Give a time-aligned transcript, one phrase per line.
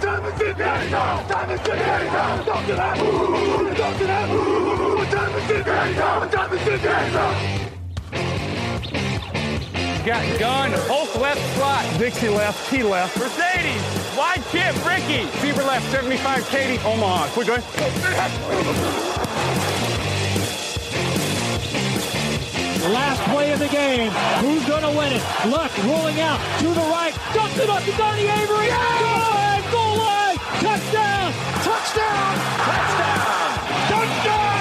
[0.00, 1.16] Time is it now?
[1.16, 2.40] What time is it now?
[2.40, 2.68] Is
[6.68, 7.56] it now?
[10.06, 11.84] Got gun, Hulk left slot.
[11.98, 13.18] Dixie left, T left.
[13.18, 13.82] Mercedes,
[14.16, 15.26] wide chip, Ricky.
[15.40, 17.26] Fever left, 75, Katie, Omaha.
[17.30, 17.56] Quick, go
[22.92, 24.12] Last play of the game.
[24.40, 25.22] Who's going to win it?
[25.48, 27.12] Luck rolling out to the right.
[27.34, 28.68] Dumps it up to Donnie Avery.
[28.68, 29.45] Line.
[30.66, 31.32] Touchdown.
[31.62, 32.34] Touchdown.
[32.66, 33.50] Touchdown.
[33.88, 34.56] Touchdown.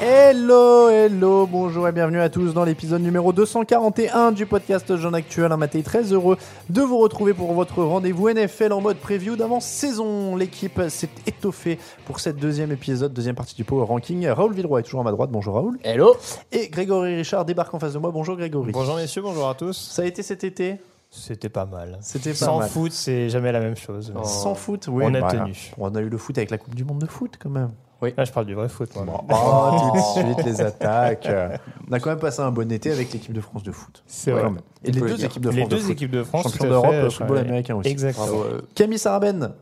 [0.00, 5.52] Hello, hello, bonjour et bienvenue à tous dans l'épisode numéro 241 du podcast Jean Actuel.
[5.52, 6.36] Un matin très heureux
[6.68, 10.34] de vous retrouver pour votre rendez-vous NFL en mode preview d'avant-saison.
[10.34, 14.26] L'équipe s'est étoffée pour cette deuxième épisode, deuxième partie du Power Ranking.
[14.26, 15.78] Raoul Villeroy est toujours à ma droite, bonjour Raoul.
[15.84, 16.16] Hello
[16.50, 18.72] Et Grégory Richard débarque en face de moi, bonjour Grégory.
[18.72, 19.90] Bonjour messieurs, bonjour à tous.
[19.92, 20.80] Ça a été cet été?
[21.10, 21.98] C'était pas mal.
[22.02, 22.68] C'était pas Sans mal.
[22.68, 24.12] foot, c'est jamais la même chose.
[24.24, 25.04] Sans foot, oui.
[25.06, 25.72] On a bah, tenu.
[25.78, 27.72] On a eu le foot avec la Coupe du Monde de foot quand même.
[28.16, 28.88] Là, je parle du vrai foot.
[28.96, 29.22] Moi.
[29.28, 31.26] Oh, tout de suite les attaques.
[31.26, 31.54] Euh,
[31.88, 34.02] On a quand même passé un bon été avec l'équipe de France de foot.
[34.06, 34.52] C'est Ouais, vrai.
[34.84, 35.68] Et les deux équipes de Les France.
[35.68, 37.42] de deux équipes de France, Champion d'Europe, fait, football ouais.
[37.42, 37.90] américain aussi.
[37.90, 38.42] Exactement.
[38.74, 39.52] Camille Saraben.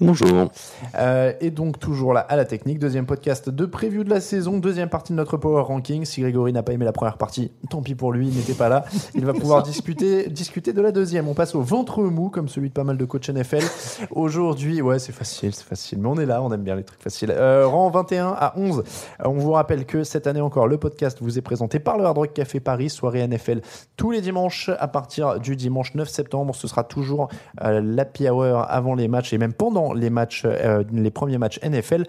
[0.00, 0.50] Bonjour.
[0.98, 4.58] Euh, et donc toujours là à la technique, deuxième podcast de preview de la saison,
[4.58, 6.04] deuxième partie de notre Power Ranking.
[6.04, 8.68] Si Grégory n'a pas aimé la première partie, tant pis pour lui, il n'était pas
[8.68, 8.84] là.
[9.14, 11.28] Il va pouvoir discuter, discuter de la deuxième.
[11.28, 13.62] On passe au ventre mou, comme celui de pas mal de coachs NFL.
[14.10, 17.02] Aujourd'hui, ouais, c'est facile, c'est facile, mais on est là, on aime bien les trucs
[17.02, 17.30] faciles.
[17.30, 18.78] Euh, rang 21 à 11.
[18.78, 22.04] Euh, on vous rappelle que cette année encore, le podcast vous est présenté par le
[22.04, 23.60] Hard Rock Café Paris, soirée NFL
[23.96, 26.56] tous les dimanches à partir du dimanche 9 septembre.
[26.56, 27.28] Ce sera toujours
[27.62, 32.02] euh, l'happy hour avant les matchs et même pendant euh, les premiers matchs NFL.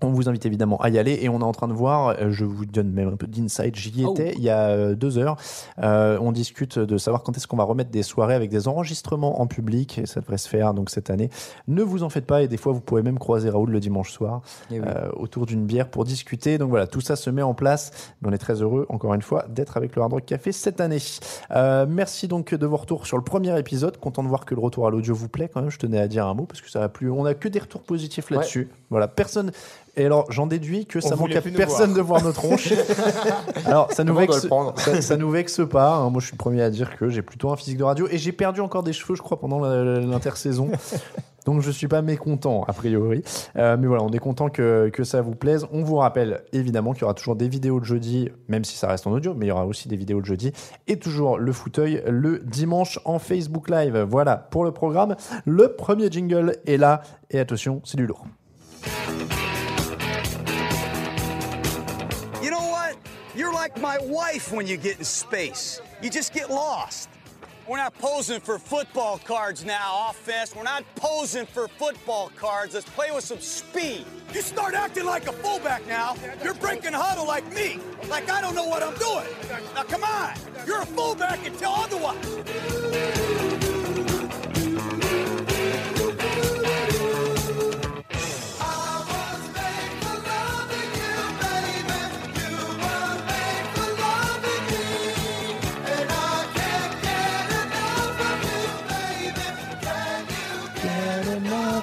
[0.00, 2.30] On vous invite évidemment à y aller et on est en train de voir, euh,
[2.30, 5.36] je vous donne même un peu d'insight, j'y étais il y a euh, deux heures.
[5.82, 9.40] Euh, on discute de savoir quand est-ce qu'on va remettre des soirées avec des enregistrements
[9.40, 11.30] en public et ça devrait se faire donc cette année.
[11.68, 14.12] Ne vous en faites pas et des fois vous pourrez même croiser Raoul le dimanche
[14.12, 16.58] soir Eh euh, autour d'une bière pour discuter.
[16.58, 18.12] Donc voilà, tout ça se met en place.
[18.20, 20.80] Mais on est très heureux, encore une fois, d'être avec le Hard Rock Café cette
[20.80, 20.98] année.
[21.50, 23.96] Euh, merci donc de vos retours sur le premier épisode.
[23.98, 25.70] Content de voir que le retour à l'audio vous plaît quand même.
[25.70, 27.10] Je tenais à dire un mot parce que ça a plu.
[27.10, 28.68] On a que des retours positifs là-dessus.
[28.90, 29.52] Voilà, personne.
[29.96, 31.96] Et alors, j'en déduis que On ça manque à personne voir.
[31.96, 32.72] de voir nos tronches.
[33.66, 34.46] alors, ça nous vexe,
[34.76, 35.94] ça, ça nous vexe pas.
[35.96, 36.10] hein.
[36.10, 38.18] Moi, je suis le premier à dire que j'ai plutôt un physique de radio et
[38.18, 40.70] j'ai perdu encore des cheveux, je crois, pendant l'intersaison.
[41.44, 43.22] Donc je suis pas mécontent a priori,
[43.56, 45.66] Euh, mais voilà, on est content que, que ça vous plaise.
[45.72, 48.88] On vous rappelle évidemment qu'il y aura toujours des vidéos de jeudi, même si ça
[48.88, 50.52] reste en audio, mais il y aura aussi des vidéos de jeudi
[50.88, 54.06] et toujours le fauteuil le dimanche en Facebook Live.
[54.08, 55.16] Voilà pour le programme.
[55.44, 58.24] Le premier jingle est là et attention, c'est du lourd.
[63.36, 65.80] You're like my wife when you get in space.
[66.00, 67.08] You just get lost.
[67.66, 70.54] We're not posing for football cards now, offense.
[70.54, 72.74] We're not posing for football cards.
[72.74, 74.04] Let's play with some speed.
[74.32, 76.14] You start acting like a fullback now.
[76.44, 77.80] You're breaking huddle like me.
[78.08, 79.26] Like I don't know what I'm doing.
[79.74, 80.34] Now come on.
[80.66, 83.33] You're a fullback until otherwise.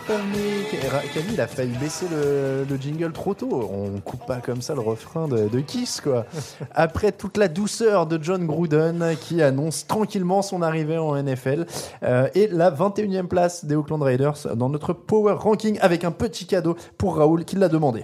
[0.08, 3.70] Camille il a failli baisser le, le jingle trop tôt.
[3.72, 6.26] On coupe pas comme ça le refrain de, de Kiss, quoi.
[6.74, 11.66] Après toute la douceur de John Gruden qui annonce tranquillement son arrivée en NFL
[12.04, 16.46] euh, et la 21e place des Oakland Raiders dans notre Power Ranking avec un petit
[16.46, 18.04] cadeau pour Raoul qui l'a demandé.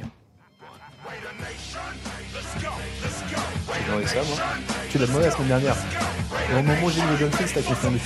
[4.06, 4.38] Ça, moi?
[4.90, 5.76] Tu l'as demandé la semaine dernière.
[6.52, 8.00] Au moment où j'ai le confondu.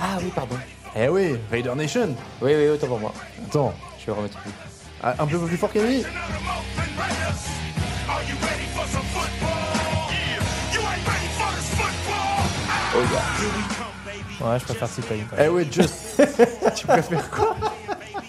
[0.00, 0.56] Ah oui, pardon.
[0.94, 2.14] Eh oui, Raider Nation.
[2.40, 3.12] Oui, oui, autant pour moi.
[3.46, 4.50] Attends, Je vais remettre plus.
[5.02, 6.04] ah, un peu plus fort qu'Emily.
[12.94, 14.46] Oh, yeah.
[14.52, 15.24] Ouais, je préfère T-Pain.
[15.38, 16.16] Eh oui, just.
[16.76, 17.56] tu préfères quoi?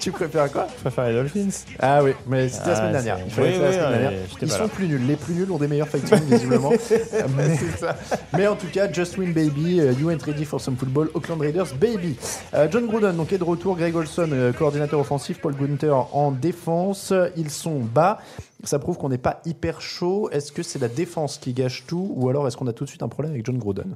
[0.03, 1.47] Tu préfères quoi Je préfère les Dolphins.
[1.79, 3.17] Ah oui, mais c'était la Ah, semaine dernière.
[3.17, 4.19] c'est- Il fallait oui, faire la oui, semaine ouais, dernière.
[4.29, 4.69] j'étais Ils pas sont là.
[4.69, 5.07] plus nuls.
[5.07, 6.69] Les plus nuls ont des meilleurs fight songs, visiblement.
[7.37, 7.57] mais,
[8.37, 11.39] mais en tout cas, Just Win Baby, euh, You Ain't Ready for Some Football, Oakland
[11.39, 12.17] Raiders Baby.
[12.53, 16.31] Euh, John Gruden donc est de retour, Greg Olson, euh, coordinateur offensif, Paul Gunther en
[16.31, 17.13] défense.
[17.37, 18.19] Ils sont bas.
[18.65, 20.29] Ça prouve qu'on n'est pas hyper chaud.
[20.31, 22.11] Est-ce que c'est la défense qui gâche tout?
[22.15, 23.95] Ou alors est-ce qu'on a tout de suite un problème avec John Gruden?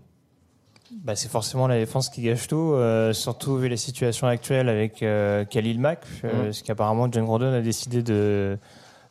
[0.91, 5.03] Bah, c'est forcément la défense qui gâche tout, euh, surtout vu les situations actuelles avec
[5.03, 8.57] euh, Khalil Mack, euh, parce qu'apparemment John Gordon a décidé de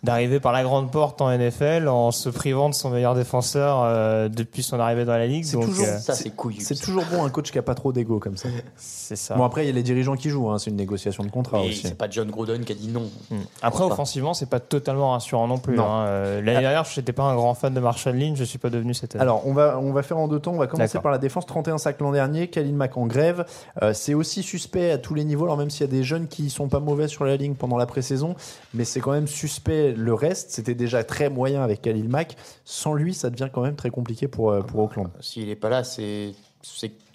[0.02, 4.28] d'arriver par la grande porte en NFL en se privant de son meilleur défenseur euh,
[4.28, 5.44] depuis son arrivée dans la ligue.
[5.44, 6.60] C'est Donc, toujours- euh, Ça, c'est couillu.
[6.60, 8.48] C'est toujours bon un coach qui a pas trop d'ego comme ça.
[8.76, 9.34] c'est ça.
[9.34, 11.60] Bon après il y a les dirigeants qui jouent, hein, c'est une négociation de contrat
[11.62, 11.82] Et aussi.
[11.82, 13.10] c'est pas John Gruden qui a dit non.
[13.30, 13.36] Mm.
[13.62, 15.76] Après, offensivement, c'est pas totalement rassurant non plus.
[15.76, 15.84] Non.
[15.84, 16.06] hein.
[16.06, 18.70] Euh, L'année dernière, je n'étais pas un grand fan de Marshall Lynch, je suis pas
[18.70, 19.22] devenu cette année.
[19.22, 20.52] Alors, on va, on va faire en deux temps.
[20.52, 21.02] On va commencer D'accord.
[21.02, 21.46] par la défense.
[21.46, 22.48] 31 sacs l'an dernier.
[22.48, 23.44] Khalil Mack en grève.
[23.82, 25.44] Euh, c'est aussi suspect à tous les niveaux.
[25.44, 27.76] Alors, même s'il y a des jeunes qui sont pas mauvais sur la ligne pendant
[27.76, 28.34] la pré-saison,
[28.74, 30.50] mais c'est quand même suspect le reste.
[30.50, 32.36] C'était déjà très moyen avec Khalil Mack.
[32.64, 35.10] Sans lui, ça devient quand même très compliqué pour, euh, pour Auckland.
[35.20, 36.32] S'il est pas là, c'est,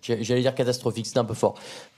[0.02, 1.56] j'allais dire catastrophique, c'est un peu fort.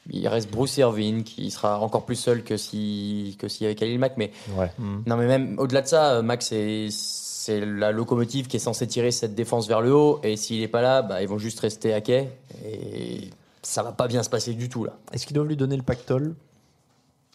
[0.10, 3.76] Il reste Bruce Irvin qui sera encore plus seul que si que s'il y avait
[3.76, 4.18] Khalil Mack.
[4.18, 4.70] Mais Ouais.
[4.80, 9.12] non, mais même au-delà de ça, Max c'est c'est la locomotive qui est censée tirer
[9.12, 10.20] cette défense vers le haut.
[10.24, 12.30] Et s'il est pas là, bah, ils vont juste rester à quai.
[12.66, 13.30] Et
[13.62, 14.94] ça va pas bien se passer du tout là.
[15.14, 16.36] Est-ce qu'ils doivent lui donner le pactole?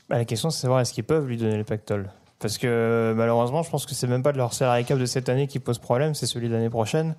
[0.08, 2.10] Bah, la question, c'est de savoir est-ce qu'ils peuvent lui donner le pactole?
[2.40, 5.28] Parce que malheureusement, je pense que c'est même pas de leur salary cap de cette
[5.28, 7.14] année qui pose problème, c'est celui de l'année prochaine.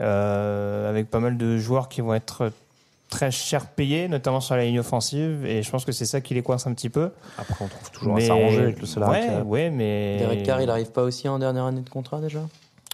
[0.00, 2.50] Euh, avec pas mal de joueurs qui vont être
[3.08, 5.44] très cher payés, notamment sur la ligne offensive.
[5.46, 7.10] Et je pense que c'est ça qui les coince un petit peu.
[7.38, 9.28] Après, on trouve toujours Mais- à s'arranger avec le salarié.
[9.28, 10.16] Ouais, ouais, mais.
[10.18, 12.40] Derek Carr, il arrive pas aussi en dernière année de contrat déjà?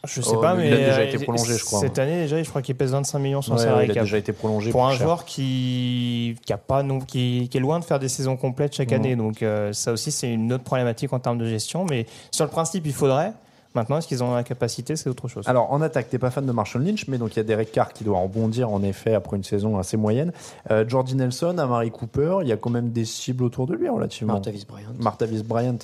[0.06, 1.81] Je sais Oh, pas, mais il a déjà euh, été prolongé, je crois.
[1.81, 4.05] Cette année, déjà, je crois qu'il pèse 25 millions son Ouais, salary il a cap.
[4.05, 5.03] déjà été prolongé pour un cher.
[5.03, 8.75] joueur qui qui a pas non qui, qui est loin de faire des saisons complètes
[8.77, 8.95] chaque Mhm.
[8.97, 12.45] année donc euh, ça aussi c'est une autre problématique en termes de gestion mais sur
[12.45, 13.33] le principe il faudrait
[13.75, 16.47] maintenant est-ce qu'ils ont la capacité c'est autre chose Alors en attaque, t'es pas fan
[16.47, 19.15] de Marshall Lynch, mais donc il y a Derek Carr qui doit rebondir en effet
[19.15, 20.33] après une saison assez moyenne.
[20.71, 23.89] Euh, Jordi Nelson, Amari Cooper, il y a quand même des cibles autour de lui
[23.89, 24.35] relativement.
[24.35, 24.89] Martavis Bryant.
[24.99, 25.79] Martavis Bryant,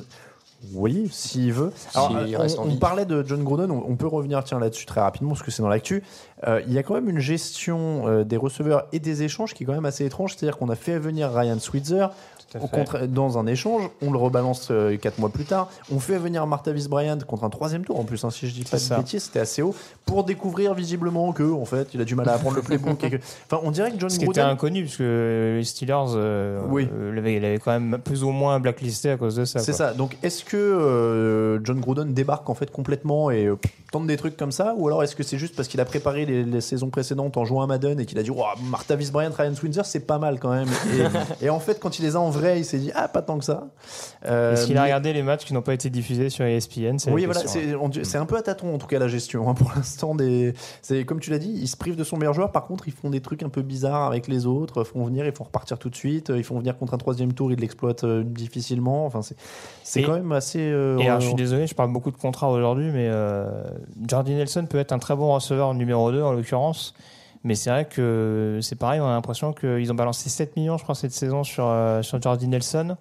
[0.73, 1.73] oui, s'il veut.
[1.95, 5.01] Alors, euh, en on, parlait de John Gruden, on, on peut revenir tiens là-dessus très
[5.01, 6.03] rapidement parce que c'est dans l'actu.
[6.47, 9.65] Euh, il y a quand même une gestion euh, des receveurs et des échanges qui
[9.65, 12.07] est quand même assez étrange, c'est-à-dire qu'on a fait venir Ryan Switzer
[12.61, 16.47] au dans un échange, on le rebalance euh, quatre mois plus tard, on fait venir
[16.47, 18.97] Martavis Bryant contre un troisième tour en plus, hein, si je dis pas de ça.
[18.99, 19.75] bêtises, c'était assez haut,
[20.07, 22.99] pour découvrir visiblement que en fait il a du mal à apprendre le playbook.
[22.99, 23.17] que-
[23.51, 24.49] Enfin, on dirait que John ce qui était Gruden.
[24.53, 26.89] inconnu parce que les Steelers euh, Oui.
[26.93, 29.93] euh, l'avaient- l'avaient quand même plus ou moins blacklisté à cause de ça C'est ça.
[29.95, 33.57] Donc, est-ce que euh, John Gruden débarque en fait complètement et euh,
[33.93, 36.27] tente des trucs comme ça, ou alors est-ce que c'est juste parce qu'il a préparé
[36.27, 38.31] les, les saisons précédentes en jouant à Madden et qu'il a dit,
[38.69, 40.69] Martavis Bryant, Ryan Swinzer, c'est pas mal quand même?
[41.41, 43.23] Et, et en fait, quand il les a en vrai, il s'est dit, ah, pas
[43.23, 43.69] tant que ça.
[44.27, 46.97] Euh, est-ce qu'il a regardé les matchs qui n'ont pas été diffusés sur E ESPN
[47.11, 47.91] oui, voilà, hein.
[48.03, 50.15] c'est un peu à tâtons en tout cas la gestion hein, pour l'instant.
[50.15, 52.53] Des, c'est comme tu l'as dit, ils se privent de son meilleur joueur.
[52.53, 54.83] Par contre, ils font des trucs un peu bizarres avec les autres.
[54.83, 56.33] Ils font venir, ils font repartir tout de suite.
[56.35, 59.07] Ils font venir contre un troisième tour, ils l'exploitent euh, difficilement.
[59.07, 59.21] Enfin,
[59.83, 60.61] c'est quand même assez.
[60.61, 63.47] euh, Et alors, je suis désolé, je parle beaucoup de contrats aujourd'hui, mais euh,
[64.09, 66.95] Jordi Nelson peut être un très bon receveur numéro 2 en l'occurrence.
[67.45, 70.83] Mais c'est vrai que c'est pareil, on a l'impression qu'ils ont balancé 7 millions, je
[70.83, 72.97] crois, cette saison sur, euh, sur Jordi Nelson,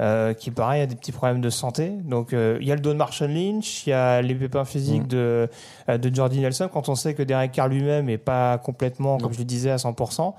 [0.00, 1.90] euh, qui pareil a des petits problèmes de santé.
[2.04, 4.64] Donc euh, il y a le dos de Marshall Lynch, il y a les pépins
[4.64, 5.08] physiques Mm.
[5.08, 5.48] de,
[5.88, 9.28] euh, de Jordi Nelson, quand on sait que Derek Carr lui-même est pas complètement, comme
[9.28, 9.32] Non.
[9.34, 10.34] je le disais, à 100%.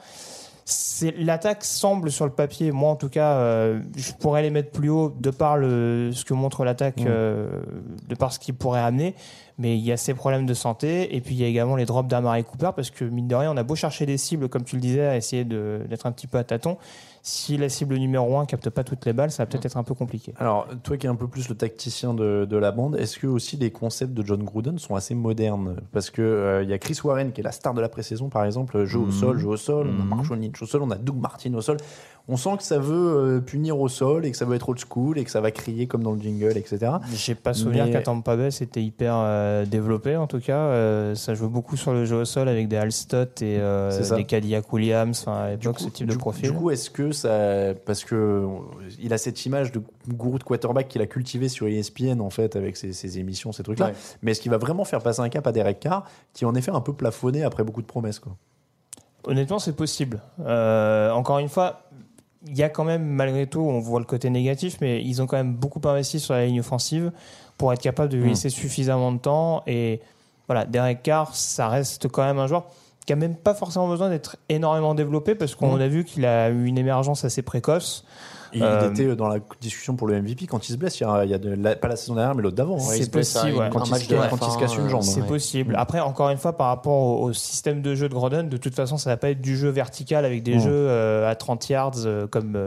[0.65, 4.72] C'est l'attaque semble sur le papier, moi en tout cas, euh, je pourrais les mettre
[4.72, 7.06] plus haut de par le, ce que montre l'attaque, Mm.
[7.08, 7.62] euh,
[8.08, 9.15] de par ce qu'il pourrait amener.
[9.58, 11.86] Mais il y a ces problèmes de santé et puis il y a également les
[11.86, 14.63] drops d'Amari Cooper parce que mine de rien, on a beau chercher des cibles, comme
[14.63, 16.77] tu le disais, à essayer de- d'être un petit peu à tâtons.
[17.24, 19.84] Si la cible numéro 1 capte pas toutes les balles, ça va peut-être être un
[19.84, 20.34] peu compliqué.
[20.40, 23.28] Alors, toi qui es un peu plus le tacticien de, de la bande, est-ce que
[23.28, 25.75] aussi les concepts de John Gruden sont assez modernes?
[25.92, 28.30] Parce que euh, il y a Chris Warren qui est la star de la pré-saison,
[28.30, 29.12] par exemple, jeu au Mhm.
[29.12, 30.10] sol, jeu au sol, on a Mhm.
[30.10, 31.78] Marshall Lynch au sol, on a Doug Martin au sol.
[32.28, 34.80] On sent que ça veut euh, punir au sol et que ça veut être old
[34.80, 36.92] school et que ça va crier comme dans le jingle, etc.
[37.13, 40.58] J'ai pas souvenir Mais- qu'à Tampa Bay c'était hyper euh, développé en tout cas.
[40.58, 44.24] Euh, ça joue beaucoup sur le jeu au sol avec des Alstott et euh, des
[44.25, 45.20] Cadillac Williams.
[45.25, 46.51] Enfin, à l'époque, ce type du de coup- profil.
[46.51, 48.48] Du coup, est-ce que ça, parce que euh,
[49.00, 52.56] il a cette image de gourou de quarterback qu'il a cultivé sur ESPN en fait
[52.56, 53.88] avec ses, ses émissions, ces trucs-là.
[53.88, 53.94] Ouais.
[54.22, 56.72] Mais est-ce qu'il va vraiment faire passer un cap à Derek Carr qui en effet
[56.72, 58.36] a un peu plafonné après beaucoup de promesses quoi.
[59.24, 60.22] Honnêtement, c'est possible.
[60.39, 61.84] Euh, encore une fois,
[62.48, 65.27] il y a quand même, malgré tout, on voit le côté négatif, mais ils ont
[65.27, 67.12] quand même beaucoup investi sur la ligne offensive
[67.58, 68.30] pour être capable de lui Mm.
[68.30, 69.62] laisser suffisamment de temps.
[69.68, 70.01] Et
[70.48, 72.65] voilà, Derek Carr, ça reste quand même un joueur
[73.05, 75.81] qui a même pas forcément besoin d'être énormément développé parce qu'on Mm.
[75.81, 78.05] a vu qu'il a eu une émergence assez précoce.
[78.53, 81.00] Il Euh, était dans la discussion pour le MVP quand il se blesse.
[81.00, 82.75] Il y a, il y a de la- pas la saison dernière, mais l'autre d'avant.
[82.75, 82.79] hein.
[82.81, 83.70] C'est possible, ouais.
[83.72, 85.03] Quand, un il, match se- de la quand il se fin, casse une jambe.
[85.03, 85.74] C'est possible.
[85.77, 88.75] Après, encore une fois, par rapport au, au système de jeu de Grodon, de toute
[88.75, 90.60] façon, ça va pas être du jeu vertical avec des Mm.
[90.60, 92.58] jeux euh, à 30 yards euh, comme,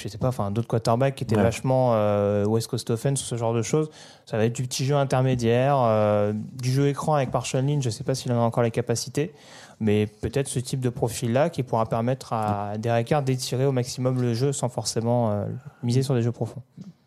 [0.00, 1.42] je sais pas, enfin d'autres quarterbacks qui étaient Ouais.
[1.42, 3.90] vachement euh, West Coast offense, ce genre de choses.
[4.26, 7.82] Ça va être du petit jeu intermédiaire, euh, du jeu écran avec Marshall Lynch.
[7.84, 9.32] Je sais pas s'il en a encore les capacités,
[9.80, 14.20] mais peut-être ce type de profil-là qui pourra permettre à Derek Carr d'étirer au maximum
[14.20, 15.46] le jeu sans forcément euh,
[15.82, 16.62] miser sur des jeux profonds.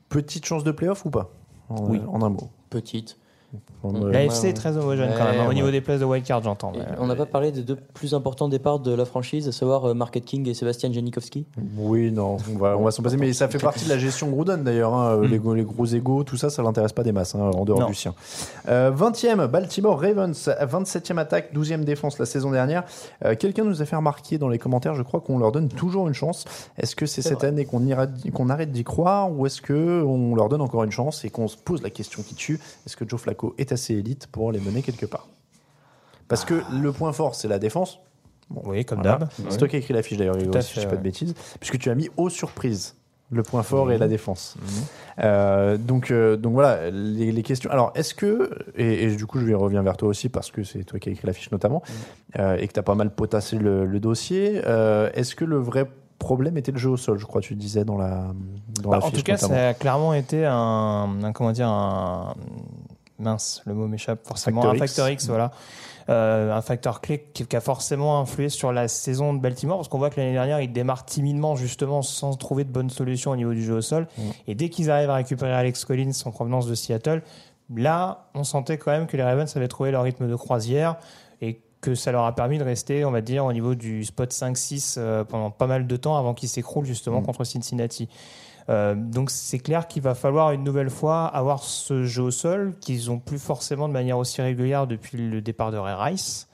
[0.10, 1.30] Petite chance de playoff ou pas?
[1.70, 2.02] En, Oui.
[2.08, 2.50] en un mot.
[2.70, 3.18] Petite.
[3.86, 4.50] Euh, L'AFC ouais.
[4.50, 5.42] est très homogène quand même.
[5.42, 6.72] hein, Au niveau des places de wildcard, j'entends.
[6.76, 9.52] Mais, on n'a euh, pas parlé des deux plus importants départs de la franchise, à
[9.52, 11.46] savoir euh, Market King et Sébastien Janikowski.
[11.78, 13.18] Oui, non, on va, on va s'en passer.
[13.18, 14.94] Mais ça fait partie de la gestion Gruden d'ailleurs.
[14.94, 15.22] hein.
[15.22, 17.82] Les, go- les gros égaux, tout ça, ça l'intéresse pas des masses, hein, en dehors
[17.82, 17.88] Non.
[17.88, 18.14] du sien.
[18.70, 22.84] Euh, 20e, Baltimore Ravens, 27e attaque, 12e défense la saison dernière.
[23.26, 26.08] Euh, Quelqu'un nous a fait remarquer dans les commentaires, je crois qu'on leur donne toujours
[26.08, 26.46] une chance.
[26.78, 27.48] Est-ce que c'est cette vrai.
[27.48, 27.82] année qu'on
[28.34, 31.50] qu'on arrête d'y croire ou est-ce que on leur donne encore une chance et qu'on
[31.50, 32.60] se pose la question qui tue?
[32.86, 35.28] Est-ce que Joe Flacco est assez élite pour les mener quelque part
[36.28, 38.00] Parce que le point fort, c'est la défense.
[38.50, 39.18] Bon, Oui, comme voilà.
[39.18, 39.30] d'hab.
[39.50, 41.34] C'est toi qui as écrit l'affiche d'ailleurs, Hugo, si je fait, dis pas de bêtises.
[41.60, 42.96] Puisque tu as mis aux surprises
[43.32, 44.56] le point fort et la défense.
[44.62, 44.68] Mhm.
[45.24, 47.72] Euh, donc, euh, donc voilà, les, les questions.
[47.72, 50.64] Alors, est-ce que, et, et du coup, je vais revenir vers toi aussi parce que
[50.64, 52.42] c'est toi qui as écrit l'affiche notamment, Mhm.
[52.42, 54.58] euh, et que tu as pas mal potassé le, le dossier,
[55.14, 57.98] est-ce que le vrai problème était le jeu au sol, je crois tu disais dans
[57.98, 58.28] la
[58.82, 62.36] dans Bah, en tout cas, ça a clairement été un, un- comment dire un
[63.20, 65.52] mince, le mot m'échappe forcément un facteur X, voilà.
[66.10, 69.88] Euh, un facteur clé qui, qui a forcément influé sur la saison de Baltimore parce
[69.88, 73.38] qu'on voit que l'année dernière ils démarrent timidement justement sans trouver de bonnes solutions au
[73.38, 74.22] niveau du jeu au sol Mm.
[74.48, 77.22] et dès qu'ils arrivent à récupérer Alex Collins en provenance de Seattle
[77.74, 80.98] là on sentait quand même que les Ravens avaient trouvé leur rythme de croisière
[81.40, 84.30] et que ça leur a permis de rester on va dire au niveau du spot
[84.32, 87.26] 5-6 euh, pendant pas mal de temps avant qu'ils s'écroulent justement Mm.
[87.26, 88.10] contre Cincinnati
[88.70, 92.74] euh, donc c'est clair qu'il va falloir une nouvelle fois avoir ce jeu au sol
[92.80, 96.48] qu'ils ont plus forcément de manière aussi régulière depuis le départ de Ray Rice.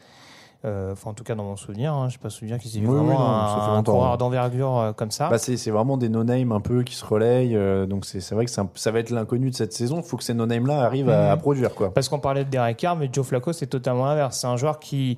[0.66, 2.82] Euh, enfin, en tout cas, dans mon souvenir, hein, je n'ai pas souvenir qu'ils aient
[2.82, 4.18] eu Oui, oui, vraiment non, un, un coureur ouais.
[4.18, 5.30] d'envergure euh, comme ça.
[5.30, 7.56] Bah, c'est vraiment des no-name un peu qui se relayent.
[7.56, 9.98] euh, donc c'est vrai que un- ça va être l'inconnu de cette saison.
[9.98, 11.32] Il faut que ces no-name là arrivent à, Mhm.
[11.32, 11.76] à produire.
[11.76, 11.94] quoi.
[11.94, 14.38] Parce qu'on parlait de Derek Carr, mais Joe Flacco, c'est totalement l'inverse.
[14.38, 15.18] C'est un joueur qui,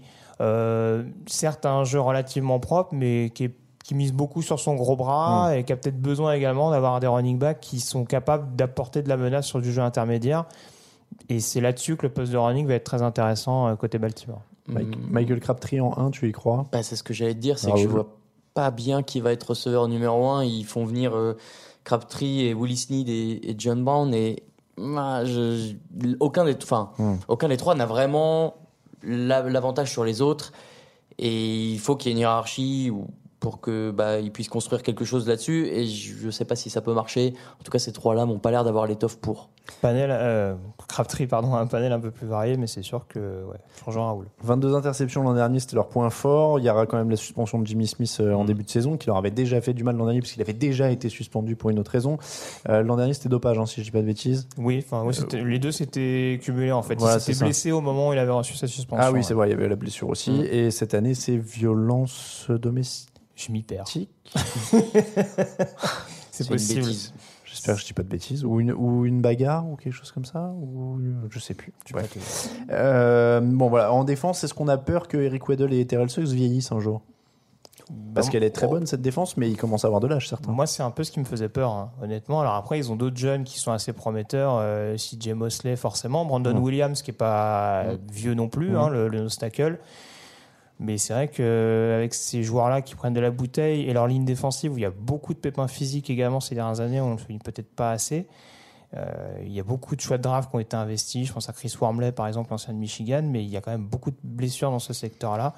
[1.25, 3.55] certes, a un jeu relativement propre, mais qui, est-
[3.91, 7.07] qui mise beaucoup sur son gros bras et qui a peut-être besoin également d'avoir des
[7.07, 10.45] running backs qui sont capables d'apporter de la menace sur du jeu intermédiaire.
[11.27, 14.41] Et c'est là-dessus que le poste de running va être très intéressant euh, côté Baltimore.
[14.69, 15.09] Mike- Mm.
[15.09, 16.67] Michael Crabtree en 1, tu y crois?
[16.71, 17.91] Bah, c'est ce que j'allais te dire, c'est Ah, que je oui.
[17.91, 18.07] vois
[18.53, 20.45] pas bien qui va être receveur numéro 1.
[20.45, 21.35] Ils font venir euh,
[21.83, 24.41] Crabtree et Willie Snead et, et John Brown et
[24.95, 26.91] ah, je- je- aucun, des, enfin,
[27.27, 28.53] aucun des trois n'a vraiment
[29.03, 30.53] la- l'avantage sur les autres.
[31.19, 33.07] Et il faut qu'il y ait une hiérarchie ou-
[33.41, 35.67] pour que bah, ils puissent construire quelque chose là-dessus.
[35.67, 37.33] Et je ne sais pas si ça peut marcher.
[37.59, 39.49] En tout cas, ces trois-là m'ont pas l'air d'avoir l'étoffe pour.
[39.81, 40.53] Panel, euh,
[40.87, 44.27] Crabtree, pardon, un panel un peu plus varié, mais c'est sûr que, ouais, changeant Raoul.
[44.43, 46.59] 22 interceptions l'an dernier, c'était leur point fort.
[46.59, 48.35] Il y aura quand même la suspension de Jimmy Smith euh, Mm.
[48.35, 50.53] en début de saison, qui leur avait déjà fait du mal l'an dernier, puisqu'il avait
[50.53, 52.17] déjà été suspendu pour une autre raison.
[52.69, 54.47] Euh, l'an dernier, c'était dopage, hein, si je dis pas de bêtises.
[54.57, 56.95] Oui, enfin, oui, c'était- les deux s'étaient cumulés en fait.
[56.99, 57.45] voilà, il s'était ça.
[57.45, 59.03] blessé au moment où il avait reçu sa suspension.
[59.03, 59.23] Ah oui, ouais.
[59.23, 60.31] c'est vrai, il y avait la blessure aussi.
[60.31, 60.43] Mm.
[60.51, 63.07] Et cette année, c'est violence domestique.
[63.41, 63.87] Je m'y perds.
[66.31, 66.85] C'est une possible.
[67.43, 68.45] J'espère que je dis pas de bêtises.
[68.45, 70.53] Ou une, ou une bagarre, ou quelque chose comme ça.
[70.55, 71.73] Ou je sais plus.
[72.69, 73.91] Euh, bon, voilà.
[73.91, 77.01] En défense, est-ce qu'on a peur que Eric Weddle et Terrell Suggs vieillissent un jour
[78.13, 80.51] Parce qu'elle est très bonne, cette défense, mais ils commencent à avoir de l'âge, certains.
[80.51, 82.39] Moi, c'est un peu ce qui me faisait peur, hein, honnêtement.
[82.39, 84.57] Alors après, ils ont d'autres jeunes qui sont assez prometteurs.
[84.59, 86.23] Euh, CJ Mosley, forcément.
[86.25, 86.55] Brandon.
[86.57, 89.27] Williams, qui est pas vieux non plus, hein, le, le.
[90.83, 94.73] Mais c'est vrai qu'avec ces joueurs-là qui prennent de la bouteille et leur ligne défensive,
[94.73, 97.19] où il y a beaucoup de pépins physiques également ces dernières années, on ne le
[97.19, 98.27] souligne peut-être pas assez.
[98.97, 99.05] Euh,
[99.43, 101.27] il y a beaucoup de choix de draft qui ont été investis.
[101.27, 103.69] Je pense à Chris Wormley, par exemple, l'ancien de Michigan, mais il y a quand
[103.69, 105.53] même beaucoup de blessures dans ce secteur-là.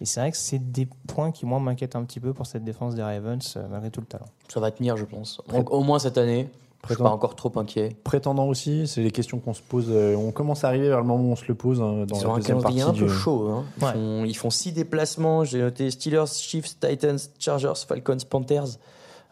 [0.00, 2.62] Et c'est vrai que c'est des points qui, moi, m'inquiètent un petit peu pour cette
[2.62, 4.28] défense des Ravens, euh, malgré tout le talent.
[4.46, 5.42] Ça va tenir, je pense.
[5.48, 6.48] Donc, au moins cette année.
[6.86, 7.96] Je suis pas encore trop inquiet.
[8.04, 9.86] Prétendant aussi, c'est les questions qu'on se pose.
[9.90, 12.16] euh, on commence à arriver vers le moment où on se le pose hein, dans
[12.18, 13.48] Ils ont un calendrier un peu du- chaud.
[13.50, 13.64] hein.
[13.78, 13.92] Ils, Ouais.
[13.92, 15.44] font, ils font six déplacements.
[15.44, 18.78] J'ai noté Steelers, Chiefs, Titans, Chargers, Falcons, Panthers.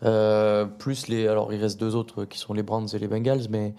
[0.02, 1.26] Euh, plus les.
[1.28, 3.74] Alors, il reste deux autres qui sont les Browns et les Bengals, mais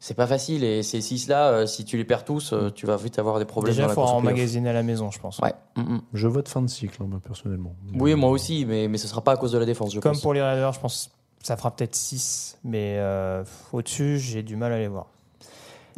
[0.00, 0.64] c'est pas facile.
[0.64, 3.72] Et ces six-là, euh, si tu les perds tous, tu vas vite avoir des problèmes
[3.74, 4.16] Déjà, il la faut playoff.
[4.18, 5.38] emmagasiner à la maison, je pense.
[5.40, 5.52] Ouais.
[5.76, 6.00] Mm, mm.
[6.14, 7.74] Je vote fin de cycle, hein, moi, personnellement.
[7.98, 10.12] Oui, moi aussi, mais, mais ce sera pas à cause de la défense, je Comme
[10.12, 10.22] pense.
[10.22, 11.10] pour les Raiders, je pense
[11.42, 15.06] ça fera peut-être 6, mais euh, au-dessus, j'ai du mal à les voir.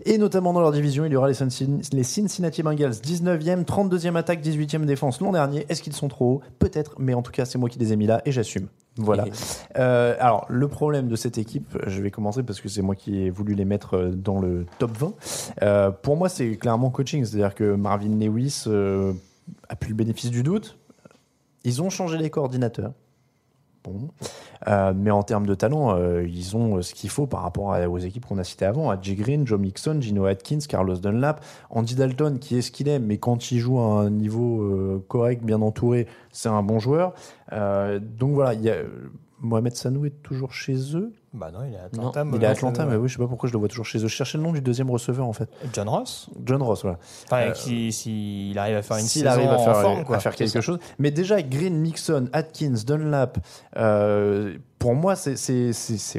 [0.07, 4.17] Et notamment dans leur division, il y aura les, Cincin- les Cincinnati Bengals, 19e, 32e
[4.17, 5.67] attaque, 18e défense l'an dernier.
[5.69, 6.41] Est-ce qu'ils sont trop hauts?
[6.59, 8.67] Peut-être, mais en tout cas, c'est moi qui les ai mis là et j'assume.
[8.97, 9.25] Voilà.
[9.77, 13.23] Euh, alors, le problème de cette équipe, je vais commencer parce que c'est moi qui
[13.23, 15.13] ai voulu les mettre euh, dans le top 20.
[15.63, 17.25] Euh, pour moi, c'est clairement coaching.
[17.25, 19.13] C'est-à-dire que Marvin Lewis euh,
[19.69, 20.79] a plus le bénéfice du doute.
[21.65, 22.93] Ils ont changé les coordinateurs.
[23.85, 24.09] Bon.
[24.67, 27.77] Euh, mais en termes de talent, euh, ils ont euh, ce qu'il faut par rapport
[27.89, 28.91] aux équipes qu'on a citées avant.
[28.91, 32.99] À Green, Joe Mixon, Gino Atkins, Carlos Dunlap, Andy Dalton, qui est ce qu'il est,
[32.99, 37.13] mais quand il joue à un niveau correct, bien entouré, c'est un bon joueur.
[37.53, 38.59] Donc voilà,
[39.41, 41.13] Mohamed Sanou est toujours chez eux.
[41.35, 42.25] Bah non, il est à Non, Atlanta.
[42.37, 43.99] Il est à Atlanta, mais oui, je sais pas pourquoi je le vois toujours chez
[43.99, 44.03] eux.
[44.03, 45.49] Je cherchais le nom du deuxième receveur en fait.
[45.73, 46.99] John Ross John Ross, voilà.
[47.27, 50.17] Enfin, Euh, s'il arrive à faire une S'il saison arrive à faire, en forme, quoi.
[50.17, 50.79] à faire quelque chose.
[51.01, 53.39] Mais déjà, Green, Mixon, Atkins, Dunlap,
[53.77, 55.41] euh, pour moi, c'est,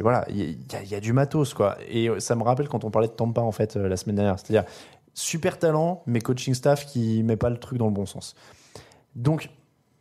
[0.01, 0.57] voilà, il y,
[0.89, 1.77] y a du matos, quoi.
[1.87, 4.15] Et euh, ça me rappelle quand on parlait de Tampa, en fait, euh, la semaine
[4.17, 4.37] dernière.
[4.39, 4.69] C'est-à-dire,
[5.13, 8.35] super talent, mais coaching staff qui met pas le truc dans le bon sens.
[9.15, 9.49] Donc,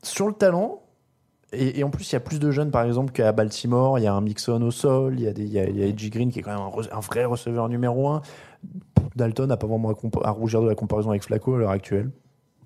[0.02, 0.80] sur le talent,
[1.56, 3.98] et, et en plus, il y a plus de jeunes, par exemple, qu'à Baltimore.
[3.98, 5.76] Il y a un Mixon au sol, il y a, des, il y a, il
[5.78, 8.22] y a AJ Green qui est quand même un, vrai receveur numéro un.
[9.16, 9.92] Dalton n'a pas vraiment
[10.22, 12.10] à, rougir de la comparaison avec Flacco à l'heure actuelle.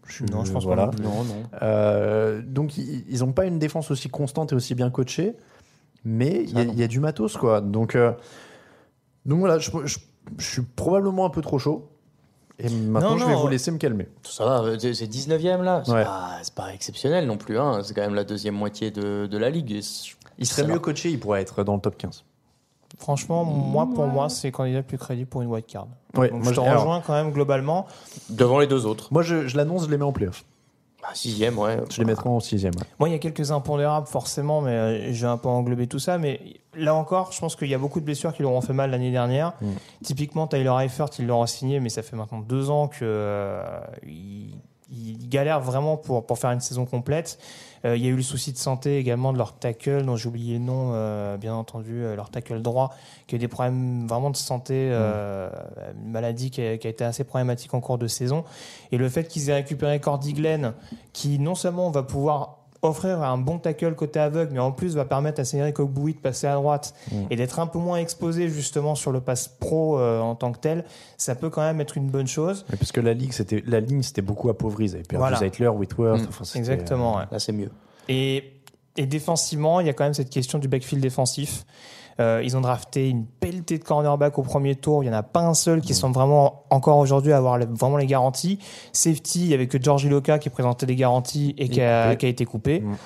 [0.06, 0.90] Je- Non, je pense pas voilà.
[1.02, 1.42] Non, non.
[1.62, 5.34] Euh, donc ils n'ont pas une défense aussi constante et aussi bien coachée,
[6.04, 7.60] mais il y, a- il y a du matos quoi.
[7.60, 8.12] Donc, euh,
[9.26, 9.98] donc voilà, je, je-
[10.38, 11.90] je suis probablement un peu trop chaud.
[12.60, 14.08] Et maintenant, Non, je vais non, vous laisser me calmer.
[14.24, 15.82] Ça va, euh, c'est c'est 19ème là.
[15.84, 16.02] C'est Ouais.
[16.04, 17.58] pas, c'est pas exceptionnel non plus.
[17.58, 17.82] Hein.
[17.84, 19.70] C'est quand même la deuxième moitié de, de la ligue.
[19.70, 19.82] Il
[20.46, 20.78] serait ça mieux va.
[20.80, 22.24] coaché, il pourrait être dans le top 15.
[22.98, 25.86] Franchement, moi, pour moi, c'est candidat plus crédible pour une white card.
[26.16, 27.86] Ouais, Donc, moi, je te alors, rejoins quand même globalement.
[28.28, 29.08] Devant les deux autres.
[29.12, 30.44] moi, je, je l'annonce, je les mets en playoff.
[31.00, 31.78] Bah, sixième, ouais.
[31.90, 32.74] Je les mettrai en sixième.
[32.74, 32.86] ouais.
[32.98, 36.00] Moi, il y a quelques impondérables, forcément, mais euh, je vais un peu englober tout
[36.00, 36.18] ça.
[36.18, 36.40] Mais
[36.74, 38.90] là encore, je pense qu'il y a beaucoup de blessures qui leur ont fait mal
[38.90, 39.52] l'année dernière.
[39.60, 39.72] Mm.
[40.02, 44.54] Typiquement, Tyler Eifert, ils l'ont signé, mais ça fait maintenant deux ans que euh, il,
[44.90, 47.38] il galère vraiment pour, pour faire une saison complète.
[47.84, 50.28] Euh, il y a eu le souci de santé également de leur tackle, dont j'ai
[50.28, 52.94] oublié le nom, euh, bien entendu, euh, leur tackle droit,
[53.26, 55.48] qui a eu des problèmes vraiment de santé, euh,
[56.02, 58.44] une maladie qui a, qui a été assez problématique en cours de saison.
[58.90, 60.74] Et le fait qu'ils aient récupéré Cordy Glenn,
[61.12, 65.04] qui non seulement va pouvoir offrir un bon tackle côté aveugle, mais en plus va
[65.04, 66.94] permettre à Cédric Ogboui de passer à droite
[67.30, 70.58] et d'être un peu moins exposé justement sur le pass pro euh, en tant que
[70.58, 70.84] tel,
[71.16, 72.64] ça peut quand même être une bonne chose.
[72.70, 74.84] Mais parce que la ligue, c'était la ligne, c'était beaucoup appauvri.
[74.84, 75.38] Ils avaient perdu Voilà.
[75.38, 76.22] Zeitler, Whitworth.
[76.22, 76.28] Mm.
[76.28, 77.16] enfin, Exactement.
[77.16, 77.24] ouais.
[77.30, 77.70] Là, c'est mieux.
[78.08, 78.52] Et,
[78.96, 81.64] et défensivement, il y a quand même cette question du backfield défensif.
[82.20, 85.04] Euh, ils ont drafté une pelletée de cornerbacks au premier tour.
[85.04, 88.06] Il n'y en a pas un seul qui semble vraiment encore aujourd'hui avoir vraiment les
[88.06, 88.58] garanties.
[88.92, 92.16] Safety, il y avait que Georgie Loca qui présentait des garanties et qui a, coupé.
[92.16, 92.80] qui a été coupé.
[92.80, 92.96] Mm.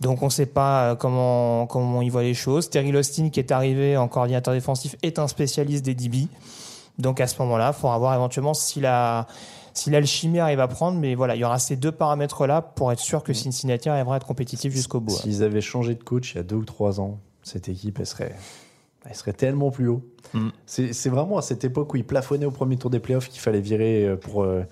[0.00, 2.70] Donc on ne sait pas euh, comment, comment il voit les choses.
[2.70, 6.28] Terry Austin, qui est arrivé en coordinateur défensif, est un spécialiste des DB.
[6.98, 9.26] Donc à ce moment-là, il faudra voir éventuellement si la,
[9.72, 10.98] si l'alchimie arrive à prendre.
[10.98, 14.16] Mais voilà, il y aura ces deux paramètres-là pour être sûr que Cincinnati arrivera à
[14.18, 15.16] être compétitif jusqu'au bout.
[15.16, 18.06] S'ils avaient changé de coach il y a deux ou trois ans, cette équipe, elle
[18.06, 18.34] serait,
[19.08, 20.02] elle serait tellement plus haut.
[20.32, 20.48] Mm.
[20.66, 23.60] C'est vraiment à cette époque où ils plafonnaient au premier tour des playoffs qu'il fallait
[23.60, 24.62] virer euh, pour euh,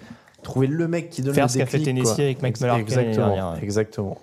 [0.42, 3.26] trouver le mec qui donne Faire le ce qu'a fait Tennessee avec Mike l'année Exactement.
[3.26, 3.58] dernière, ouais.
[3.62, 4.18] exactement.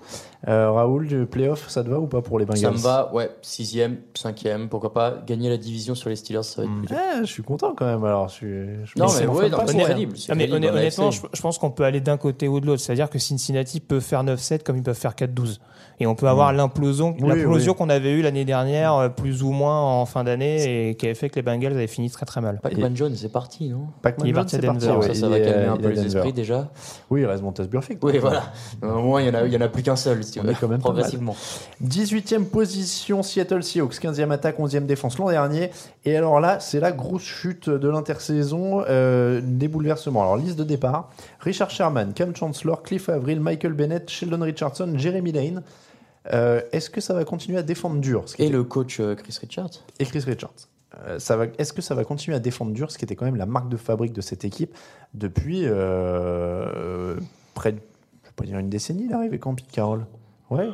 [0.48, 2.62] Euh, Raoul, du playoff, ça te va ou pas pour les Bengals?
[2.62, 3.30] Ça me va, ouais.
[3.42, 5.22] Sixième, cinquième, pourquoi pas.
[5.28, 6.80] Gagner la division sur les Steelers, ça va être Mm.
[6.80, 6.98] plus dur.
[6.98, 8.04] Ah, je suis content quand même.
[8.04, 10.16] Alors, je suis, je Non, mais ouais, non, c'est crédible.
[10.30, 12.82] Ah, honnêtement, je pense qu'on peut aller d'un côté ou de l'autre.
[12.82, 15.60] C'est-à-dire que Cincinnati peut faire 9-7 comme ils peuvent faire 4-12.
[16.00, 17.24] Et on peut avoir l'implosion, Mm.
[17.24, 17.78] Oui, l'implosion oui.
[17.78, 21.16] qu'on avait eue l'année dernière, euh, plus ou moins en fin d'année, et qui avait
[21.16, 22.60] fait que les Bengals avaient fini très très mal.
[22.62, 25.44] Pac-Man Jones, c'est parti, non Pac-Man Jones, c'est Denver, parti, ouais, Ça, ça va est,
[25.44, 26.70] calmer un peu les esprits déjà.
[27.10, 28.04] Oui, il reste Montez Burfict.
[28.04, 28.44] Oui, voilà.
[28.82, 30.48] Au moins, il y en a, il y en a plus qu'un seul, si On
[30.48, 30.80] est quand même.
[30.80, 31.36] Progressivement.
[31.86, 35.72] 18e position, Seattle Seahawks, 15e attaque, 11e défense l'an dernier.
[36.06, 40.22] Et alors là, c'est la grosse chute de l'intersaison, euh, des bouleversements.
[40.22, 41.10] Alors, liste de départ
[41.40, 45.62] Richard Sherman, Cam Chancellor, Cliff Avril, Michael Bennett, Sheldon Richardson, Jeremy Lane.
[46.34, 49.00] Euh, Est-ce que ça va continuer à défendre dur ce qui Et était- le coach
[49.00, 50.54] euh, Chris Richards et Chris Richards.
[51.06, 53.26] Euh, ça va- Est-ce que ça va continuer à défendre dur, ce qui était quand
[53.26, 54.76] même la marque de fabrique de cette équipe
[55.14, 57.16] depuis euh,
[57.54, 57.78] près de,
[58.24, 60.06] je vais pas dire une décennie, arrivé quand Pete Carroll?
[60.50, 60.70] Ouais,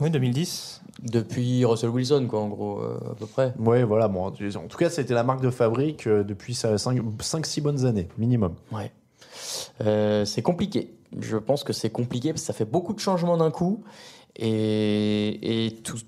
[0.00, 0.80] Oui, 2010.
[1.02, 3.54] Depuis Russell Wilson, quoi, en gros, euh, à peu près.
[3.58, 4.08] Ouais, voilà.
[4.08, 8.54] Bon, en tout cas, c'était la marque de fabrique euh, depuis 5-6 bonnes années, minimum.
[8.72, 8.90] Ouais.
[9.80, 10.92] Euh, c'est compliqué.
[11.20, 13.84] Je pense que c'est compliqué parce que ça fait beaucoup de changements d'un coup.
[14.36, 15.98] Et, et tout,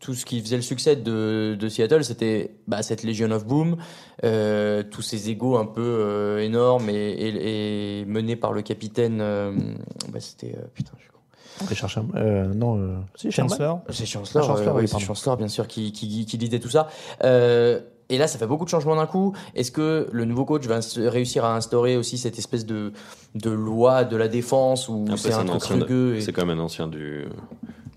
[0.00, 3.76] tout, ce qui faisait le succès de, de Seattle, c'était bah, cette Legion of Boom,
[4.24, 9.20] euh, tous ces égaux un peu euh, énormes et, et, et, menés par le capitaine.
[9.20, 9.52] Euh,
[10.10, 10.54] bah, c'était.
[10.56, 11.66] euh, putain, je suis con.
[11.66, 12.12] Richard Sherman.
[12.16, 13.30] Euh, non, euh.
[13.30, 13.80] Chancellor.
[13.88, 15.04] C'est Chancellor, Ah, Chancellor, euh, oui, oui, c'est.
[15.04, 16.88] Chancellor, bien sûr, qui, qui, qui lidait tout ça.
[18.10, 19.34] Et là, ça fait beaucoup de changements d'un coup.
[19.54, 22.92] Est-ce que le nouveau coach va réussir à instaurer aussi cette espèce de,
[23.34, 26.46] de loi de la défense Après, c'est un truc ancien de- rugueux et- C'est quand
[26.46, 27.26] même un ancien du.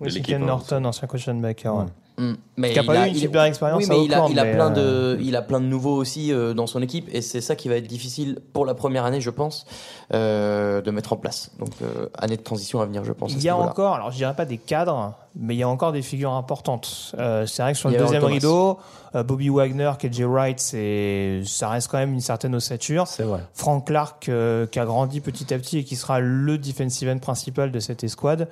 [0.02, 0.48] Oui, de c'est Ken hein.
[0.48, 1.76] Norton, ancien coach linebacker.
[1.76, 1.86] ouais.
[2.22, 2.34] Mm.
[2.58, 4.38] Mais Qui a il pas eu une il- super expérience Oui, mais il a, il
[4.38, 7.10] a mais, plein de, euh, il a plein de nouveaux aussi euh, dans son équipe
[7.12, 9.66] et c'est ça qui va être difficile pour la première année, je pense,
[10.14, 11.50] euh, de mettre en place.
[11.58, 11.72] Donc
[12.20, 13.32] année de transition à venir, je pense.
[13.34, 15.94] Il y a encore, alors je dirais pas des cadres, mais il y a encore
[15.94, 17.16] des figures importantes.
[17.48, 18.78] C'est vrai que sur Il le deuxième rideau,
[19.16, 23.08] Bobby Wagner, KJ Wright, c'est, ça reste quand même une certaine ossature.
[23.08, 23.40] C'est vrai.
[23.54, 24.30] Frank Clark,
[24.72, 28.04] qui a grandi petit à petit et qui sera le defensive end principal de cette
[28.04, 28.48] escouade.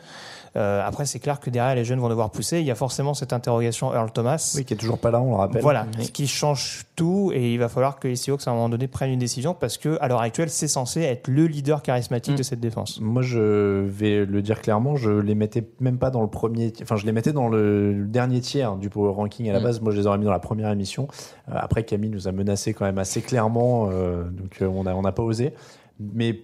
[0.55, 2.59] Euh, après, c'est clair que derrière, les jeunes vont devoir pousser.
[2.59, 4.53] Il y a forcément cette interrogation Earl Thomas.
[4.57, 5.61] Oui, qui est toujours pas là, on le rappelle.
[5.61, 8.69] Voilà, ce qui change tout et il va falloir que les Seahawks à un moment
[8.69, 12.33] donné prennent une décision parce que à l'heure actuelle c'est censé être le leader charismatique
[12.33, 12.37] Mm.
[12.37, 12.99] de cette défense.
[12.99, 13.39] Moi, je
[13.85, 17.11] vais le dire clairement, je les mettais même pas dans le premier, enfin, je les
[17.11, 19.63] mettais dans le dernier tiers du power ranking à la Mm.
[19.63, 19.81] base.
[19.81, 21.07] Moi, je les aurais mis dans la première émission.
[21.49, 25.01] Euh, après, Camille nous a menacé quand même assez clairement, euh, donc on n'a on
[25.03, 25.53] pas osé.
[25.99, 26.39] Mais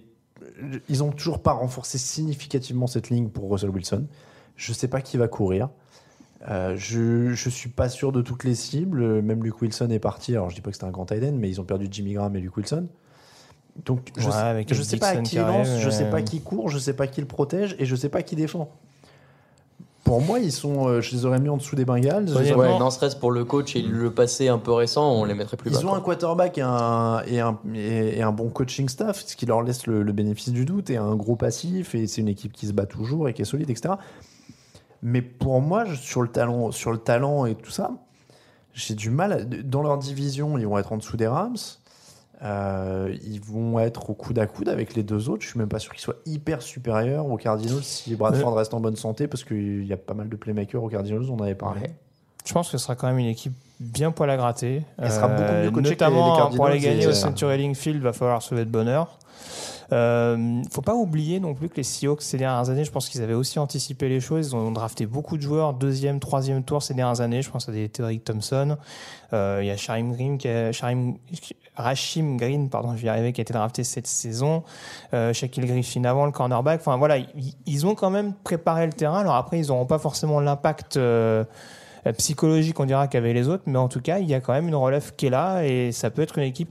[0.88, 4.06] ils ont toujours pas renforcé significativement cette ligne pour Russell Wilson.
[4.56, 5.68] Je sais pas qui va courir.
[6.48, 9.20] Euh, je, je suis pas sûr de toutes les cibles.
[9.22, 10.32] Même Luke Wilson est parti.
[10.32, 12.12] Alors, je dis pas que c'était un grand tight end, mais ils ont perdu Jimmy
[12.14, 12.86] Graham et Luke Wilson.
[13.84, 16.22] Donc, je, Ouais, sais- je sais pas à qui il lance, je sais euh, pas
[16.22, 18.70] qui court, je sais pas qui le protège et je sais pas qui défend.
[20.06, 22.28] Pour moi, ils sont, euh, je les aurais mis en dessous des Bengals.
[22.32, 25.56] Ouais, non serait-ce pour le coach et le passé un peu récent, on les mettrait
[25.56, 25.78] plus bas.
[25.80, 25.98] Ils ont quoi.
[25.98, 29.62] un quarterback et un, et un, et, et un bon coaching staff, ce qui leur
[29.62, 32.68] laisse le, le bénéfice du doute, et un gros passif, et c'est une équipe qui
[32.68, 33.94] se bat toujours et qui est solide, etc.
[35.02, 37.90] Mais pour moi, sur le talent, sur le talent et tout ça,
[38.74, 39.32] j'ai du mal.
[39.32, 41.56] à- dans leur division, ils vont être en dessous des Rams.
[42.42, 45.42] Euh, ils vont être au coude à coude avec les deux autres.
[45.42, 48.80] Je suis même pas sûr qu'ils soient hyper supérieurs aux Cardinals si Bradford reste en
[48.80, 51.54] bonne santé, parce qu'il y a pas mal de playmakers aux Cardinals, on en avait
[51.54, 51.80] parlé.
[51.80, 51.94] Ouais.
[52.44, 54.82] Je pense que ce sera quand même une équipe bien poil à gratter.
[54.98, 57.12] Elle sera beaucoup mieux coachée que les- notamment les Cardinals pour aller gagner et- au
[57.12, 59.18] Century Link Field, va falloir se lever de bonheur.
[59.92, 63.22] Euh, faut pas oublier non plus que les Seahawks ces dernières années, je pense qu'ils
[63.22, 64.48] avaient aussi anticipé les choses.
[64.48, 67.40] Ils ont drafté beaucoup de joueurs deuxième, troisième tour ces dernières années.
[67.42, 68.76] Je pense à des Tedrick Thompson.
[69.32, 71.14] Euh, Il y a Sharim Green, qui a, Sharim,
[71.76, 74.62] Rashim Green, pardon, je vais y arriver, qui a été drafté cette saison.
[75.14, 76.80] Euh, Shaquille Griffin avant le cornerback.
[76.80, 77.18] Enfin voilà,
[77.66, 79.20] ils, ont quand même préparé le terrain.
[79.20, 80.96] Alors après, ils n'auront pas forcément l'impact.
[80.96, 81.44] euh,
[82.18, 84.68] psychologique, on dira qu'avec les autres, mais en tout cas, il y a quand même
[84.68, 86.70] une relève qui est là et ça peut être une équipe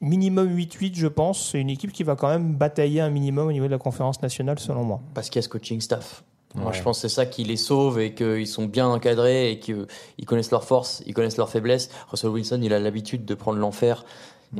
[0.00, 1.50] minimum 8-8, je pense.
[1.50, 4.22] C'est une équipe qui va quand même batailler un minimum au niveau de la conférence
[4.22, 5.00] nationale, selon moi.
[5.14, 6.22] Parce qu'il y a ce coaching staff.
[6.56, 9.60] Moi, je pense que c'est ça qui les sauve et qu'ils sont bien encadrés et
[9.60, 9.86] qu'ils
[10.26, 11.90] connaissent leurs forces, ils connaissent leurs faiblesses.
[12.10, 14.04] Russell Wilson, il a l'habitude de prendre l'enfer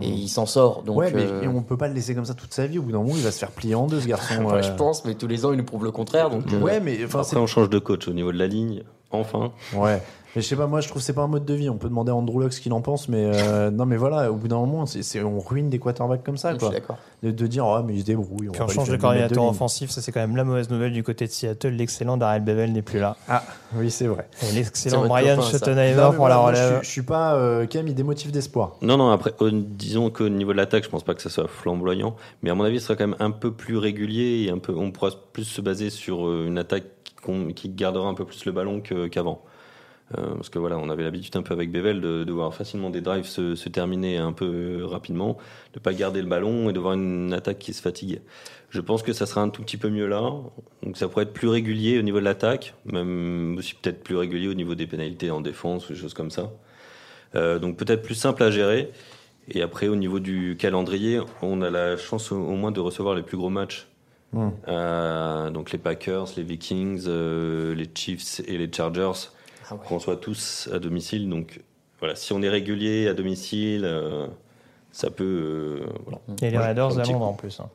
[0.00, 0.82] et il s'en sort.
[0.82, 0.98] Donc, Mm.
[0.98, 2.78] ouais, mais euh, et on peut pas le laisser comme ça toute sa vie.
[2.78, 4.44] Au bout d'un moment, il va se faire plier en deux, ce garçon.
[4.44, 4.62] ouais, euh.
[4.62, 6.30] je pense, mais tous les ans, il nous prouve le contraire.
[6.30, 8.82] Donc, euh, Ouais, mais enfin, Après, on change de coach au niveau de la ligne.
[9.12, 9.50] Enfin.
[9.74, 10.00] ouais.
[10.36, 11.68] Mais je sais pas, moi, je trouve que c'est pas un mode de vie.
[11.68, 14.30] On peut demander à Andrew Luck ce qu'il en pense, mais euh, non, mais voilà,
[14.30, 16.70] au bout d'un moment, c'est c'est- on ruine des quarterbacks comme ça, je suis quoi.
[16.70, 16.98] d'accord.
[17.22, 18.48] De, de dire, oh, mais il se débrouille.
[18.52, 21.26] Puis on change de coordinateur offensif, ça c'est quand même la mauvaise nouvelle du côté
[21.26, 21.70] de Seattle.
[21.70, 23.16] L'excellent Darrell Bevel n'est plus là.
[23.28, 23.42] Ah,
[23.74, 24.28] oui, c'est vrai.
[24.48, 25.40] Et l'excellent Brian.
[25.42, 26.76] Schottenheimer pour voilà, la je, relève.
[26.78, 27.34] suis, je suis pas.
[27.34, 28.76] Euh, Cam, il démotive d'espoir.
[28.82, 31.48] Non, non, après, euh, disons qu'au niveau de l'attaque, je pense pas que ça soit
[31.48, 34.58] flamboyant, mais à mon avis, ce sera quand même un peu plus régulier et un
[34.58, 36.84] peu, on pourra plus se baser sur euh, une attaque
[37.54, 39.42] qui gardera un peu plus le ballon que- qu'avant.
[40.18, 42.90] Euh, parce que voilà, on avait l'habitude un peu avec Bevel de, de voir facilement
[42.90, 45.38] des drives se, se terminer un peu euh, rapidement,
[45.72, 48.20] de pas garder le ballon et de voir une attaque qui se fatigue.
[48.70, 50.32] Je pense que ça sera un tout petit peu mieux là,
[50.82, 54.48] donc ça pourrait être plus régulier au niveau de l'attaque, même aussi peut-être plus régulier
[54.48, 56.50] au niveau des pénalités en défense ou des choses comme ça.
[57.36, 58.90] Euh, donc peut-être plus simple à gérer.
[59.48, 63.14] Et après, au niveau du calendrier, on a la chance au, au moins de recevoir
[63.14, 63.88] les plus gros matchs.
[64.32, 64.48] Mm.
[64.68, 69.30] Euh, donc les Packers, les Vikings, les Chiefs et les Chargers,
[69.70, 69.80] Ah ouais.
[69.86, 71.28] qu'on soit tous à domicile.
[71.28, 71.60] Donc
[71.98, 74.26] voilà, si on est régulier à domicile, euh,
[74.92, 75.82] ça peut.
[75.82, 76.18] euh, voilà.
[76.42, 77.24] Et les Raiders à Londres coup.
[77.24, 77.60] en plus.
[77.60, 77.68] hein.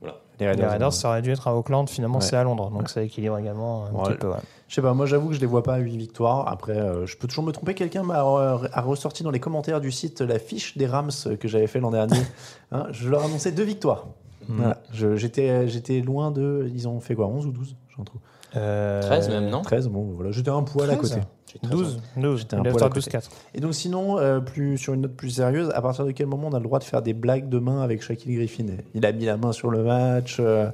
[0.00, 0.16] Voilà.
[0.38, 2.24] Les Les Raiders, Raiders, ça aurait dû être à Auckland, finalement Ouais.
[2.24, 2.70] c'est à Londres.
[2.70, 4.28] Donc ça équilibre également un petit peu.
[4.28, 4.36] ouais.
[4.68, 6.46] Je sais pas, moi j'avoue que je les vois pas à 8 victoires.
[6.48, 7.74] Après, euh, je peux toujours me tromper.
[7.74, 11.10] Quelqu'un m'a a ressorti dans les commentaires du site la fiche des Rams
[11.40, 12.16] que j'avais fait l'an dernier.
[12.72, 14.06] Hein, je leur annonçais deux victoires.
[14.48, 14.80] Voilà.
[14.92, 16.70] J'étais j'étais loin de.
[16.72, 18.20] Ils ont fait quoi 11 ou 12 J'en trouve.
[18.56, 21.10] Euh, 13 même, non 13, bon, voilà, j'étais un poil à 13?
[21.14, 21.22] côté.
[21.64, 22.38] 12, 12.
[22.40, 23.10] J'étais un poil à côté.
[23.10, 23.28] 12-4.
[23.54, 26.48] Et donc sinon, euh, plus, sur une note plus sérieuse, à partir de quel moment
[26.48, 28.66] on a le droit de faire des blagues de main avec Shaquille Griffin?
[28.94, 30.68] Il a mis la main sur le match, euh,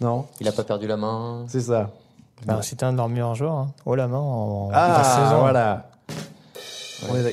[0.00, 0.26] non?
[0.40, 1.44] Il a pas perdu la main.
[1.48, 1.90] C'est ça.
[2.46, 3.52] Bah, C'était un de leurs meilleurs joueurs.
[3.54, 3.72] Hein.
[3.86, 5.40] Oh la main en, Ah, saison.
[5.40, 5.86] voilà.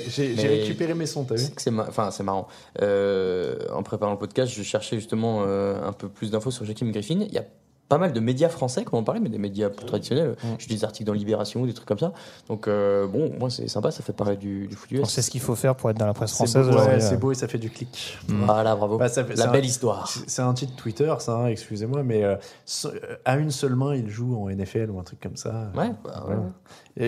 [0.09, 1.43] J'ai récupéré mes sons, t'as vu?
[1.57, 2.47] C'est ma- enfin marrant.
[2.81, 6.89] Euh, en préparant le podcast, je cherchais justement euh, un peu plus d'infos sur Joachim
[6.91, 7.19] Griffin.
[7.21, 7.43] Il y a
[7.89, 10.35] pas mal de médias français qui en parler, mais des médias plus traditionnels.
[10.43, 10.47] Mm.
[10.59, 12.11] J'ai des articles dans Libération, des trucs comme ça.
[12.49, 14.99] Donc euh, bon, moi c'est sympa, ça fait parler du, du foot US.
[15.01, 16.67] On sait ce qu'il faut faire pour être dans la presse C'est française.
[16.67, 17.17] beau, ouais, aujourd'hui, c'est euh.
[17.17, 18.17] beau et ça fait du clic.
[18.27, 18.97] Voilà, bravo.
[18.97, 20.07] Bah, ça fait- La c'est belle un- histoire.
[20.09, 23.75] C'est c'est un titre Twitter, ça, hein, excusez-moi, mais euh, so- euh, à une seule
[23.75, 25.71] main, il joue en NFL ou un truc comme ça.
[25.75, 26.35] Ouais, bah, ouais.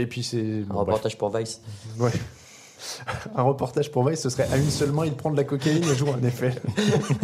[0.01, 0.37] Et puis c'est.
[0.39, 0.79] Un bon, bref.
[0.87, 1.61] reportage pour Vice.
[1.99, 2.11] Ouais.
[3.35, 5.83] Un reportage pour Vice, ce serait à une seule main, il prend de la cocaïne
[5.83, 6.59] et joue en NFL.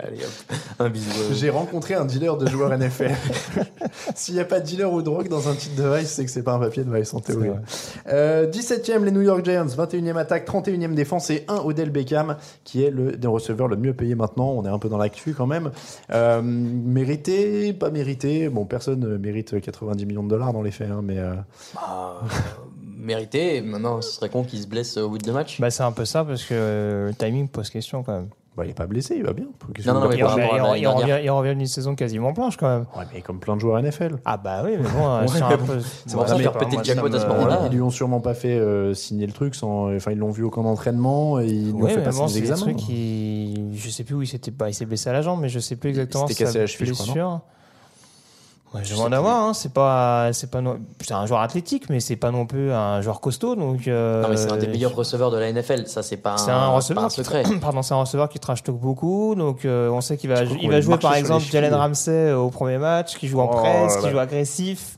[0.00, 1.10] Allez hop, un bisou.
[1.34, 3.12] J'ai rencontré un dealer de joueurs NFL.
[4.14, 6.24] S'il n'y a pas de dealer ou de drogue dans un titre de Vice, c'est
[6.24, 7.48] que c'est pas un papier de Vice en théorie.
[7.48, 7.60] vrai.
[8.08, 12.82] Euh, 17e, les New York Giants, 21e attaque, 31e défense et 1 Odell Beckham, qui
[12.84, 14.50] est le des receveurs le mieux payé maintenant.
[14.50, 15.70] On est un peu dans l'actu quand même.
[16.12, 18.48] Euh, mérité, pas mérité.
[18.48, 21.18] Bon, personne ne mérite 90 millions de dollars dans les faits, hein, mais.
[21.18, 21.34] euh,
[21.74, 22.20] Bah,
[23.02, 23.60] mérité.
[23.60, 25.60] Maintenant, ce serait con qu'il se blesse au bout de deux matchs.
[25.60, 28.28] Bah, c'est un peu ça parce que euh, le timing pose question quand même.
[28.56, 29.46] bah, il est pas blessé, il va bien.
[29.86, 30.48] Non, non, mais Il revient,
[30.80, 32.86] il revient- il revient d'une saison quasiment blanche quand même.
[32.96, 34.16] Ouais, mais comme plein de joueurs NFL.
[34.26, 36.62] Ah bah oui, mais bon, Ouais, mais un bon, peu- C'est pour ça faire par
[36.62, 37.60] péter le jackpot à ce me- moment-là.
[37.66, 39.94] Ils lui ont sûrement pas fait euh, signer le truc sans.
[39.94, 42.28] Enfin, ils l'ont vu au camp d'entraînement et ils lui ont Ouais, fait passer bon,
[42.28, 42.60] c'est des examens.
[42.60, 43.70] trucs qui.
[43.74, 44.68] Je sais plus où il s'était pas.
[44.68, 46.26] Il s'est blessé à la jambe, mais je sais plus exactement.
[46.26, 47.42] s'était cassé la cheville, je crois.
[48.74, 49.52] Ouais, je en sais avoir, hein.
[49.54, 53.02] c'est pas, c'est pas, non- c'est un joueur athlétique, mais c'est pas non plus un
[53.02, 53.86] joueur costaud, donc.
[53.86, 55.86] euh, Non, mais c'est un des meilleurs receveurs de la NFL.
[55.86, 57.42] Ça, c'est pas, C'est un un, receveur pas un qui secret.
[57.60, 60.70] Pardon, c'est un receveur qui trash talk beaucoup, donc euh, on sait qu'il va, il
[60.70, 61.74] va jouer par exemple Jalen.
[61.74, 64.96] Ramsey euh, au premier match, qui joue en Oh presse, qui joue agressif.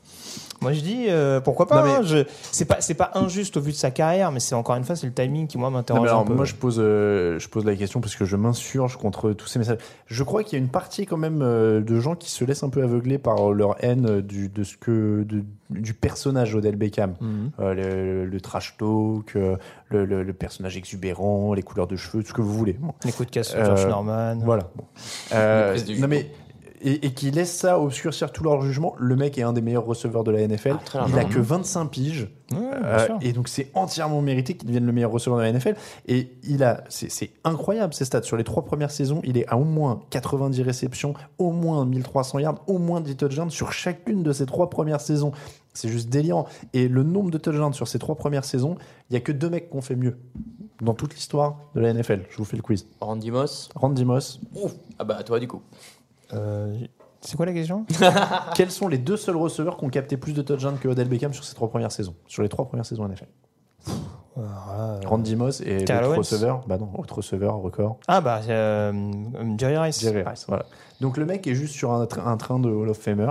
[0.64, 1.76] Moi je dis euh, pourquoi pas.
[1.80, 4.40] Non, mais- hein, je- c'est pas, c'est pas injuste au vu de sa carrière, mais
[4.40, 6.34] c'est encore une fois c'est le timing qui moi m'interroge un alors, peu.
[6.34, 9.58] moi, je pose, euh, je pose la question parce que je m'insurge contre tous ces
[9.58, 9.78] messages.
[10.06, 12.62] Je crois qu'il y a une partie quand même euh, de gens qui se laissent
[12.64, 17.14] un peu aveugler par leur haine du, de ce que, de- du personnage Odell Beckham.
[17.20, 17.50] Mhm.
[17.60, 19.58] Euh, le, le trash talk, le,
[20.04, 22.74] le- le personnage exubérant, les couleurs de cheveux, tout ce que vous voulez.
[22.74, 22.92] Bon.
[23.04, 24.38] Les coups de casse Euh, George Norman.
[24.42, 24.64] Voilà.
[24.76, 24.84] Bon.
[25.34, 26.30] Euh, non mais
[26.84, 28.94] et, et qui laisse ça obscurcir tout leur jugement.
[28.98, 30.76] Le mec est un des meilleurs receveurs de la NFL.
[30.94, 32.28] Ah, il a que 25 piges.
[32.52, 35.74] Ouais, Euh, et donc c'est entièrement mérité qu'il devienne le meilleur receveur de la NFL.
[36.06, 38.22] Et il a, c'est incroyable ces stats.
[38.22, 42.38] Sur les trois premières saisons, il est à au moins 90 réceptions, au moins 1300
[42.40, 45.32] yards, au moins 10 touchdowns sur chacune de ces trois premières saisons.
[45.72, 46.46] C'est juste délirant.
[46.72, 48.76] Et le nombre de touchdowns sur ces trois premières saisons,
[49.10, 50.18] il y a que deux mecs qui ont fait mieux
[50.82, 52.22] dans toute l'histoire de la NFL.
[52.30, 52.86] Je vous fais le quiz.
[53.00, 53.70] Randy Moss.
[53.74, 54.40] Randy Moss.
[54.98, 55.62] Ah bah, toi, du coup.
[56.34, 56.76] Euh,
[57.20, 57.86] c'est quoi la question?
[58.54, 61.32] Quels sont les deux seuls receveurs qui ont capté plus de touchdowns que Odell Beckham
[61.32, 62.14] sur ces trois premières saisons?
[62.26, 63.26] Sur les trois premières saisons NFL.
[64.36, 66.60] Euh, Randy Moss et Terrell l'autre Owens receveur.
[66.66, 67.98] Bah non, autre receveur, record.
[68.08, 68.92] Ah bah euh,
[69.58, 70.00] Jerry Rice.
[70.00, 70.64] Jerry Rice, voilà.
[71.00, 73.30] Donc le mec est juste sur un, tra- un train de Hall of Famer.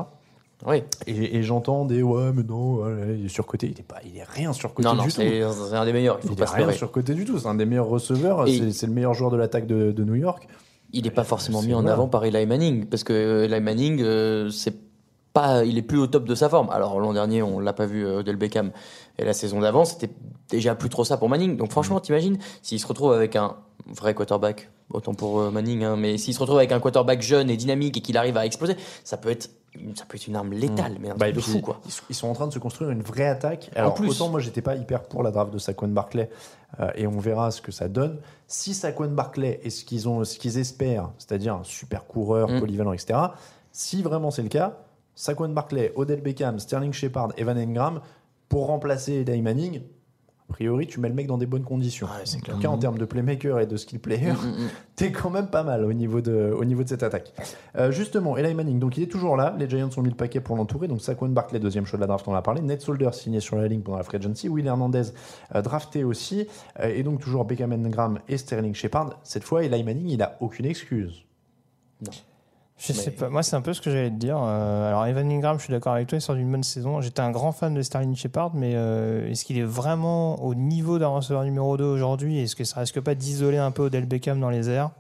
[0.66, 0.82] Oui.
[1.08, 3.68] Et, et j'entends des ouais, mais non, ouais, il est surcoté.
[3.68, 5.16] Il est, pas, il est rien surcoté Non, non, du tout.
[5.16, 6.20] c'est c'est un des meilleurs.
[6.24, 6.78] Il faut Il pas est se rien leurrer.
[6.78, 7.38] surcoté du tout.
[7.38, 8.48] C'est un des meilleurs receveurs.
[8.48, 10.48] Et- C'est c'est le meilleur joueur de l'attaque de, de New York.
[10.94, 14.50] Il n'est pas forcément mis en avant par Eli Manning parce que Eli Manning, euh,
[14.50, 14.93] c'est
[15.34, 16.70] pas, il est plus au top de sa forme.
[16.72, 18.72] Alors l'an dernier, on l'a pas vu euh, Odell Beckham
[19.18, 20.10] et la saison d'avant, c'était
[20.50, 21.58] déjà plus trop ça pour Manning.
[21.58, 23.56] Donc franchement, t'imagines s'il se retrouve avec un
[23.88, 27.50] vrai quarterback, autant pour euh, Manning, hein, mais s'il se retrouve avec un quarterback jeune
[27.50, 29.50] et dynamique et qu'il arrive à exploser, ça peut être,
[29.96, 31.80] ça peut être une arme létale, mais un Bah, de fou quoi.
[32.10, 33.72] Ils, sont- en train de se construire une vraie attaque.
[33.76, 34.10] Alors, plus.
[34.10, 36.30] autant moi, j'étais pas hyper pour la draft de Saquon Barclay,
[36.80, 38.20] euh, et on verra ce que ça donne.
[38.48, 42.60] Si Saquon Barclay est ce qu'ils ont, ce qu'ils espèrent, c'est-à-dire un super coureur, Mm.
[42.60, 43.20] polyvalent, etc.
[43.72, 44.78] Si vraiment c'est le cas,
[45.16, 48.02] Saquon Barclay, Odell Beckham, Sterling Shepard, Evan Engram,
[48.50, 49.82] pour remplacer Eli Manning,
[50.50, 52.06] a priori, tu mets le mec dans des bonnes conditions.
[52.06, 54.70] En tout cas, en termes de playmaker et de skill player, Mm, mm, mm.
[54.96, 57.34] t'es quand même pas mal au niveau de, au niveau de cette attaque.
[57.76, 59.56] Euh, justement, Eli Manning, donc il est toujours là.
[59.58, 60.88] Les Giants ont mis le paquet pour l'entourer.
[60.88, 62.62] Donc Saquon Barkley, deuxième choix de la draft, on a parlé.
[62.62, 64.50] Ned Solder signé sur la ligne pendant la free agency.
[64.50, 65.14] Will Hernandez
[65.56, 66.48] euh, drafté aussi.
[66.80, 69.20] Euh, et donc toujours Beckham Engram et Sterling Shepard.
[69.24, 71.26] Cette fois, Eli Manning, il a aucune excuse.
[72.78, 74.38] Je sais pas, moi c'est un peu ce que j'allais te dire.
[74.42, 77.02] Euh, alors Evan Ingram, je suis d'accord avec toi, il sort d'une bonne saison.
[77.02, 81.00] J'étais un grand fan de Sterling Shepard, mais euh, est-ce qu'il est vraiment au niveau
[81.00, 82.40] d'un receveur numéro 2 aujourd'hui?
[82.40, 84.92] Est-ce que ça risque pas d'isoler un peu Odell Beckham dans les airs?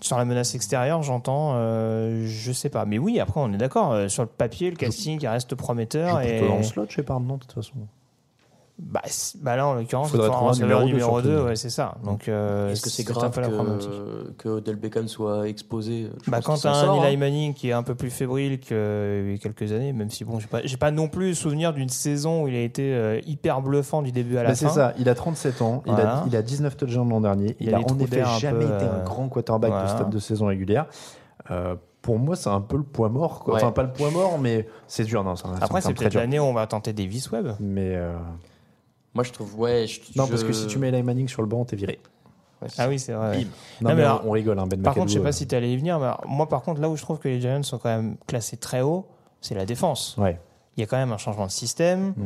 [0.00, 2.84] Sur la menace extérieure, j'entends, euh, je sais pas.
[2.84, 6.20] Mais oui, après on est d'accord, euh, sur le papier, le casting il reste prometteur.
[6.22, 6.40] Je Et...
[6.40, 7.72] le slot, Shepard, non, de toute façon.
[8.76, 11.28] Bah, c'est- bah là, en l'occurrence, il Faudrait trouver numéro deux, numéro surtout.
[11.28, 11.94] 2, ouais, c'est ça.
[12.02, 13.88] Donc, euh, Est-ce que c'est un grave peu la problématique.
[13.90, 16.10] que, que Odell Beckham soit exposé?
[16.26, 17.18] Bah, quand t'as s'en un sort, Eli hein.
[17.18, 20.40] Manning qui est un peu plus fébrile qu'il y a quelques années, même si bon,
[20.40, 23.62] j'ai pas, j'ai pas non plus souvenir d'une saison où il a été euh, hyper
[23.62, 24.72] bluffant du début à la Bah, c'est fin.
[24.74, 27.74] ça, il a 37 ans, il, a, il a 19 touchdowns l'an dernier, Il il,
[27.74, 29.84] a en effet jamais peu, été un euh, grand quarterback voilà.
[29.86, 30.86] de stade de saison régulière.
[31.52, 33.38] Euh, pour moi, c'est un peu le poids mort.
[33.44, 33.54] quoi.
[33.54, 33.62] Ouais.
[33.62, 35.22] Enfin, pas le poids mort, mais c'est dur.
[35.22, 37.54] Non, ça Après, c'est peut-être l'année où on va tenter Davis Webb.
[37.60, 38.12] Mais euh,
[39.14, 39.86] Moi, je trouve, ouais.
[39.86, 42.00] je- non, je- parce que si tu mets Eli Manning sur le banc, t'es viré.
[42.62, 43.38] Ouais, Ah oui, c'est vrai.
[43.80, 45.46] Non, Non, mais alors- on rigole, hein, Ben Par contre, je sais pas euh, si
[45.46, 47.40] tu allais y venir, mais alors, moi, par contre, là où je trouve que les
[47.40, 49.06] Giants sont quand même classés très haut,
[49.40, 50.16] c'est la défense.
[50.18, 50.38] Ouais.
[50.76, 52.14] Il y a quand même un changement de système.
[52.16, 52.22] Mm.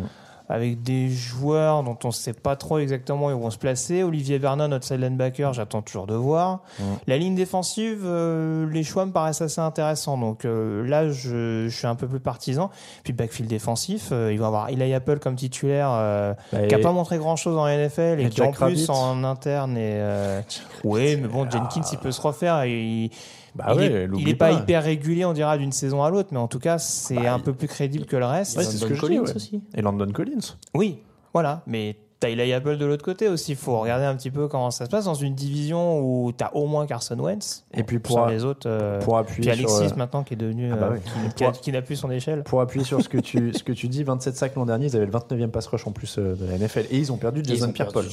[0.49, 4.03] Avec des joueurs dont on ne sait pas trop exactement où ils vont se placer.
[4.03, 6.61] Olivier Vernon, notre side linebacker, j'attends toujours de voir.
[6.79, 6.83] Mm.
[7.07, 10.19] La ligne défensive, euh, les choix me paraissent assez intéressants.
[10.19, 12.71] Donc euh, là, je, je suis un peu plus partisan.
[13.05, 16.81] Puis backfield défensif, euh, il va avoir Eli Apple comme titulaire, euh, bah, qui n'a
[16.81, 18.87] pas montré grand-chose en NFL et, et qui en plus Rabbit.
[18.91, 20.01] en interne est...
[20.01, 20.41] euh,
[20.85, 22.63] oui, mais bon, Jenkins, il peut se refaire.
[22.63, 23.11] Et il,
[23.59, 24.61] Bah il ouais, est, l'oublie il est pas, pas.
[24.61, 27.41] hyper régulier, on dira, d'une saison à l'autre, mais en tout cas, c'est Bah, un
[27.41, 28.57] peu plus crédible que le reste.
[28.57, 29.37] Ouais, c'est ce London que je dis, Collins ouais.
[29.37, 29.63] aussi.
[29.75, 30.55] Et Landon Collins.
[30.75, 30.99] Oui,
[31.35, 31.63] voilà.
[31.67, 33.53] Mais t'as Eli Apple de l'autre côté aussi.
[33.53, 36.51] Il faut regarder un petit peu comment ça se passe dans une division où t'as
[36.53, 37.65] au moins Carson Wentz.
[37.75, 38.69] Et puis Sur pour, les autres.
[38.69, 40.71] euh, pour appuyer puis Alexis sur, euh, maintenant qui est devenu.
[40.73, 42.43] Ah bah euh, qui- qui, a- qui n'a plus son échelle.
[42.45, 44.97] pour appuyer sur ce que tu, ce que tu dis, 27 sacs l'an dernier, ils
[44.97, 46.87] avaient le 29e pass rush en plus euh, de la NFL.
[46.91, 48.05] Et ils ont perdu Jason ont perdu Pierre-Paul.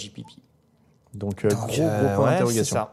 [1.15, 2.87] Donc, euh, Donc, gros, euh, gros point ouais, d'interrogation.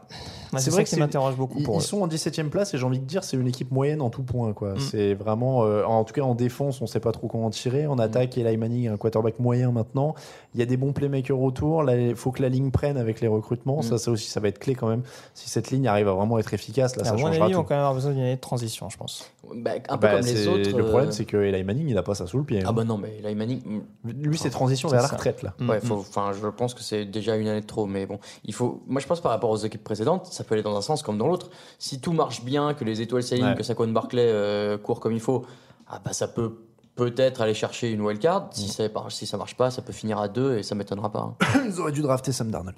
[0.59, 0.75] C'est ça.
[0.75, 1.81] Vrai que c'est- m'interroge beaucoup Ils, pour ils eux.
[1.81, 4.23] sont en 17e place et j'ai envie de dire c'est une équipe moyenne en tout
[4.23, 4.79] point Mm.
[4.79, 7.87] C'est vraiment euh, en tout cas en défense on sait pas trop comment tirer.
[7.87, 7.91] Mm.
[7.91, 10.15] En attaque Eli Manning un quarterback moyen maintenant.
[10.53, 11.89] Il y a des bons playmakers autour.
[11.91, 13.79] Il faut que la ligne prenne avec les recrutements.
[13.79, 13.83] Mm.
[13.83, 15.03] Ça ça aussi ça va être clé quand même.
[15.33, 17.59] Si cette ligne arrive à vraiment être efficace là à ça mon changera avis, on
[17.59, 17.63] tout.
[17.63, 19.31] va quand même avoir besoin d'une année de transition, je pense.
[19.55, 20.69] Bah, un peu Bah, comme les autres.
[20.77, 22.61] le problème euh, c'est que Eli Manning il a pas ça sous le pied.
[22.63, 22.73] Ah hein.
[22.73, 23.61] bah non, mais Eli Manning.
[24.03, 25.15] mm, Lui c'est transition c'est vers la ça.
[25.15, 25.53] retraite là.
[25.59, 25.81] Ouais, Mm.
[25.81, 28.81] faut, je pense que c'est déjà une année de trop, mais bon, il faut.
[28.87, 31.17] Moi, je pense par rapport aux équipes précédentes, ça peut aller dans un sens comme
[31.17, 31.49] dans l'autre.
[31.79, 33.55] Si tout marche bien, que les étoiles s'alignent, Ouais.
[33.55, 35.45] que Saquon Barclay euh, court comme il faut,
[35.87, 36.53] ah bah ça peut
[36.95, 38.43] peut-être aller chercher une wildcard.
[38.43, 38.49] Mm.
[38.53, 41.19] Si ça, si ça marche pas, ça peut finir à deux et ça m'étonnera pas.
[41.21, 41.35] hein.
[41.65, 42.77] Ils auraient dû drafter Sam Darnold.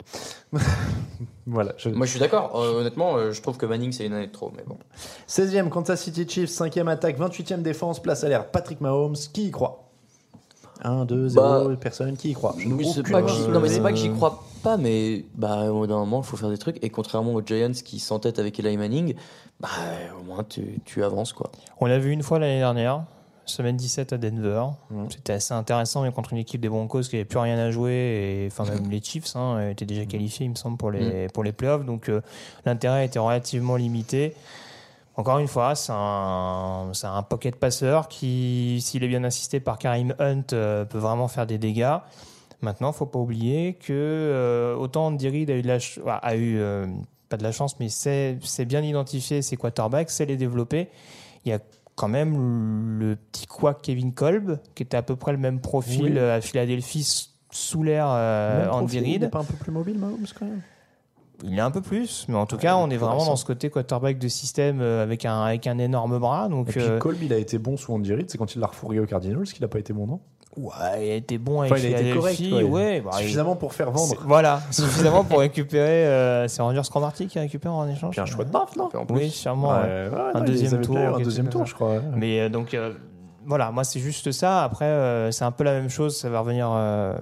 [1.45, 1.73] voilà.
[1.78, 2.60] je- Moi, je suis d'accord.
[2.60, 4.78] euh, honnêtement, euh, je trouve que Manning c'est une année de trop, mais bon.
[5.28, 9.51] 16e Kansas City Chiefs, 5e attaque, 28e défense, place à l'air Patrick Mahomes, qui y
[9.51, 9.82] croit?
[10.84, 12.56] 1, 2, 0, Bah, personne qui y croit.
[12.58, 13.21] Je Oui, c'est pas
[13.67, 16.49] c'est pas que j'y crois pas, mais bah, au bout d'un moment, il faut faire
[16.49, 16.84] des trucs.
[16.84, 19.13] Et contrairement aux Giants qui s'entêtent avec Eli Manning,
[19.60, 19.69] bah,
[20.19, 21.51] au moins tu, tu avances quoi.
[21.80, 23.04] On l'a vu une fois l'année dernière,
[23.45, 24.63] semaine 17 à Denver.
[24.89, 25.06] Mm.
[25.10, 27.93] C'était assez intéressant, mais contre une équipe des Broncos qui n'avait plus rien à jouer.
[27.93, 31.43] Et, enfin, même les Chiefs hein, étaient déjà qualifiés, il me semble, pour les, pour
[31.43, 31.86] les playoffs.
[31.86, 32.21] Donc euh,
[32.65, 34.34] l'intérêt était relativement limité.
[35.15, 39.78] Encore une fois, c'est un, c'est un pocket passeur qui, s'il est bien assisté par
[39.78, 41.97] Karim Hunt, euh, peut vraiment faire des dégâts.
[42.65, 46.36] Maintenant, faut pas oublier que euh, autant Andy Reid a eu, de la ch- a
[46.36, 46.88] eu euh,
[47.30, 50.89] pas de la chance, mais c'est c'est bien identifier ses quarterbacks, c'est les développer.
[51.45, 51.60] Il y a
[51.93, 56.04] quand même le petit quack Kevin Kolb, qui était à peu près le même profil
[56.06, 56.17] Oui.
[56.17, 59.21] euh, à Philadelphie sous l'air euh, Andy profil, il Reid.
[59.21, 60.62] n'est pas un peu plus mobile, Mahomes, quand même
[61.43, 63.69] Il est un peu plus, mais en tout cas, on est vraiment dans ce côté
[63.69, 66.47] quarterback de système avec un, avec un énorme bras.
[66.47, 68.60] Et Donc, puis euh, Kolb, il a été bon sous Andy Reid, c'est quand il
[68.60, 70.19] l'a refourgué au Cardinals qu'il n'a pas été bon, non?
[70.58, 72.63] Ouais, il a été bon avec Enfin, il a été correct, quoi.
[72.63, 74.15] ouais, bah, il- Suffisamment pour faire vendre.
[74.26, 76.06] Voilà, suffisamment pour récupérer.
[76.08, 78.12] euh, c'est Rangers Cromarty qui récupère en échange.
[78.12, 79.70] Puis un choix de draft, non Oui, sûrement.
[79.70, 79.84] ouais.
[79.84, 81.89] Ouais, ouais, Un non, deuxième tour, Un deuxième tour, je crois.
[81.96, 82.02] ouais.
[82.15, 82.94] Mais euh, donc euh,
[83.46, 84.63] voilà, moi c'est juste ça.
[84.63, 86.18] Après, euh, c'est un peu la même chose.
[86.18, 87.15] Ça va revenir euh,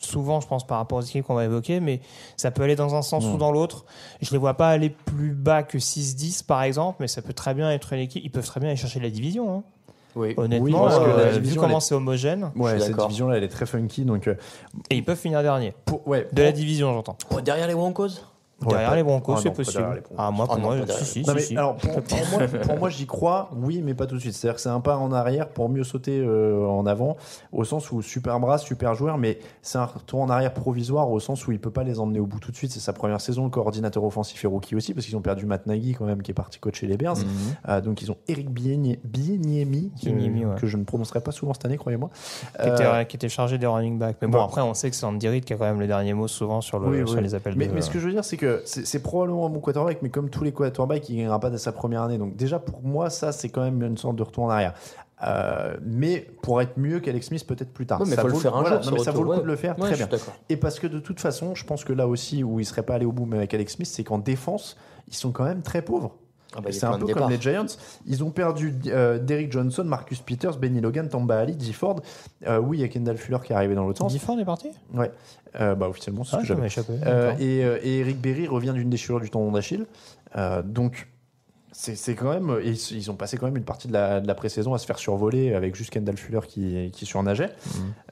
[0.00, 2.00] souvent, je pense, par rapport aux équipes qu'on va évoquer, mais
[2.36, 3.84] ça peut aller dans un sens ou dans l'autre.
[4.22, 7.52] Je les vois pas aller plus bas que 6-10 par exemple, mais ça peut très
[7.54, 8.22] bien être une équipe.
[8.24, 9.52] Ils peuvent très bien aller chercher la division.
[9.58, 9.62] hein.
[10.16, 10.34] Oui.
[10.36, 13.06] Honnêtement, parce que la euh, vu division, comment elle est- c'est homogène, Ouais, cette d'accord.
[13.06, 14.04] division-là, elle est très funky.
[14.04, 14.34] Donc, euh,
[14.90, 17.16] et ils peuvent finir dernier pour, ouais, de la division, j'entends.
[17.30, 18.08] Oh, derrière les Broncos?
[18.68, 19.78] Derrière pas- les Broncos, Ah c'est possible.
[19.78, 20.14] derrière les Broncos.
[20.18, 21.56] Ah moi, pour Ah moi, pas derrière si, les si, Non, si, mais si.
[21.56, 24.34] alors pour, pour moi, pour moi, j'y crois, oui, mais pas tout de suite.
[24.34, 27.16] C'est-à-dire que c'est un pas en arrière pour mieux sauter euh, en avant,
[27.52, 31.20] au sens où super bras, super joueur, mais c'est un retour en arrière provisoire, au
[31.20, 32.70] sens où il peut pas les emmener au bout tout de suite.
[32.70, 35.66] C'est sa première saison, le coordinateur offensif est rookie aussi, parce qu'ils ont perdu Matt
[35.66, 37.16] Nagy quand même, qui est parti coacher les Bears.
[37.18, 37.24] Mhm.
[37.68, 40.56] Euh, donc ils ont Eric Bieniemi, Bieniemi, que, Bieniemi, ouais.
[40.56, 42.10] que je ne prononcerai pas souvent cette année, croyez-moi.
[42.60, 44.16] qui, était, Euh, qui était chargé des running backs.
[44.22, 44.44] Mais bon, bon.
[44.44, 46.60] après, on sait que c'est Andy Reid qui a quand même le dernier mot souvent
[46.60, 47.22] sur, le, Oui, sur oui.
[47.22, 47.72] les appels mais, de.
[47.74, 50.10] mais ce que je veux dire, c'est que c'est c'est probablement un bon quarterback, mais
[50.10, 52.18] comme tous les quarterbacks, il ne gagnera pas dès sa première année.
[52.18, 54.74] Donc déjà, pour moi, ça, c'est quand même une sorte de retour en arrière.
[55.22, 58.00] Euh, mais pour être mieux qu'Alex Smith peut-être plus tard.
[58.00, 59.30] Ouais, mais ça faut le vaut, faire un voilà, jour, non, mais ça vaut le
[59.30, 60.08] coup de le faire, Ouais, très bien.
[60.48, 62.94] Et parce que de toute façon, je pense que là aussi où il serait pas
[62.94, 64.76] allé au bout même avec Alex Smith, c'est qu'en défense,
[65.08, 66.16] ils sont quand même très pauvres.
[66.56, 67.66] Ah bah, c'est un peu comme les Giants.
[68.06, 72.00] Ils ont perdu euh, Derrick Johnson, Marcus Peters, Benny Logan, Tamba Ali, Dee Ford.
[72.48, 74.12] Euh, oui, il y a Kendall Fuller qui est arrivé dans l'autre sens.
[74.12, 74.68] Difford est parti?
[74.92, 75.12] Ouais,
[75.60, 76.60] Euh, bah officiellement, c'est ce Ah, que ça j'avais.
[76.60, 76.92] m'a échappé.
[77.06, 79.86] Euh, et, et Eric Berry revient d'une déchirure du tendon d'Achille.
[80.36, 81.08] Euh, donc,
[81.94, 82.58] c'est quand même.
[82.62, 84.78] et Ils, ils ont passé quand même une partie de la, de la pré-saison à
[84.78, 87.50] se faire survoler avec juste Kendall Fuller qui, qui surnageait.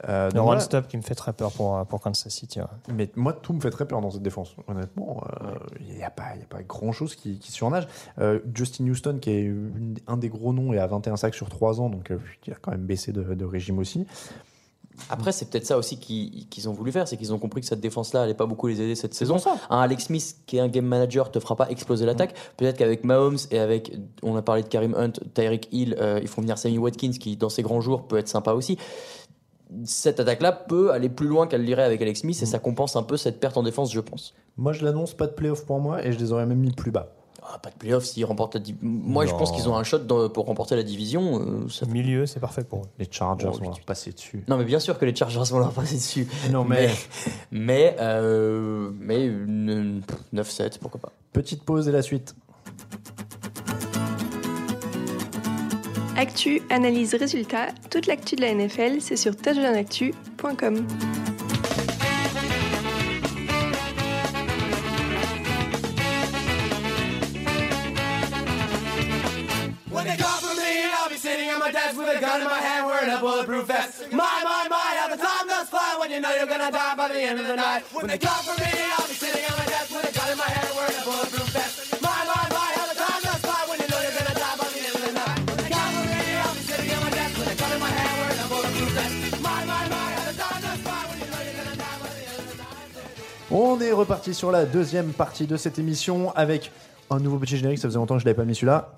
[0.09, 2.61] Euh, Le run-stop qui me fait très peur pour, pour Kansas City.
[2.61, 2.67] ouais.
[2.95, 4.55] Mais moi, tout me fait très peur dans cette défense.
[4.69, 7.87] Honnêtement, euh, il n'y a pas, y a pas grand-chose qui, qui surnage.
[8.19, 11.49] Euh, Justin Houston, qui est une- un des gros noms, est à 21 sacs sur
[11.49, 14.07] 3 ans, donc euh, il a quand même baissé de, de régime aussi.
[15.11, 17.67] Après, c'est peut-être ça aussi qu'ils qu'ils ont voulu faire, c'est qu'ils ont compris que
[17.67, 19.39] cette défense-là allait pas beaucoup les aider cette saison.
[19.39, 19.57] ça.
[19.71, 22.35] Un Alex Smith qui est un game manager te fera pas exploser l'attaque.
[22.57, 26.29] Peut-être qu'avec Mahomes et avec, on a parlé de Karim Hunt, Tyreek Hill, euh, ils
[26.29, 28.79] font venir Sammy Watkins qui dans ses grands jours peut être sympa aussi.
[29.85, 33.03] Cette attaque-là peut aller plus loin qu'elle l'irait avec Alex Smith et ça compense un
[33.03, 34.35] peu cette perte en défense, je pense.
[34.57, 36.91] Moi, je l'annonce, pas de playoff pour moi, et je les aurais même mis plus
[36.91, 37.15] bas.
[37.51, 40.01] Ah, pas de playoff s'ils remportent la div- Moi, je pense qu'ils ont un shot
[40.01, 41.41] dans- pour remporter la division.
[41.41, 42.89] euh, ça- Milieu, c'est parfait pour eux.
[42.99, 44.45] Les Chargers Oh, vont leur passer dessus.
[44.49, 46.27] Non, mais bien sûr que les Chargers vont leur passer dessus.
[46.51, 46.91] Non, mais-
[47.51, 51.13] Mais, euh, mais une- 9-7, pourquoi pas.
[51.33, 52.35] Petite pause et la suite.
[56.17, 60.85] Actu, analyse, résultat, toute l'actu de la NFL, c'est sur touchdownactu.com.
[77.57, 77.83] night.
[93.51, 96.71] On est reparti sur la deuxième partie de cette émission avec
[97.11, 97.79] un nouveau petit générique.
[97.79, 98.91] Ça faisait longtemps que je l'avais pas mis celui-là.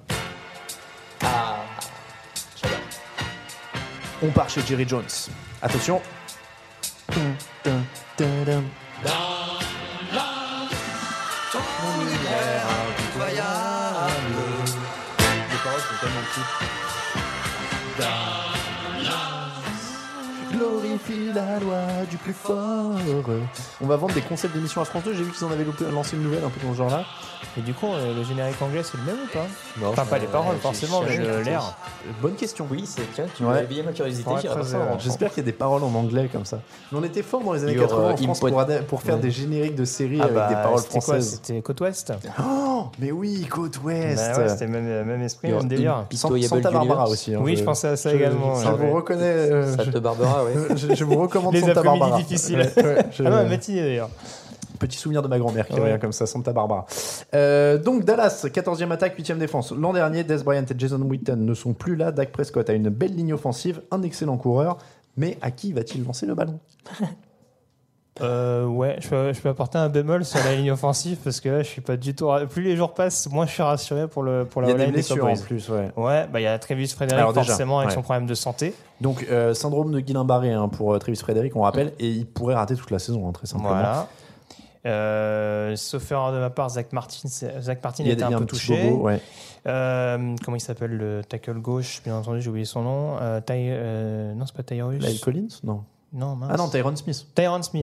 [4.22, 5.06] On part chez Jerry Jones.
[5.62, 6.02] Attention.
[7.16, 7.22] Les
[15.62, 16.44] paroles sont tellement petites.
[20.60, 22.92] Glorifie la loi du plus fort.
[23.80, 25.14] On va vendre des concepts d'émissions à France 2.
[25.14, 27.04] J'ai vu qu'ils en avaient lancé une nouvelle un peu dans ce genre-là.
[27.58, 29.46] Et du coup, euh, le générique anglais, c'est le même ou pas
[29.80, 31.76] Non, Enfin, pas les paroles, forcément, mais le- l'air.
[32.20, 32.66] Bonne question.
[32.70, 33.48] Oui, c'est tiens, tu Ouais.
[33.48, 34.30] m'as éveillé ma curiosité.
[34.40, 34.86] J'irai ça en- ouais.
[34.98, 36.60] J'espère qu'il y a des paroles en anglais comme ça.
[36.92, 38.40] Mais on était fort dans les années Your, 80 en euh, France
[38.86, 39.20] pour, faire Ouais.
[39.20, 41.40] des génériques de séries Ah avec bah, des paroles c'était quoi françaises.
[41.42, 44.16] C'était Côte Ouest Oh, mais oui, côte ouest.
[44.36, 45.96] Bah ouais, C'était le même, même esprit, Your même délire.
[45.96, 46.16] input.
[46.16, 47.10] San- Pitoyable Santa Barbara Universe.
[47.10, 47.34] aussi.
[47.34, 48.74] hein, Oui, je pensais à ça également, Je, ouais.
[48.76, 49.22] vous reconnais.
[49.24, 50.76] euh, Ça je, te barbera, oui.
[50.76, 52.18] je- je vous recommande Les Santa Barbara.
[52.18, 52.58] difficiles.
[52.76, 54.10] Ouais, ouais, je- Ah non, matinée d'ailleurs.
[54.78, 55.80] Petit souvenir de ma grand-mère qui Ouais.
[55.80, 56.86] revient comme ça, Santa Barbara.
[57.34, 59.72] Euh, donc Dallas, 14e attaque, 8e défense.
[59.72, 62.12] L'an dernier, Des Bryant et Jason Witten ne sont plus là.
[62.12, 64.78] Dak Prescott a une belle ligne offensive, un excellent coureur.
[65.18, 66.58] Mais à qui va-t-il lancer le ballon?
[68.22, 71.48] Euh, ouais, je peux, je peux apporter un bémol sur la ligne offensive parce que
[71.48, 72.28] là, je suis pas du tout.
[72.50, 74.86] Plus les jours passent, moins je suis rassuré pour, le, pour la Il y a
[74.86, 75.90] des blessures en plus, ouais.
[75.96, 77.94] Ouais, bah il y a Travis Frédéric Alors déjà, forcément avec ouais.
[77.94, 78.74] son problème de santé.
[79.00, 82.54] Donc, euh, syndrome de Guillain-Barré hein, pour euh, Travis Frederick, on rappelle, et il pourrait
[82.54, 83.70] rater toute la saison, hein, très simplement.
[83.70, 84.08] Voilà.
[84.86, 88.90] Euh, sauf erreur de ma part, Zach Martin, Zach Martin Il était un peu touché.
[88.90, 89.20] bobo, ouais.
[89.66, 92.00] Euh, comment il s'appelle le tackle gauche?
[92.02, 93.16] Bien entendu, j'ai oublié son nom.
[93.20, 95.04] Euh, Ty- non, c'est pas Tyrus.
[95.04, 95.48] Lyle Collins?
[95.64, 95.84] Non.
[96.12, 96.50] Non, mince.
[96.52, 97.26] Ah non, Tyron Smith.
[97.34, 97.82] Tyron Smith.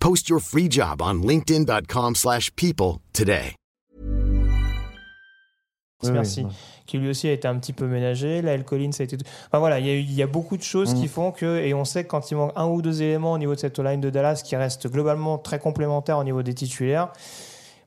[0.00, 3.54] Post your free job on linkedin.com/people slash people today.
[6.04, 6.44] Merci.
[6.44, 6.52] oui,
[6.86, 8.42] Qui lui aussi a été un petit peu ménagé.
[8.42, 9.16] Là, El Collins a été.
[9.46, 11.00] Enfin voilà, il y, a y beaucoup de choses Mm.
[11.00, 11.58] qui font que.
[11.64, 13.78] Et on sait que quand il manque un ou deux éléments au niveau de cette
[13.78, 17.08] line de Dallas qui reste globalement très complémentaire au niveau des titulaires,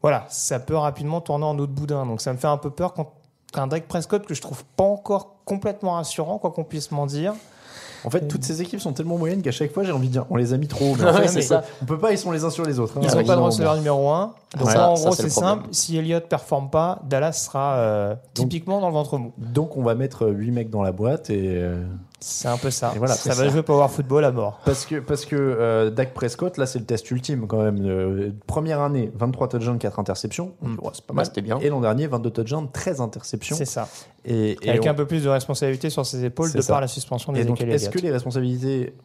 [0.01, 2.05] voilà, ça peut rapidement tourner en autre boudin.
[2.05, 3.13] Donc ça me fait un peu peur quand
[3.53, 7.33] un Dak Prescott que je trouve pas encore complètement rassurant, quoi qu'on puisse m'en dire.
[8.05, 10.25] En fait, toutes ces équipes sont tellement moyennes qu'à chaque fois, j'ai envie de dire,
[10.29, 10.95] on les a mis trop.
[10.97, 11.63] Mais en Ouais, c'est ça.
[11.81, 12.97] On peut pas, ils sont les uns sur les autres.
[12.97, 13.01] hein.
[13.03, 14.33] Ils Ouais, pas de non, receveur numéro 1.
[14.57, 14.73] Donc Ouais.
[14.73, 15.67] là, en Ça, gros, c'est simple.
[15.71, 19.31] Si Elliott performe pas, Dallas sera euh, typiquement dans le ventre mou.
[19.37, 21.43] Donc, on va mettre 8 mecs dans la boîte et.
[21.57, 21.83] euh,
[22.19, 22.91] C'est un peu ça.
[22.95, 23.47] Et voilà, ça va ça.
[23.49, 24.59] jouer Power Football à mort.
[24.65, 27.77] Parce que, parce que euh, Dak Prescott, là, c'est le test ultime quand même.
[27.85, 30.53] Euh, première année, 23 touchdowns, 4 interceptions.
[30.63, 30.75] Mm.
[30.81, 31.25] Ouais, c'est pas mal.
[31.27, 31.59] c'était bien.
[31.59, 33.55] Et l'an dernier, 22 touchdowns, 13 interceptions.
[33.55, 33.87] C'est ça.
[34.25, 36.73] Et, et Avec on- un peu plus de responsabilité sur ses épaules de ça.
[36.73, 38.95] par la suspension Et donc, d'Ezekiel est-ce que les responsabilités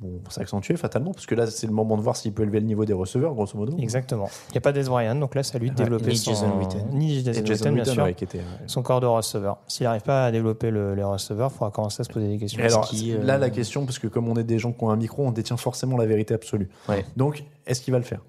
[0.00, 2.66] vont s'accentuer fatalement Parce que là, c'est le moment de voir s'il peut élever le
[2.66, 3.76] niveau des receveurs, grosso modo.
[3.78, 4.28] Exactement.
[4.50, 5.84] Il n'y a pas Des Bryant, donc là, c'est à lui de Ouais.
[5.84, 6.30] développer Ni son...
[6.32, 6.86] Jason Witten.
[6.92, 8.02] Ni Jason Jason Witten, bien sûr.
[8.02, 8.44] ouais, qui était, ouais.
[8.66, 9.58] Son corps de receveur.
[9.68, 12.38] S'il n'arrive pas à développer le- les receveurs, il faudra commencer à se poser des
[12.38, 12.60] questions.
[12.62, 14.90] Et alors, euh, là, la question, parce que comme on est des gens qui ont
[14.90, 16.68] un micro, on détient forcément la vérité absolue.
[17.16, 18.20] Donc, est-ce qu'il va le faire?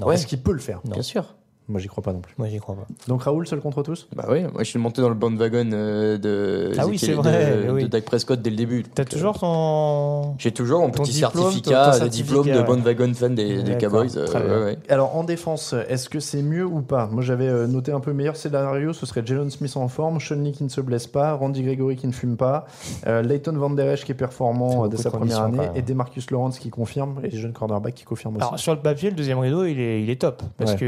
[0.00, 0.10] Non.
[0.10, 0.80] Est-ce qu'il peut le faire?
[0.84, 1.34] Bien sûr.
[1.66, 2.34] Moi, j'y crois pas non plus.
[2.36, 2.86] Moi, j'y crois pas.
[3.08, 4.06] Donc, Raoul, seul contre tous?
[4.14, 7.62] Bah oui, moi je suis monté dans le bandwagon euh, de, Ah oui, c'est vrai,
[7.66, 7.82] de, oui.
[7.84, 8.82] de Dak Prescott dès le début.
[8.82, 10.34] T'as toujours ton.
[10.38, 13.34] J'ai toujours mon Ton petit diplôme, certificat, ton- ton de diplôme de certificat, bandwagon fan
[13.34, 14.08] des, Cowboys.
[14.16, 14.26] euh,
[14.60, 14.78] ouais, ouais.
[14.90, 17.08] Alors en défense, est-ce que c'est mieux ou pas?
[17.10, 20.36] Moi j'avais euh, noté un peu meilleur scénario, ce serait Jalen Smith en forme, Sean
[20.36, 22.66] Lee qui ne se blesse pas, Randy Gregory qui ne fume pas,
[23.06, 26.30] euh, Leighton Van Der Esch qui est performant euh, dès sa première année, et Demarcus
[26.30, 28.46] Lawrence qui confirme, et les jeunes cornerbacks qui confirment aussi.
[28.46, 30.42] Alors, sur le papier, le deuxième rideau, il est, il est top.
[30.58, 30.76] Parce Ouais.
[30.78, 30.84] que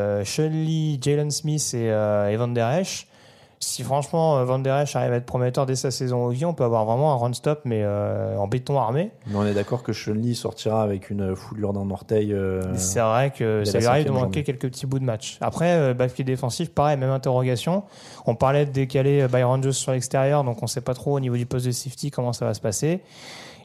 [0.00, 3.06] euh, Sean Lee, Jalen Smith et, euh, et Van Der Esch,
[3.62, 6.54] si franchement euh, Van Der Esch arrive à être prometteur dès sa saison au on
[6.54, 9.10] peut avoir vraiment un run-stop, mais euh, en béton armé.
[9.26, 12.32] Mais on est d'accord que Sean Lee sortira avec une foulure d'un orteil.
[12.32, 14.44] euh, C'est vrai que ça lui arrive de manquer journée.
[14.44, 15.36] quelques petits bouts de match.
[15.42, 17.82] Après, euh, backfield défensif, pareil, même interrogation.
[18.24, 21.20] On parlait de décaler euh, Byron Jones sur l'extérieur, donc on sait pas trop au
[21.20, 23.02] niveau du poste de safety comment ça va se passer.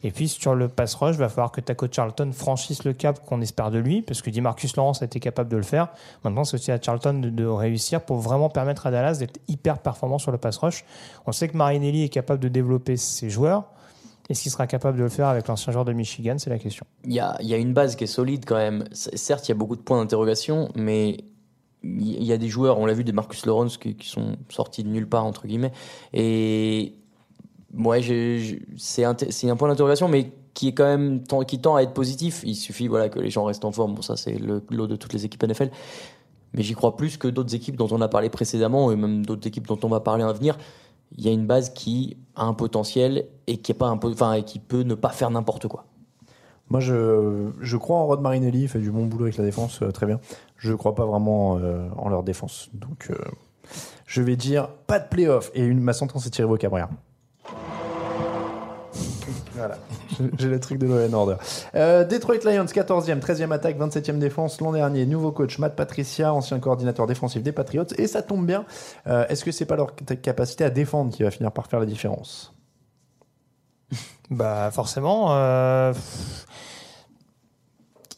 [0.06, 3.42] Et puis sur le pass rush, va falloir que Taco Charlton franchisse le cap qu'on
[3.42, 5.88] espère de lui, parce que Marcus Lawrence a été capable de le faire.
[6.24, 10.20] Maintenant, c'est aussi à Charlton de, réussir pour vraiment permettre à Dallas d'être hyper performant
[10.20, 10.86] sur le pass rush.
[11.26, 13.64] On sait que Marinelli est capable de développer ses joueurs.
[14.30, 16.36] Est-ce qu'il sera capable de le faire avec l'ancien joueur de Michigan?
[16.38, 16.86] C'est la question.
[17.04, 18.84] Il y a, il une base qui est solide quand même.
[18.92, 21.18] Certes, il y a beaucoup de points d'interrogation, mais
[21.82, 24.84] il y a des joueurs, on l'a vu, des Marcus Lawrence qui, qui sont sortis
[24.84, 25.72] de nulle part, entre guillemets.
[26.14, 26.94] Et
[27.78, 28.02] ouais,
[28.78, 29.16] c'est un,
[29.56, 32.42] point d'interrogation, mais qui est quand même qui tend à être positif.
[32.46, 33.96] Il suffit voilà, que les gens restent en forme.
[33.96, 35.70] Bon, ça, c'est le lot de toutes les équipes NFL.
[36.54, 39.48] Mais j'y crois plus que d'autres équipes dont on a parlé précédemment, et même d'autres
[39.48, 40.58] équipes dont on va parler à venir.
[41.18, 44.42] Il y a une base qui a un potentiel et qui, est pas un enfin,
[44.42, 45.86] qui peut ne pas faire n'importe quoi.
[46.70, 49.92] Moi, je, crois en Rod Marinelli, il fait du bon boulot avec la défense, euh,
[49.92, 50.20] très bien.
[50.58, 52.70] Je ne crois pas vraiment euh, en leur défense.
[52.74, 53.16] Donc, euh,
[54.08, 55.52] je vais dire pas de playoff.
[55.54, 56.90] Et ma sentence est tirée au Cabrera.
[59.56, 59.78] Voilà,
[60.38, 61.36] j'ai le truc de Law Order.
[61.76, 64.60] Euh, Detroit Lions, 14e, 13e attaque, 27e défense.
[64.60, 67.86] L'an dernier, nouveau coach Matt Patricia, ancien coordinateur défensif des Patriots.
[67.98, 68.66] Et ça tombe bien.
[69.08, 71.86] Euh, Est-ce que c'est pas leur capacité à défendre qui va finir par faire la
[71.86, 72.54] différence?
[74.30, 75.28] Bah forcément.
[75.38, 75.94] euh,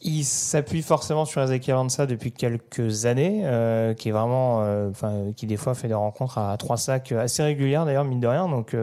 [0.00, 5.32] Il s'appuie forcément sur Ezekiel Ansah depuis quelques années, euh, qui est vraiment, euh, enfin,
[5.36, 8.48] qui des fois fait des rencontres à trois sacs assez régulières d'ailleurs mine de rien.
[8.48, 8.74] Donc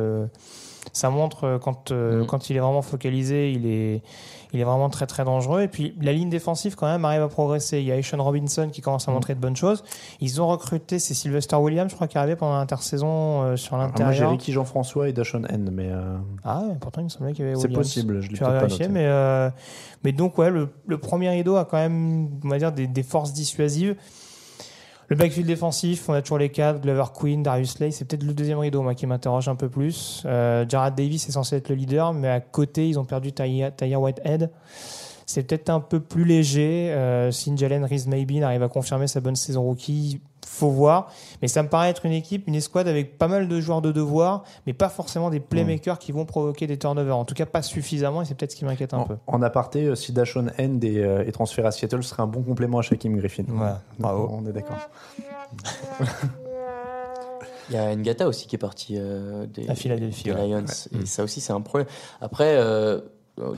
[0.94, 4.02] ça montre euh, quand euh, quand il est vraiment focalisé, il est
[4.54, 5.64] il est vraiment très très dangereux.
[5.64, 7.80] Et puis la ligne défensive quand même arrive à progresser.
[7.80, 9.84] Il y a Sean Robinson qui commence à montrer de bonnes choses.
[10.22, 13.76] Ils ont recruté, c'est Sylvester Williams, je crois, qui est arrivé pendant l'intersaison euh, sur
[13.76, 14.32] Alors, Moi, j'ai l'intérieur.
[14.32, 15.90] Ricky Jean-François et Dashon N, mais.
[15.92, 16.16] euh,
[16.46, 18.88] Ah, ouais, pourtant il me semblait qu'il y avait C'est possible, je l'ai pas noté.
[18.88, 19.50] mais, euh,
[20.06, 23.04] mais donc, ouais, le, le premier rideau a quand même, on va dire, des, des
[23.04, 23.96] forces dissuasives.
[25.08, 28.34] Le backfield défensif, on a toujours les quatre, Glover Queen, Darius Slay, c'est peut-être le
[28.34, 30.24] deuxième rideau, moi, qui m'interroge un peu plus.
[30.26, 34.02] Euh, Jared Davis est censé être le leader, mais à côté, ils ont perdu Tyre
[34.02, 34.50] Whitehead.
[35.28, 36.92] C'est peut-être un peu plus léger.
[36.92, 41.12] Euh, si Jalen Reese Maybe arrive à confirmer sa bonne saison rookie, faut voir.
[41.42, 43.92] Mais ça me paraît être une équipe, une escouade avec pas mal de joueurs de
[43.92, 47.18] devoir, mais pas forcément des playmakers qui vont provoquer des turnovers.
[47.18, 49.18] En tout cas, pas suffisamment, et c'est peut-être ce qui m'inquiète un peu.
[49.28, 52.28] En aparté, euh, si Dashon End est, euh, est transféré à Seattle, ce serait un
[52.28, 53.44] bon complément à Shaquem Griffin.
[53.44, 54.30] Ouais, bravo.
[54.32, 54.78] On est d'accord.
[57.70, 60.48] Il y a Ngata aussi qui est parti euh, des, À Philadelphie, des ouais.
[60.48, 60.66] Lions.
[60.66, 61.02] Ouais.
[61.02, 61.88] Et ça aussi, c'est un problème.
[62.22, 63.00] Après, euh,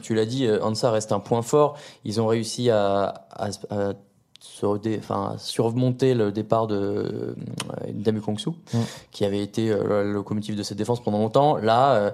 [0.01, 1.77] tu l'as dit, euh, Ansa reste un point fort.
[2.05, 3.93] Ils ont réussi à, à, à
[4.63, 7.35] enfin, surmonter le départ de euh,
[7.93, 8.77] Damu Kongsu, Mm.
[9.11, 11.57] qui avait été euh, le locomotive de cette défense pendant longtemps.
[11.57, 12.11] Là, euh,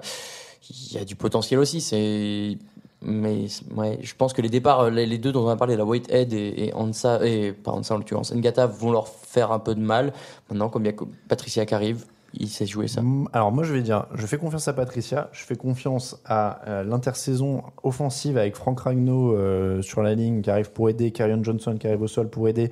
[0.70, 1.80] il y a du potentiel aussi.
[1.80, 2.58] C'est
[3.06, 3.46] mais
[3.76, 6.32] ouais, je pense que les départs, les, les deux dont on a parlé, la Whitehead
[6.32, 9.80] et, et Ansa, et pas Ansa en l'occurrence, Ngata vont leur faire un peu de
[9.80, 10.14] mal.
[10.48, 10.96] Maintenant, comme il y a
[11.28, 12.06] Patricia qui arrive,
[12.38, 13.02] il sait jouer ça.
[13.32, 16.84] Alors moi je vais dire, je fais confiance à Patricia, je fais confiance à euh,
[16.84, 21.76] l'intersaison offensive avec Franck Ragno euh, sur la ligne qui arrive pour aider, Carrion Johnson
[21.78, 22.70] qui arrive au sol pour aider,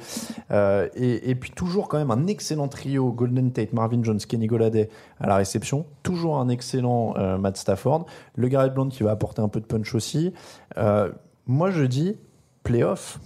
[0.50, 4.88] euh, et, puis toujours quand même un excellent trio Golden Tate, Marvin Jones, Kenny Goladay
[5.20, 9.42] à la réception, toujours un excellent euh, Matt Stafford, le Garrett Blount qui va apporter
[9.42, 10.32] un peu de punch aussi.
[11.46, 12.16] Moi je dis
[12.62, 13.18] playoff.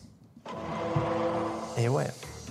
[1.79, 2.07] Et ouais,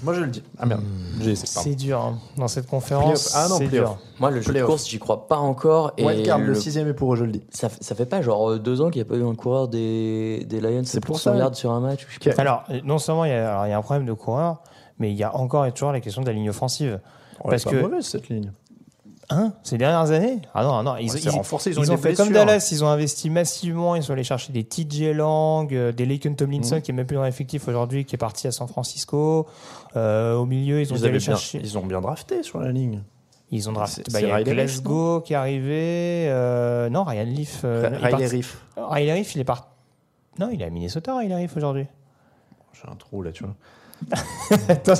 [0.05, 0.41] moi je le dis.
[0.57, 0.81] Ah merde,
[1.19, 1.69] j'ai essayé, pardon.
[1.69, 2.19] C'est dur hein.
[2.37, 3.29] dans cette conférence.
[3.29, 3.31] Playoff.
[3.35, 3.89] Ah non, c'est playoff.
[3.89, 3.97] dur.
[4.19, 4.69] Moi, le jeu de Playoff.
[4.69, 5.91] course, j'y crois pas encore.
[5.97, 7.43] Et Wildcard, le le- sixième est pour eux, je le dis.
[7.49, 9.67] ça, ça fait pas genre euh, deux ans qu'il n'y a pas eu un coureur
[9.67, 11.37] des, des Lions C'est pour pour 100 ça.
[11.37, 12.03] yards sur un match.
[12.05, 12.41] ou je sais pas.
[12.41, 14.61] Alors, euh, non seulement il y, a, alors, il y a un problème de coureur,
[14.99, 16.99] mais il y a encore et toujours la question de la ligne offensive.
[17.43, 18.51] Ouais, Parce pas que mauvaise cette ligne.
[19.31, 19.53] Hein?
[19.63, 20.39] Ces dernières années?
[20.53, 22.27] Ah non, non, ils, Ouais, c'est ils- renforcé, ils ont eu ont des fait comme
[22.27, 22.45] blessures.
[22.45, 26.33] Dallas, ils ont investi massivement, ils sont allés chercher des TJ Lang, euh, des Laken
[26.33, 26.37] Mhm.
[26.37, 29.47] Tomlinson, qui est même plus dans l'effectif aujourd'hui, qui est parti à San Francisco.
[29.95, 31.59] Euh, au milieu, ils ont Ils, bien, chercher.
[31.63, 33.01] ils ont bien drafté sur la ligne.
[33.51, 34.03] Ils ont drafté.
[34.11, 36.27] Bah, il y a Glasgow qui est arrivé.
[36.29, 37.61] euh, non, Ryan Leaf.
[37.63, 38.57] euh, il est Riley parti- Reef.
[38.77, 39.67] Riley Reef, il est parti.
[40.39, 41.85] Non, il est à Minnesota, Riley Reef aujourd'hui.
[42.73, 43.55] J'ai un trou là, tu vois.
[44.67, 44.93] Attends,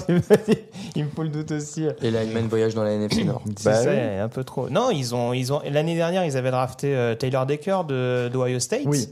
[0.96, 1.86] il me faut le doute aussi.
[2.02, 3.42] Les linemen voyagent dans la NFC Nord.
[3.58, 3.98] C'est Bah ça, oui.
[4.00, 4.70] un peu trop.
[4.70, 5.62] Non, ils ont, ils ont.
[5.70, 9.10] L'année dernière, ils avaient drafté euh, Taylor Decker de d'Ohio State, Oui.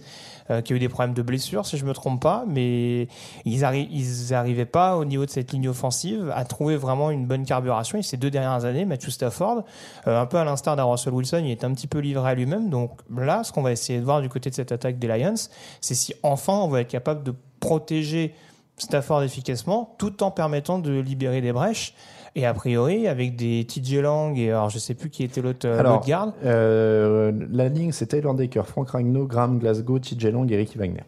[0.50, 3.08] Euh, qui a eu des problèmes de blessure, si je me trompe pas, mais
[3.46, 7.26] ils arri- ils arrivaient pas au niveau de cette ligne offensive à trouver vraiment une
[7.26, 7.98] bonne carburation.
[7.98, 9.64] Et ces deux dernières années, Matthew Stafford,
[10.08, 12.36] euh, un peu à l'instar d'un Russell Wilson, il est un petit peu livré à
[12.36, 12.70] lui-même.
[12.70, 15.36] Donc là, ce qu'on va essayer de voir du côté de cette attaque des Lions,
[15.82, 18.34] c'est si enfin on va être capable de protéger
[18.78, 21.94] Stafford efficacement, tout en permettant de libérer des brèches.
[22.36, 25.68] Et a priori, avec des TJ Lang et alors je sais plus qui était l'autre
[25.68, 26.34] euh, garde.
[26.44, 31.04] euh, la ligne, c'est Taylor Decker, Frank Ragno, Graham Glasgow, TJ Long et Ricky Wagner.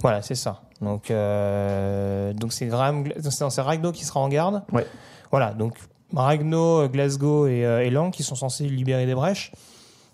[0.00, 0.62] Voilà, c'est ça.
[0.80, 4.62] Donc euh, donc c'est Graham, c'est Ragno qui sera en garde.
[4.72, 4.86] Ouais.
[5.32, 5.74] Voilà, donc
[6.14, 9.50] Ragno, Glasgow et, euh, et Lang qui sont censés libérer des brèches.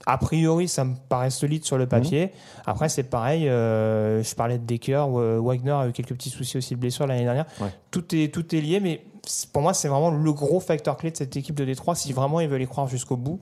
[0.06, 2.30] A priori, ça me paraît solide sur le papier.
[2.66, 3.48] Après, c'est pareil.
[3.48, 5.06] euh, je parlais de Decker.
[5.42, 7.46] Wagner a eu quelques petits soucis aussi de blessure l'année dernière.
[7.60, 7.68] Ouais.
[7.90, 9.02] Tout est tout est lié, mais
[9.52, 12.40] pour moi, c'est vraiment le gros facteur clé de cette équipe de Détroit si vraiment
[12.40, 13.40] ils veulent y croire jusqu'au bout.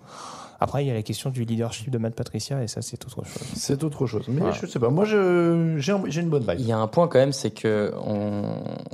[0.62, 3.16] Après, il y a la question du leadership de Matt Patricia et ça, c'est autre
[3.24, 3.42] chose.
[3.56, 4.24] C'est autre chose.
[4.28, 4.54] Mais Voilà.
[4.60, 4.90] je sais pas.
[4.90, 6.66] Moi, j'ai un- j'ai une bonne Il vibe.
[6.68, 8.42] y a un point quand même, c'est que on...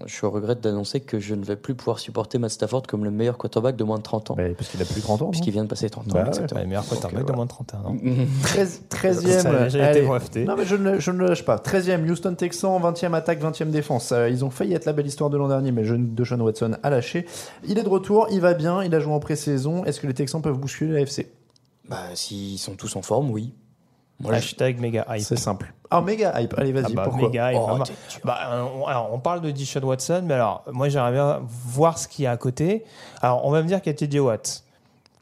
[0.07, 3.37] je regrette d'annoncer que je ne vais plus pouvoir supporter Matt Stafford comme le meilleur
[3.39, 4.37] quarterback de moins de 30 ans.
[4.57, 5.31] Parce qu'il a plus de 30 ans.
[5.31, 6.15] Puisqu'il vient de passer 30 ans.
[6.15, 6.61] Bah exactement.
[6.61, 7.97] Ouais, meilleur quarterback de moins de 31 ans.
[8.43, 9.29] 13, 13e.
[9.41, 10.45] Ça a déjà été breveté.
[10.45, 11.57] Non, mais je ne, je ne le lâche pas.
[11.57, 14.13] 13e, Houston Texans, 20e attaque, 20e défense.
[14.13, 16.25] Euh, ils ont failli être la belle histoire de l'an dernier, mais le jeune de
[16.25, 17.27] Sean Watson a lâché.
[17.67, 19.85] Il est de retour, il va bien, il a joué en pré-saison.
[19.85, 21.29] Est-ce que les Texans peuvent bousculer la FC
[21.89, 23.55] Bah, s'ils sont tous en forme, oui.
[24.23, 25.25] Je- Hashtag méga hype.
[25.25, 25.73] C'est simple.
[25.91, 26.53] Ah, méga hype.
[26.59, 27.79] Allez, vas-y, Ah bah, pourquoi méga hype, Oh.
[28.25, 31.99] Bah, euh, on, alors, on parle de Dishon Watson, mais alors, moi, j'aimerais bien voir
[31.99, 32.85] ce qu'il y a à côté.
[33.23, 34.65] Alors, on va me dire qu'il y a TJ Watt,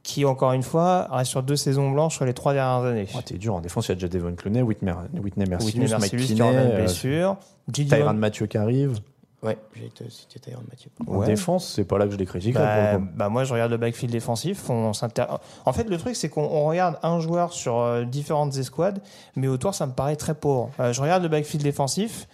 [0.03, 3.07] qui, encore une fois, reste sur deux saisons blanches sur les trois dernières années.
[3.14, 4.93] Oh, T'es dur en défense, il y a déjà Devon Clooney, Whitney,
[5.23, 7.37] Whitney Mercilus, Whitney Mike Mercilus qui Kinney, en a une blessure.
[8.03, 8.99] Van- Mathieu qui arrive.
[9.43, 10.91] Ouais, j'ai été cité Tyrann Mathieu.
[11.07, 11.26] En Ouais.
[11.26, 12.55] défense, c'est pas là que je les critique.
[12.55, 14.70] là, Bah, bah, moi, je regarde le backfield défensif.
[14.70, 15.26] On s'inter-
[15.64, 19.01] en fait, le truc, c'est qu'on on regarde un joueur sur euh, différentes escouades,
[19.37, 20.70] mais autour, ça me paraît très pauvre.
[20.80, 22.26] Euh, je regarde le backfield défensif.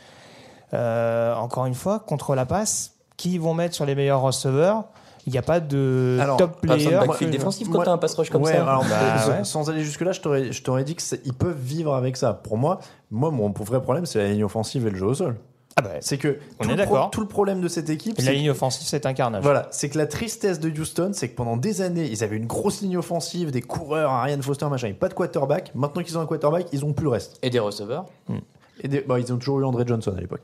[0.74, 4.84] Euh, encore une fois, contre la passe, qui vont mettre sur les meilleurs receveurs
[5.26, 6.98] Il n'y a pas de Alors, top player.
[6.98, 8.62] backfield défensif quand t'as un pass rush comme Ouais, ça.
[8.62, 9.44] alors, Bah, sans- ouais.
[9.44, 12.32] Sans aller jusque-là, je t'aurais, je t'aurais dit qu'ils peuvent vivre avec ça.
[12.34, 12.80] Pour moi,
[13.11, 15.36] moi, mon vrai problème, c'est la ligne offensive et le jeu au sol.
[15.85, 17.11] Ah bah, C'est que On tout, est le pro- d'accord.
[17.11, 19.43] tout le problème de cette équipe, la c'est ligne offensive, c'est un carnage.
[19.43, 22.47] Voilà, c'est que la tristesse de Houston, c'est que pendant des années, ils avaient une
[22.47, 25.72] grosse ligne offensive, des coureurs, un Ryan Foster, machin, et pas de quarterback.
[25.74, 27.39] Maintenant qu'ils ont un quarterback, ils ont plus le reste.
[27.43, 28.07] Et des receveurs.
[28.83, 30.41] Et des- bah, ils ont toujours eu André Johnson à l'époque.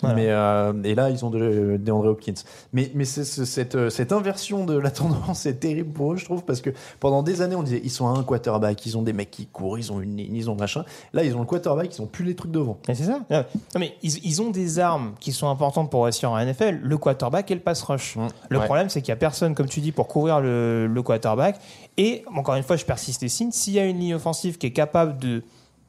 [0.00, 0.16] Voilà.
[0.16, 2.34] Mais euh, et là, ils ont de, André Hopkins.
[2.72, 6.16] Mais, mais c'est- c'est- cette, euh, cette inversion de la tendance est terrible pour eux,
[6.16, 6.70] je trouve, parce que
[7.00, 9.46] pendant des années, on disait ils sont à un quarterback, ils ont des mecs qui
[9.46, 10.84] courent, ils ont une ligne, ils ont machin.
[11.12, 12.76] Là, ils ont le quarterback, ils ont plus les trucs devant.
[12.88, 13.20] Mais c'est ça.
[13.30, 13.44] Non,
[13.78, 17.50] mais ils, ils ont des armes qui sont importantes pour réussir en NFL, le quarterback
[17.50, 18.16] et le pass rush.
[18.48, 18.64] Le Ouais.
[18.64, 21.60] problème, c'est qu'il n'y a personne, comme tu dis, pour couvrir le, le quarterback.
[21.96, 24.66] Et encore une fois, je persiste et signe, s'il y a une ligne offensive qui
[24.66, 25.42] est capable de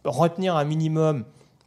[0.04, 1.24] retenir un minimum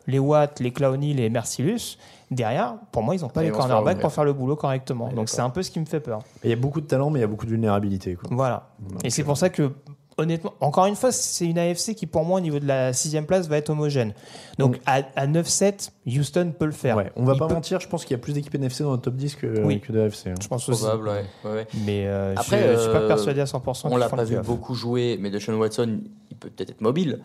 [0.08, 1.96] les Watt, les Clowney, les Mercilus,
[2.32, 5.08] derrière, pour moi, ils n'ont pas Ils les cornerbacks pour faire le boulot correctement.
[5.12, 6.20] Donc c'est un peu ce qui me fait peur.
[6.42, 8.14] Il y a beaucoup de talent, mais il y a beaucoup de vulnérabilité.
[8.16, 8.28] Quoi.
[8.32, 8.70] Voilà.
[9.04, 9.70] Et c'est pour ça que,
[10.16, 13.24] honnêtement, encore une fois, c'est une AFC qui, pour moi, au niveau de la sixième
[13.24, 14.14] place, va être homogène.
[14.58, 14.80] Donc, Mm.
[14.86, 16.96] à, à 9-7, Houston peut le faire.
[16.96, 18.82] Ouais, on va Il pas peut- mentir, je pense qu'il y a plus d'équipes NFC
[18.82, 19.80] dans le top 10 que, Oui.
[19.80, 20.26] que de AFC.
[20.28, 20.34] hein.
[20.42, 20.82] Je pense aussi.
[20.82, 21.24] Probable, ouais.
[21.44, 21.66] ouais, ouais.
[21.86, 23.88] Mais euh, Après, je, je suis pas euh, persuadé à 100%.
[23.92, 26.00] On l'a pas vu beaucoup jouer, mais Deshaun Watson,
[26.30, 27.20] il peut peut-être être mobile.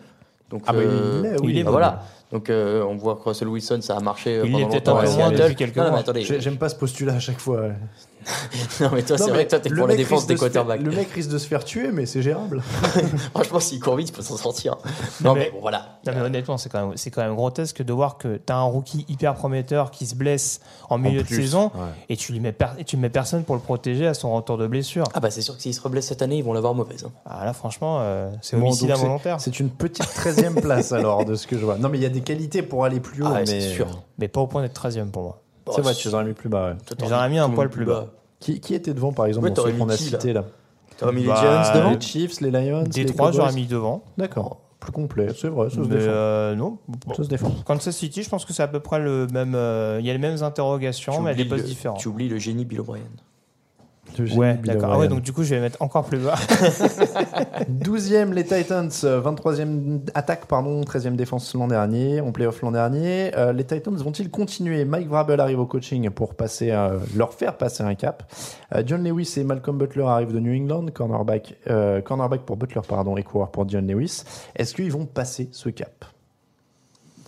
[0.50, 2.02] Donc, Ah bah, il euh, l'est, oui, il est, bah, voilà.
[2.34, 4.36] Donc euh, on voit que Russell Wilson, ça a marché.
[4.38, 5.36] euh, Il pendant l'est peut-être longtemps un peu Seattle.
[5.36, 6.02] depuis quelques Non, mois.
[6.40, 7.60] J'aime pas ce postulat à chaque fois.
[8.80, 10.80] Non, mais toi, c'est vrai que toi, t'es le pour la défense des quarterbacks.
[10.80, 12.62] Le mec risque de se faire tuer, mais c'est gérable.
[13.34, 14.76] Franchement, s'il court vite, il peut s'en sortir.
[15.22, 15.98] Non, Non, mais- mais bon, voilà.
[16.06, 18.56] Non, mais honnêtement, c'est quand, même, c'est quand même grotesque de voir que tu as
[18.56, 21.80] un rookie hyper prometteur qui se blesse en milieu de plus, saison ouais.
[22.08, 24.66] et tu lui mets et tu mets personne pour le protéger à son retour de
[24.66, 25.04] blessure.
[25.12, 27.04] Ah bah c'est sûr que s'il se reblesse cette année, ils vont l'avoir mauvaise.
[27.06, 27.12] hein.
[27.26, 29.38] Ah, là, franchement, euh, c'est Bon, homicide involontaire.
[29.38, 31.76] C'est une petite 13e place alors de ce que je vois.
[31.76, 33.28] Non, mais il y a des qualités pour aller plus haut.
[33.28, 33.46] Ah, mais...
[33.46, 33.86] c'est sûr.
[34.18, 35.40] Mais pas au point d'être 13 pour moi.
[35.74, 36.74] C'est vrai, tu les aurais mis plus bas.
[37.00, 37.12] ouais.
[37.12, 38.06] Auraient mis un poil plus bas.
[38.40, 40.44] Qui, qui était devant, par exemple, Ouais, dans ceux qu'on a cités là
[40.98, 43.66] T'aurais mis les Bah, Giants devant Les Chiefs, les Lions, Des les trois, j'aurais mis
[43.66, 44.04] devant.
[44.18, 45.94] D'accord, plus complet, c'est vrai, ça se défend.
[46.08, 46.78] euh, non.
[47.16, 47.50] Ça se défend.
[47.64, 49.54] Kansas City, je pense que c'est à peu près le même.
[49.54, 51.96] euh, Il y a les mêmes interrogations, Tu mais à des postes différents.
[51.96, 53.02] Tu oublies le génie Bill O'Brien.
[54.36, 54.90] Ouais, d'accord.
[54.92, 56.34] Ah ouais, donc du coup, je vais mettre encore plus bas.
[57.70, 63.32] 12e les Titans, euh, 23e attaque, pardon, 13e défense l'an dernier, en playoff l'an dernier.
[63.36, 64.84] Euh, les Titans vont-ils continuer?
[64.84, 68.22] Mike Vrabel arrive au coaching pour passer, euh, leur faire passer un cap.
[68.74, 72.82] Euh, John Lewis et Malcolm Butler arrivent de New England, cornerback, euh, cornerback pour Butler
[72.86, 74.22] pardon, et coureur pour John Lewis.
[74.54, 76.04] Est-ce qu'ils vont passer ce cap?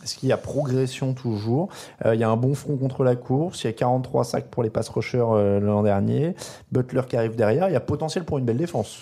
[0.06, 1.68] Est-ce qu'il y a progression toujours
[2.04, 3.64] Euh, Il y a un bon front contre la course.
[3.64, 6.34] Il y a 43 sacs pour les pass rushers euh, l'an dernier.
[6.72, 7.68] Butler qui arrive derrière.
[7.68, 8.98] Il y a potentiel pour une belle défense.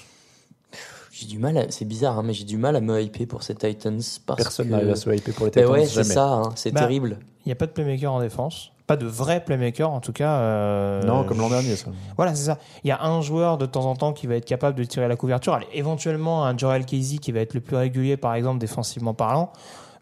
[1.12, 3.42] J'ai du mal, à- c'est bizarre, hein, mais j'ai du mal à me hyper pour
[3.44, 4.72] ces Titans parce Personne que...
[4.72, 5.70] n'arrive à se hyper pour les Titans.
[5.70, 7.18] ouais, c'est ça, hein, c'est Bah, terrible.
[7.44, 8.72] Il n'y a pas de playmaker en défense.
[8.86, 10.38] Pas de vrai playmaker, en tout cas.
[10.38, 11.86] euh, Non, comme l'an dernier, ça.
[12.16, 12.58] Voilà, c'est ça.
[12.82, 15.06] Il y a un joueur de temps en temps qui va être capable de tirer
[15.08, 15.54] la couverture.
[15.54, 19.52] Allez, éventuellement, un Jorel Casey qui va être le plus régulier, par exemple, défensivement parlant.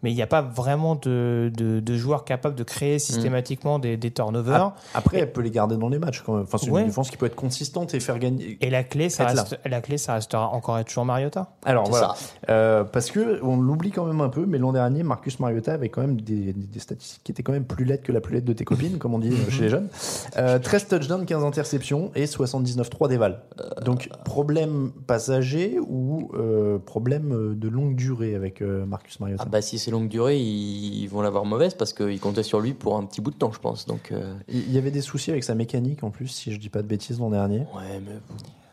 [0.03, 3.97] Mais il n'y a pas vraiment de, de, de joueurs capables de créer systématiquement des,
[3.97, 4.65] des turnovers.
[4.65, 6.43] Ap- Après, elle peut les garder dans les matchs quand même.
[6.43, 6.81] Enfin, c'est Ouais.
[6.81, 8.57] une défense qui peut être consistante et faire gagner.
[8.61, 11.51] Et la clé, ça reste, la clé, ça restera encore et toujours Mariota.
[11.65, 12.35] Alors voilà, ça.
[12.49, 15.89] Euh, parce que on l'oublie quand même un peu, mais l'an dernier, Marcus Mariota avait
[15.89, 18.33] quand même des, des- des statistiques qui étaient quand même plus laides que la plus
[18.35, 19.87] laide de tes copines, comme on dit euh, chez les jeunes.
[20.35, 23.41] Euh, 13 touchdowns, 15 interceptions et 79-3 déval.
[23.85, 29.43] Donc problème passager ou euh, problème euh, de longue durée avec euh, Marcus Mariota?
[29.45, 32.73] Ah bah si c'est longue durée, ils vont l'avoir mauvaise parce qu'ils comptaient sur lui
[32.73, 33.85] pour un petit bout de temps, je pense.
[33.85, 36.69] Donc euh, Il y avait des soucis avec sa mécanique en plus, si je dis
[36.69, 37.59] pas de bêtises l'an dernier.
[37.59, 38.17] ouais, mais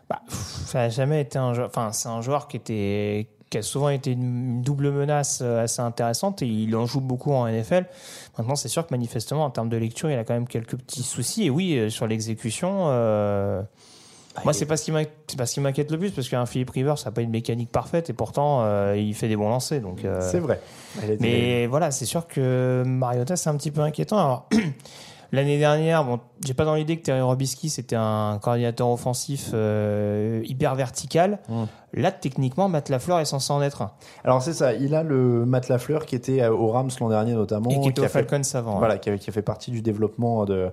[0.08, 1.68] Bah, ça n'a jamais été un joueur.
[1.68, 5.82] Enfin, c'est un joueur qui était qui a souvent été une double menace euh, assez
[5.82, 7.84] intéressante et il en joue beaucoup en NFL.
[8.38, 11.02] Maintenant, c'est sûr que manifestement, en termes de lecture, il a quand même quelques petits
[11.02, 11.46] soucis.
[11.46, 13.60] Et oui, euh, sur l'exécution, euh,
[14.34, 14.92] bah, moi, c'est pas ce qui
[15.60, 18.62] m'inquiète- le plus parce qu'un Philippe Rivers, ça n'a pas une mécanique parfaite et pourtant,
[18.62, 19.80] euh, il fait des bons lancers.
[19.80, 20.60] Donc, euh, C'est vrai.
[21.20, 24.18] Mais voilà, c'est sûr que Mariota, c'est un petit peu inquiétant.
[24.18, 24.48] Alors,
[25.32, 30.42] l'année dernière, bon, j'ai pas dans l'idée que Terry Robisky, c'était un coordinateur offensif euh,
[30.44, 31.38] hyper vertical.
[31.48, 31.64] Mm.
[31.94, 33.90] Là, techniquement, Matt Lafleur est censé en être un.
[34.22, 37.32] Alors c'est ça, il a le Matt Lafleur qui était euh, aux Rams l'an dernier
[37.34, 37.68] notamment.
[37.68, 38.76] Et qui était au fait- Falcons avant.
[38.76, 38.78] hein.
[38.78, 40.68] Voilà, qui a, qui a fait partie du développement de,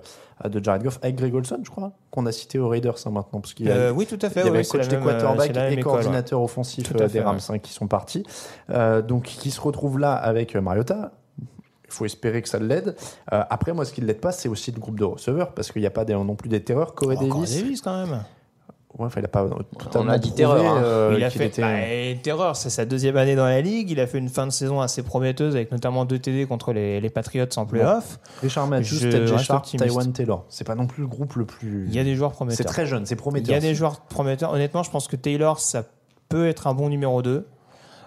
[0.48, 3.40] de Jared Goff avec Greg Olson, je crois, qu'on a cité aux Raiders hein, maintenant.
[3.40, 4.42] Parce qu'il a- Euh, oui, tout à fait.
[4.42, 7.36] il y avait c'est coach des quarterbacks et école, coordinateur offensif euh, fait, des Rams
[7.36, 7.56] ouais.
[7.56, 8.22] hein, qui sont partis.
[8.70, 11.10] Euh, donc qui se retrouve là avec euh, Mariota.
[11.88, 12.94] Il faut espérer que ça l'aide.
[13.32, 15.72] Euh, après, moi, ce qui ne l'aide pas, c'est aussi le groupe de receveurs, parce
[15.72, 16.94] qu'il n'y a pas des- non plus des terreurs.
[16.94, 18.10] Corey Oh, Corey Davis, Davis, quand même.
[18.98, 19.46] ouais, enfin, il n'a pas
[19.78, 20.82] totalement a dit prouvé, terreur, hein.
[20.82, 23.90] euh, il a fait était- bah, terreur, c'est sa deuxième année dans la ligue.
[23.90, 27.00] Il a fait une fin de saison assez prometteuse avec notamment deux TD contre les,
[27.00, 28.18] les Patriots en playoff.
[28.42, 29.66] Richard Matthews, reste Sharp.
[29.76, 30.44] Taiwan Taylor.
[30.50, 31.86] C'est pas non plus le groupe le plus.
[31.88, 32.56] Il y a des joueurs prometteurs.
[32.58, 33.54] C'est très jeune, c'est Il prometteur.
[33.54, 34.52] y a des joueurs prometteurs.
[34.52, 35.84] Honnêtement, je pense que Taylor, ça
[36.28, 37.46] peut être un bon numéro 2.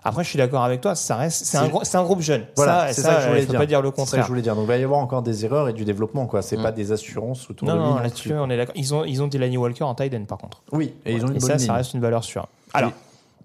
[0.03, 2.21] Après, je suis d'accord avec toi, ça reste, c'est un, C'est- gros- c'est un groupe
[2.21, 2.45] jeune.
[2.55, 3.59] Voilà, ça, c'est ça, ça, que je voulais il faut dire.
[3.59, 4.23] pas dire le C'est ça que contraire.
[4.23, 4.55] je voulais dire.
[4.55, 6.41] Donc il va y avoir encore des erreurs et du développement, quoi.
[6.41, 6.63] C'est Mm.
[6.63, 7.67] pas des assurances de lui.
[7.67, 8.73] non, non là-dessus, on est d'accord.
[8.75, 10.63] Ils ont, ils ont Delaney Walker en tight end, par contre.
[10.71, 11.67] Oui, et ils ont une Et bonne ça, ligne.
[11.67, 12.47] ça reste une valeur sûre.
[12.73, 12.91] Alors,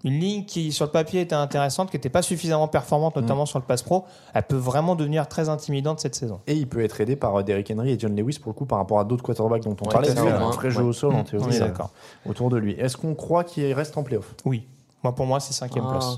[0.03, 3.21] une ligne qui, sur le papier, était intéressante, qui n'était pas suffisamment performante, Mm.
[3.21, 6.39] notamment sur le pass pro, elle peut vraiment devenir très intimidante cette saison.
[6.47, 8.65] Et il peut être aidé par euh, Derrick Henry et John Lewis pour le coup
[8.65, 10.11] par rapport à d'autres quarterbacks dont on Ouais, parlait.
[10.11, 10.55] tout a un ouais.
[10.55, 11.91] vrai jeu au sol en théorie On est d'accord.
[12.27, 12.71] autour de lui.
[12.79, 14.33] Est-ce qu'on croit qu'il reste en playoff?
[14.43, 14.65] Oui.
[15.03, 15.91] Moi, pour moi, c'est cinquième Ah.
[15.91, 16.17] place.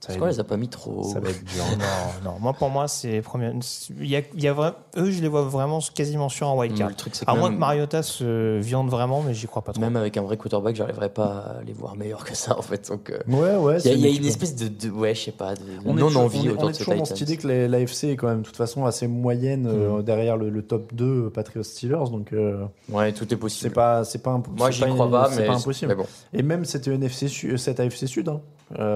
[0.00, 1.04] Ça parce va qu'on être- les a pas mis trop.
[1.12, 1.62] Ça va être dur.
[2.24, 2.38] non, non.
[2.40, 3.52] Moi, pour moi, c'est première.
[4.00, 6.56] Il y a, il y a vra- Eux, je les vois vraiment quasiment sûrs en
[6.58, 6.88] wildcard.
[6.88, 9.72] Le truc, c'est À que moins que Mariota se viande vraiment, mais j'y crois pas
[9.72, 9.80] trop.
[9.82, 12.88] Même avec un vrai quarterback, j'arriverais pas à les voir meilleurs que ça en fait.
[12.88, 13.78] Donc, euh, Ouais, ouais.
[13.84, 15.92] il y a, y a une espèce de, de- ouais, je sais pas, de On
[15.92, 18.28] non envie on on de est toujours dans cette idée que la- l'AFC est quand
[18.28, 20.02] même de toute façon assez moyenne euh, Mm.
[20.02, 23.72] derrière le, le top 2 euh, Patriots Steelers donc euh, Ouais, tout est c'est possible.
[23.74, 25.94] pas c'est pas imp- Moi, c'est j'y pas- crois pas, c'est mais pas impossible mais
[25.94, 26.06] bon.
[26.32, 27.28] et même cette NFC
[27.58, 28.40] cette AFC Sud hein,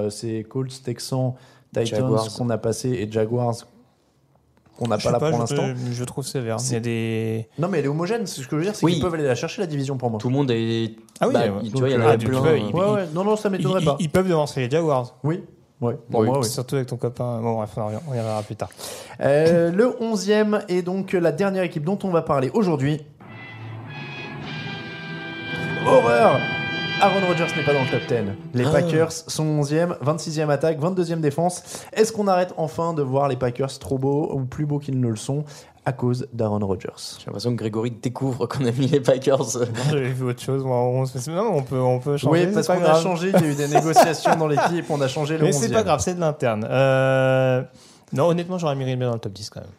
[0.09, 1.33] c'est Colts Texans
[1.73, 3.55] Titans qu'on a passé et Jaguars
[4.77, 6.59] qu'on n'a pas là pas, pour je, l'instant je trouve sévère.
[6.59, 7.47] C'est- des.
[7.59, 8.93] non mais elle est homogène c'est ce que je veux dire c'est Oui.
[8.93, 10.95] qu'ils peuvent aller la chercher la division pour moi Tout le monde est.
[11.21, 11.69] Ah oui, bah, ouais.
[11.69, 12.41] tu vois, il y en Ah, a tu plein.
[12.41, 14.69] peux, euh, il- ouais ouais non non ça Ils, m'étonnerait pas ils peuvent devancer les
[14.69, 15.15] Jaguars.
[15.23, 15.43] oui
[15.81, 16.45] Ouais, pour Oui, moi, oui.
[16.45, 17.41] Surtout avec ton copain.
[17.41, 18.69] Bon, bref, on y- on y reviendra plus tard.
[19.19, 23.01] Euh, le 11e est donc la dernière équipe dont on va parler aujourd'hui.
[25.85, 26.39] Horreur
[27.05, 28.15] Aaron Rodgers n'est pas dans le top 10.
[28.55, 28.71] Les Ah.
[28.71, 31.61] Packers sont 11e, 26e attaque, 22e défense.
[31.93, 35.07] Est-ce qu'on arrête enfin de voir les Packers trop beaux ou plus beaux qu'ils ne
[35.07, 35.43] le sont
[35.85, 36.89] à cause d'Aaron Rodgers?
[37.19, 39.45] J'ai l'impression que Grégory découvre qu'on a mis les Packers.
[39.91, 40.63] J'avais vu autre chose.
[40.63, 42.45] moi, on, non, on peut, on peut changer.
[42.47, 45.07] Oui, parce qu'on a changé, il y a eu des négociations dans l'équipe, on a
[45.07, 45.53] changé le Mais 11e.
[45.53, 46.65] c'est pas grave, c'est de l'interne.
[46.69, 47.61] Euh,
[48.13, 49.69] Non, honnêtement, j'aurais mis Green Bay dans le top 10 quand même.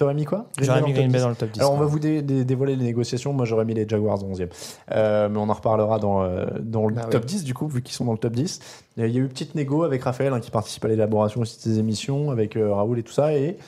[0.00, 0.46] T'aurais mis quoi?
[0.58, 1.60] J'aurais Green mis Bay Green Bay top dans le top 10.
[1.60, 3.34] Alors on va vous dé- dé- dévoiler les négociations.
[3.34, 4.48] Moi j'aurais mis les Jaguars 11e.
[4.92, 7.26] Euh, mais on en reparlera dans, euh, dans le Bah top oui.
[7.26, 8.60] 10 du coup, vu qu'ils sont dans le top 10.
[8.96, 11.58] Il y a eu une petite négo avec Raphaël hein, qui participe à l'élaboration aussi
[11.58, 13.34] de ces émissions, avec euh, Raoul et tout ça.
[13.34, 13.58] Et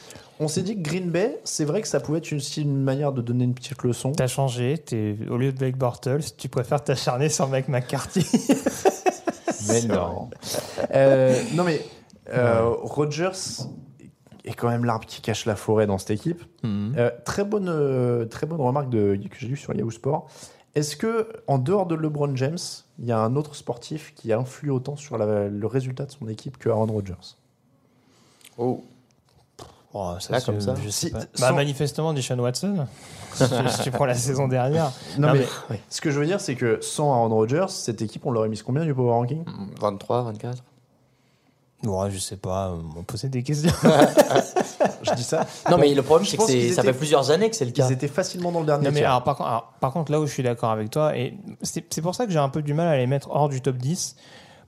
[0.40, 3.12] on s'est dit que Green Bay, c'est vrai que ça pouvait être aussi une manière
[3.12, 4.12] de donner une petite leçon.
[4.12, 8.26] T'as changé, t'es, au lieu de Blake Bortles, tu préfères t'acharner sur Mike McCarthy.
[9.68, 10.30] Mais non.
[10.94, 11.80] Euh, non mais
[12.32, 13.30] euh, Rodgers
[14.45, 16.43] est quand même l'arbre qui cache la forêt dans cette équipe.
[16.62, 16.95] Mhm.
[16.99, 20.28] Euh, très bonne, euh, très bonne remarque de, que j'ai lue sur Yahoo Sport.
[20.74, 22.59] Est-ce que en dehors de LeBron James,
[22.99, 26.28] il y a un autre sportif qui influe autant sur la- le résultat de son
[26.28, 27.36] équipe que Aaron Rodgers?
[28.59, 28.82] Oh.
[29.95, 30.74] Oh, ça, Là, c'est- comme ça.
[30.82, 31.20] Je sais Si- pas.
[31.34, 32.86] sans- Bah, manifestement, Deshaun Watson.
[33.34, 34.90] si, tu, si tu prends la saison dernière.
[35.18, 38.01] Non, Non, mais, mais- ce que je veux dire, c'est que sans Aaron Rodgers, cette
[38.01, 39.45] équipe, on l'aurait mise combien du power ranking?
[39.78, 40.62] 23, 24.
[41.84, 43.70] Ouais, je sais pas, euh, on posait des questions.
[45.02, 45.46] Je dis ça.
[45.70, 47.86] Non, mais le problème, c'est que ça étaient- fait plusieurs années que c'est le cas.
[47.88, 50.20] Ils étaient facilement dans le dernier Non, mais alors, par, contre, alors, par contre, là
[50.20, 52.62] où je suis d'accord avec toi, et c'est c'est pour ça que j'ai un peu
[52.62, 54.16] du mal à les mettre hors du top 10,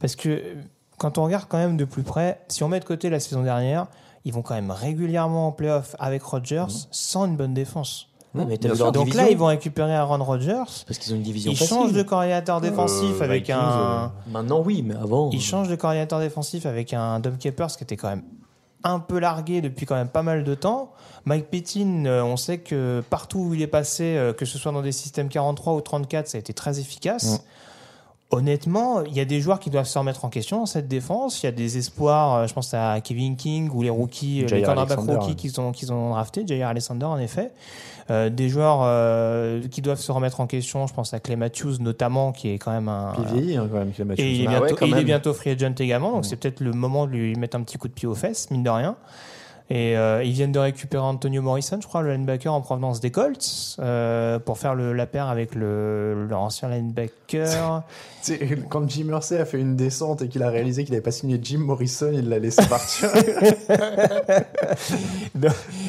[0.01, 0.55] parce que euh,
[0.99, 3.43] quand on regarde quand même de plus près, si on met de côté la saison
[3.43, 3.87] dernière,
[4.25, 8.09] ils vont quand même régulièrement en playoff avec Rodgers sans une bonne défense.
[8.35, 10.65] Mais Donc division là, ils vont récupérer Aaron Rodgers.
[10.87, 11.77] Parce qu'ils ont une division Ils facile.
[11.77, 14.13] changent de coordinateur défensif Euh, avec Vikings, un.
[14.27, 15.31] Maintenant, oui, mais avant.
[15.31, 18.25] Ils changent de coordinateur défensif avec un Dom Capers qui était quand même
[18.83, 20.93] un peu largué depuis quand même pas mal de temps.
[21.25, 24.73] Mike Pettin, euh, on sait que partout où il est passé, euh, que ce soit
[24.73, 27.43] dans des systèmes 43 ou 34, ça a été très efficace.
[28.35, 31.43] Honnêtement, il y a des joueurs qui doivent se remettre en question dans cette défense.
[31.43, 34.49] Il y a des espoirs, euh, je pense à Kevin King ou les rookies, euh,
[34.49, 37.53] les cornerbacks rookies qu'ils ont, qu'ils ont drafté, Jair Alexander en effet.
[38.11, 41.79] Euh, des joueurs euh, qui doivent se remettre en question, je pense à Clay Matthews
[41.81, 44.23] notamment, qui est quand même un, vieillit, hein, quand même, Clem Matthews.
[44.23, 46.61] et il est, Ah bientôt, ouais, il est bientôt free agent également, donc c'est peut-être
[46.61, 48.97] le moment de lui mettre un petit coup de pied aux fesses, mine de rien.
[49.71, 53.11] Et euh, ils viennent de récupérer Antonio Morrison, je crois, le linebacker en provenance des
[53.11, 57.83] Colts, euh, pour faire le, la paire avec le, leur ancien linebacker.
[58.69, 61.39] Quand Jim Mercer a fait une descente et qu'il a réalisé qu'il n'avait pas signé
[61.43, 63.09] Jim Morrison, il l'a laissé partir.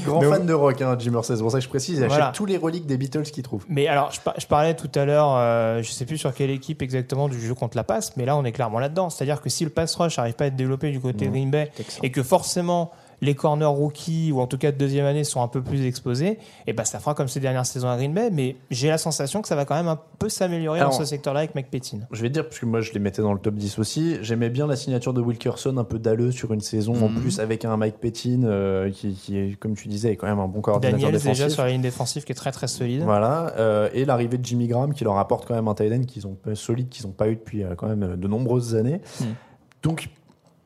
[0.06, 1.36] Grand Donc- fan de rock, hein, Jim Mercer.
[1.36, 1.98] C'est pour ça que je précise.
[1.98, 2.32] Il achète Voilà.
[2.34, 3.66] tous les reliques des Beatles qu'il trouve.
[3.70, 6.50] Mais alors, je, par- je parlais tout à l'heure, euh, je sais plus sur quelle
[6.50, 9.10] équipe exactement du jeu contre la passe, mais là, on est clairement là-dedans.
[9.10, 11.72] C'est-à-dire que si le pass rush n'arrive pas à être développé du côté Green Bay
[12.04, 12.92] et que forcément
[13.22, 16.38] les corners rookies ou en tout cas de deuxième année sont un peu plus exposés,
[16.68, 18.30] et ben ça fera comme ces dernières saisons à Green Bay.
[18.32, 21.40] Mais j'ai la sensation que ça va quand même un peu s'améliorer dans ce secteur-là
[21.42, 22.00] avec McPettin.
[22.12, 24.18] Je vais te dire, parce que moi je les mettais dans le top 10 aussi,
[24.22, 27.22] j'aimais bien la signature de Wilkerson, un peu dalleux sur une saison, en Mhm.
[27.22, 30.48] plus avec un Mike Pettin qui, qui est, comme tu disais, est quand même un
[30.48, 31.32] bon coordinateur Daniel défensif.
[31.44, 33.02] déjà sur la ligne défensive qui est très très solide.
[33.04, 36.04] Voilà, euh, et l'arrivée de Jimmy Graham qui leur apporte quand même un tight end
[36.04, 38.76] qu'ils ont euh, solide qu'ils n'ont pas eu depuis euh, quand même euh, de nombreuses
[38.76, 39.02] années.
[39.20, 39.26] Hmm.
[39.84, 40.10] Donc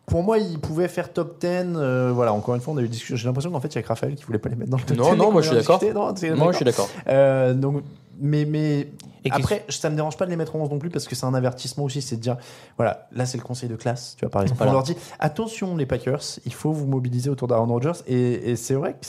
[0.09, 1.47] pour moi, ils pouvaient faire top 10.
[1.47, 3.15] euh, voilà, encore une fois, on a eu discussion.
[3.15, 4.77] J'ai l'impression qu'en fait, il y a que Raphaël qui voulait pas les mettre dans
[4.77, 5.01] le top 10.
[5.03, 5.81] Non, non, moi je suis d'accord.
[5.83, 6.89] Non, Moi je suis d'accord.
[7.07, 7.83] Euh, donc,
[8.19, 8.89] mais, mais
[9.23, 11.15] Et après, ça me dérange pas de les mettre en 11 non plus parce que
[11.15, 12.01] c'est un avertissement aussi.
[12.01, 12.37] C'est de dire,
[12.77, 14.57] voilà, là c'est le conseil de classe, tu vois, par exemple.
[14.57, 14.71] Voilà.
[14.71, 18.01] On leur dit, attention les Packers, il faut vous mobiliser autour d'Aaron Rodgers.
[18.07, 19.05] Et, et c'est vrai que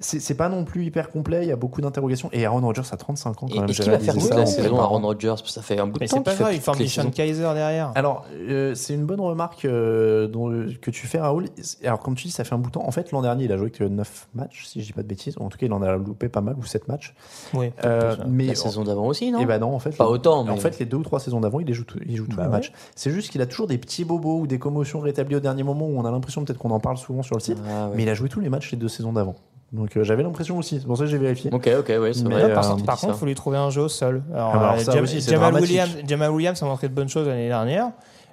[0.00, 2.30] c'est pas non plus hyper complet, il y a beaucoup d'interrogations.
[2.32, 3.68] Et Aaron Rodgers a 35 ans quand Et, même.
[3.68, 4.82] et j'ai qui va faire toute ça la saison à.
[4.84, 5.34] Aaron Rodgers?
[5.44, 6.88] Ça fait un bout de Mais temps c'est pas qu'il fait grave, il forme les
[6.88, 7.10] Sean.
[7.10, 7.92] Kaiser derrière.
[7.94, 11.46] Alors, euh, c'est une bonne remarque euh, dont- que tu fais, Raoul.
[11.84, 12.86] Alors, comme tu dis, ça fait un bout de temps.
[12.86, 15.08] En fait, l'an dernier, il a joué que 9 matchs, si je dis pas de
[15.08, 15.34] bêtises.
[15.38, 17.14] En tout cas, il en a loupé pas mal, ou 7 matchs.
[17.54, 17.70] Oui.
[17.84, 19.38] Euh, mais La saison d'avant aussi, non?
[19.42, 19.96] Eh ben non, en fait.
[19.96, 21.84] Pas les- autant, mais- En fait, les deux ou trois saisons d'avant, il les joue,
[21.84, 22.54] tout- il joue tous Bah les ouais.
[22.56, 22.72] matchs.
[22.96, 25.86] C'est juste qu'il a toujours des petits bobos ou des commotions rétablies au dernier moment
[25.86, 27.58] où on a l'impression peut-être qu'on en parle souvent sur le site.
[27.68, 27.90] Ah.
[27.94, 29.34] Mais il a joué tous les matchs les deux saisons d'avant.
[29.72, 30.80] Donc euh, j'avais l'impression aussi.
[30.80, 31.50] C'est pour ça que j'ai vérifié.
[31.52, 32.42] Ok, ok, ouais, c'est vrai.
[32.50, 34.22] euh, par on contre, par il faut lui trouver un jeu au sol.
[34.34, 35.54] Alors, Ah bah alors euh, ça Jam- aussi, c'est Jamal.
[35.62, 37.90] Williams, Jamal Williams a montré de bonnes choses l'année dernière,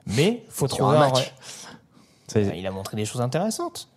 [0.07, 1.33] mais faut trouver un un match.
[2.33, 3.87] vrai- Il a montré des choses intéressantes.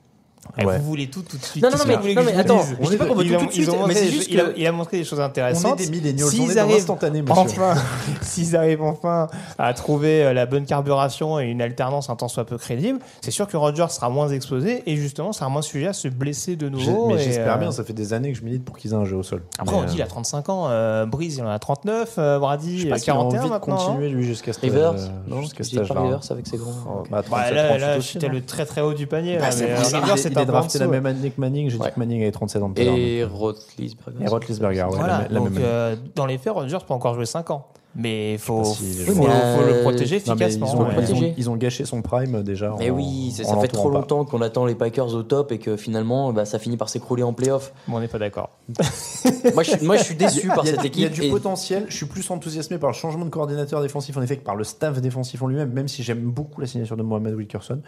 [0.65, 0.79] Ouais.
[0.79, 1.63] Vous voulez tout tout de suite.
[1.63, 3.73] Non, non, mais- non, attends, je dis pas qu'on veut tout tout de ils ont-
[3.73, 5.77] suite, il mais juste il a- Il a montré des choses intéressantes.
[5.79, 6.91] On est des milléniaux, on est S'ils dans arrivent
[7.31, 7.75] enfin,
[8.23, 9.29] s'ils arrivent enfin
[9.59, 13.31] à trouver euh, la bonne carburation et une alternance un temps soit peu crédible, c'est
[13.31, 16.69] sûr que Roger sera moins exposé et justement sera moins sujet à se blesser de
[16.69, 17.11] nouveau.
[17.11, 19.05] Mais j'espère euh, bien, ça fait des années que je milite pour qu'ils aient un
[19.05, 19.43] jeu au sol.
[19.59, 22.15] Après, Mais, on dit il euh, a 35 ans, euh, Breeze il en a 39,
[22.19, 23.77] euh, je Brady sais euh, s'il a 41 envie de maintenant.
[23.77, 24.13] continuer hein.
[24.13, 24.95] lui jusqu'à ce Rivers,
[25.29, 25.63] non jusqu'à.
[25.81, 26.73] Rivers avec ses grands.
[26.87, 29.39] Oh, bah, Bah, 37 là, c'était le très très haut du panier.
[29.39, 31.99] Bah, euh, Rivers, il est- il drafté la même année que Manning, j'ai dit que
[31.99, 32.73] Manning avait 37 ans.
[32.77, 33.33] Et l'heure.
[33.35, 34.25] Roethlisberger.
[34.25, 35.65] Et Roethlisberger, ouais, Voilà, la, la donc même année.
[35.67, 37.67] euh, dans les faits, Rodgers peut encore jouer 5 ans.
[37.97, 40.67] Mais il faut, le Euh, protéger Non, efficacement.
[40.69, 40.87] ils, ont, ouais.
[40.93, 41.35] ils, ont, Protégé.
[41.37, 42.73] ils ont gâché son prime euh, déjà.
[42.79, 45.77] Mais en- oui, ça fait trop longtemps qu'on attend les Packers au top et que
[45.77, 47.73] finalement, bah, ça finit par s'écrouler en playoff.
[47.89, 48.51] Bon, on n'est pas d'accord.
[49.55, 50.95] moi, je suis, moi, je suis déçu par cette équipe.
[50.99, 51.87] Il y a du et- potentiel.
[51.89, 54.63] Je suis plus enthousiasmé par le changement de coordinateur défensif en effet que par le
[54.63, 57.81] staff défensif en lui-même, même si j'aime beaucoup la signature de Mohamed Wilkerson.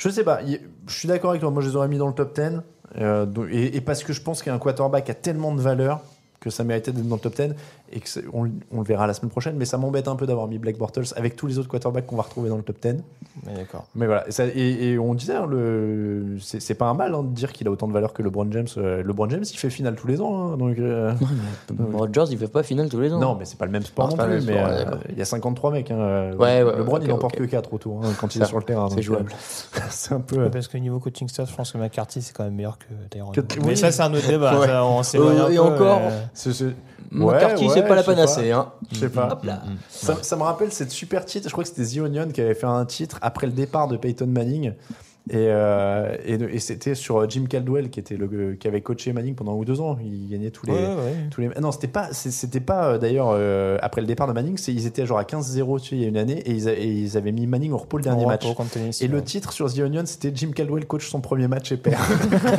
[0.00, 0.40] Je sais pas,
[0.86, 1.50] je suis d'accord avec toi.
[1.50, 2.62] Moi, je les aurais mis dans le top 10.
[2.98, 6.00] euh, et parce que je pense qu'un quarterback a tellement de valeur
[6.40, 7.54] que ça méritait d'être dans le top 10
[7.92, 9.56] et que on, on le verra la semaine prochaine.
[9.56, 12.16] Mais ça m'embête un peu d'avoir mis Black Bortles avec tous les autres quarterbacks qu'on
[12.16, 12.96] va retrouver dans le top 10.
[13.46, 13.86] Mais d'accord.
[13.94, 17.14] Mais voilà, et, ça- et- et on disait, hein, le, c'est c'est pas un mal
[17.14, 18.66] hein, de dire qu'il a autant de valeur que LeBron James.
[18.76, 20.52] Euh, LeBron James, il fait finale tous les ans.
[20.52, 21.12] hein, donc, euh,
[21.94, 23.18] Rodgers, il fait pas finale tous les ans.
[23.18, 24.46] non, mais c'est pas le même sport Non, non, c'est pas le plus.
[24.46, 25.90] même Mais sport, euh, il y a 53 mecs.
[25.90, 26.30] Hein.
[26.38, 27.40] Ouais, ouais, LeBron, il en porte ok.
[27.42, 28.88] que 4 autour hein, quand il est sur le terrain.
[28.90, 29.32] c'est jouable.
[29.90, 30.50] c'est un peu.
[30.50, 33.32] Parce que niveau coaching staff, je pense que McCarthy c'est quand même meilleur que Tyrone.
[33.34, 33.76] Que- Mais oui.
[33.76, 34.50] ça, c'est un autre débat.
[34.60, 34.66] Ouais.
[34.66, 36.20] ça, on s'éloigne Euh, un et encore, euh,
[37.10, 38.50] McCarthy, Ouais, c'est ouais, pas la je sais panacée.
[38.50, 38.56] pas.
[38.56, 38.72] Hein.
[38.92, 39.28] Je sais pas.
[39.32, 39.62] Hop là.
[39.88, 41.48] Ça, ça me rappelle cette super titre.
[41.48, 43.96] Je crois que c'était The Onion qui avait fait un titre après le départ de
[43.96, 44.72] Peyton Manning.
[45.28, 49.34] Et, euh, et, et c'était sur Jim Caldwell qui était le qui avait coaché Manning
[49.34, 49.98] pendant un ou deux ans.
[50.02, 51.14] Il gagnait tous les Ouais, ouais.
[51.30, 51.48] tous les.
[51.60, 54.58] Non, c'était pas c'était pas euh, d'ailleurs euh, après le départ de Manning.
[54.68, 56.72] Ils étaient genre à 15-0 tu sais, il y a une année et ils, a-
[56.72, 58.46] et ils avaient mis Manning au repos le dernier match.
[58.72, 61.76] Tennessee, et le titre sur The Onion c'était Jim Caldwell coach son premier match et
[61.76, 62.00] perd.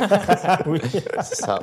[0.66, 0.80] oui,
[1.24, 1.58] C'est ça.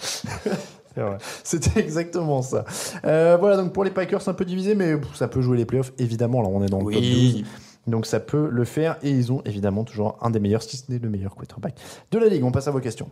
[1.44, 2.64] C'était exactement ça.
[3.04, 5.64] Euh, voilà, donc pour les Packers, c'est un peu divisé, mais ça peut jouer les
[5.64, 6.42] playoffs, évidemment.
[6.42, 7.02] Là, on est dans le top 12.
[7.02, 7.44] Oui.
[7.86, 8.96] Donc ça peut le faire.
[9.02, 11.74] Et ils ont évidemment toujours un des meilleurs, si ce n'est le meilleur quarterback
[12.10, 12.44] de la ligue.
[12.44, 13.08] On passe à vos questions.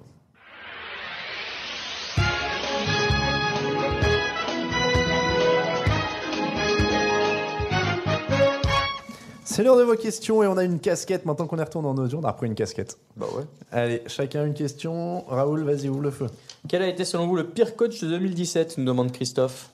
[9.58, 11.26] C'est l'heure de vos questions et on a une casquette.
[11.26, 12.96] Maintenant qu'on est retourné en audio, on a repris une casquette.
[13.16, 13.42] Bah ouais.
[13.72, 15.24] Allez, chacun une question.
[15.26, 16.28] Raoul, vas-y, ouvre le feu.
[16.68, 19.70] Quel a été selon vous le pire coach de 2017 nous demande Christophe.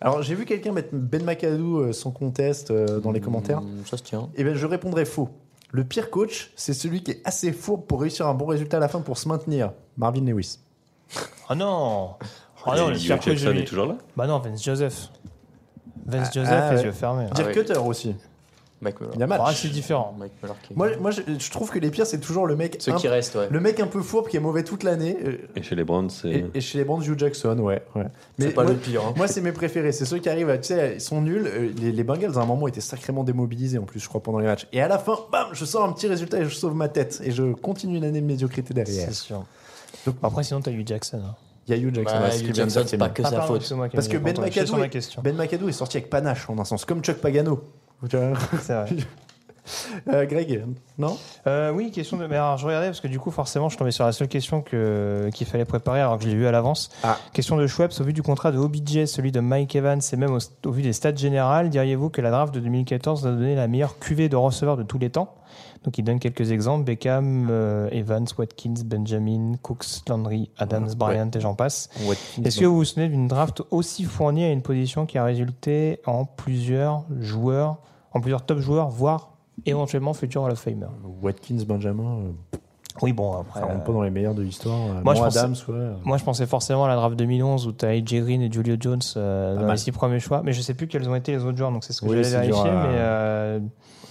[0.00, 3.60] Alors, j'ai vu quelqu'un mettre Ben McAdoo euh, sans conteste euh, dans les commentaires.
[3.60, 4.28] Hmm, Ça se tient.
[4.34, 5.28] Eh bien, je répondrai faux.
[5.70, 8.80] Le pire coach, c'est celui qui est assez fourbe pour réussir un bon résultat à
[8.80, 9.70] la fin pour se maintenir.
[9.98, 10.58] Marvin Lewis.
[11.48, 12.14] Oh non
[12.66, 13.98] Oh non, le pire coach de- est toujours là?
[14.16, 15.10] Bah non, Vince Joseph.
[16.06, 16.84] Vince Ah, Joseph, ah, les ouais.
[16.86, 17.26] yeux fermés.
[17.36, 17.54] Dirk ouais.
[17.54, 18.16] Cutter aussi.
[18.82, 19.12] Mike Muller.
[19.14, 19.40] Il y a match.
[19.44, 20.14] Ah, c'est différent.
[20.18, 22.76] Mike Muller qui- Moi, moi je, je trouve que les pires, c'est toujours le mec.
[22.80, 23.48] Ceux un- qui restent, ouais.
[23.50, 25.16] Le mec un peu fourbe qui est mauvais toute l'année.
[25.24, 26.28] euh, Et chez les Browns, c'est.
[26.30, 27.82] Et, et chez les Browns, Hugh Jackson, ouais.
[27.94, 28.04] ouais.
[28.38, 29.14] C'est pas moi, le pire, hein.
[29.16, 29.92] Moi, c'est mes préférés.
[29.92, 30.58] C'est ceux qui arrivent à.
[30.58, 31.46] Tu sais, ils sont nuls.
[31.46, 34.38] Euh, Les, les Bengals, à un moment, étaient sacrément démobilisés en plus, je crois, pendant
[34.40, 34.66] les matchs.
[34.72, 37.20] Et à la fin, bam, je sors un petit résultat et je sauve ma tête.
[37.24, 39.06] Et je continue une année de médiocrité derrière.
[39.08, 39.44] C'est sûr.
[40.06, 41.20] Donc- Après, sinon, t'as eu Jackson.
[41.24, 41.34] hein.
[41.68, 42.16] Il y a Hugh Jackson.
[42.18, 43.62] Bah, ouais, ce Hugh qui vient de Jackson, c'est pas que Ah, sa pardon, faute.
[43.62, 44.42] c'est moi qui Parce que Ben longtemps.
[44.46, 45.22] J'étais sur McAdoo, ma est, question.
[45.22, 47.62] ben McAdoo est sorti avec panache en un sens, comme Chuck Pagano.
[48.08, 48.86] C'est vrai.
[50.08, 50.64] Euh, Greg,
[50.98, 51.16] non?
[51.46, 52.26] Euh, oui, question de.
[52.26, 54.60] Mais alors, je regardais parce que du coup, forcément, je tombais sur la seule question
[54.60, 56.90] que qu'il fallait préparer alors que je l'ai vu à l'avance.
[57.04, 57.16] Ah.
[57.32, 60.34] Question de Schweppes, au vu du contrat de OBJ, celui de Mike Evans et même
[60.34, 63.68] au, au vu des stats générales, diriez-vous que la draft de 2014 a donné la
[63.68, 65.36] meilleure cuvée de receveurs de tous les temps?
[65.84, 70.94] Donc, il donne quelques exemples Beckham, euh, Evans, Watkins, Benjamin, Cooks, Landry, Adams, Ouais.
[70.96, 71.88] Bryant et j'en passe.
[72.44, 76.00] Est-ce que vous vous souvenez d'une draft aussi fournie à une position qui a résulté
[76.06, 77.78] en plusieurs joueurs,
[78.14, 79.30] en plusieurs top joueurs, voire
[79.66, 80.86] éventuellement futurs Hall of Famer
[81.22, 82.18] Watkins, Benjamin,
[82.54, 82.56] euh,
[83.02, 83.60] Oui, bon, après.
[83.60, 84.76] ça rentre euh, pas dans les meilleurs de l'histoire.
[84.78, 85.90] Euh, moi, bon, je pensais- Adams, ouais.
[86.04, 88.76] Moi, je pensais forcément à la draft 2011 où tu as AJ Green et Julio
[88.80, 89.70] Jones euh, dans mal.
[89.72, 91.84] les six premiers choix, mais je sais plus quels ont été les autres joueurs, donc
[91.84, 92.70] c'est ce que Oui, j'allais vérifier.
[92.70, 93.62] à- Mais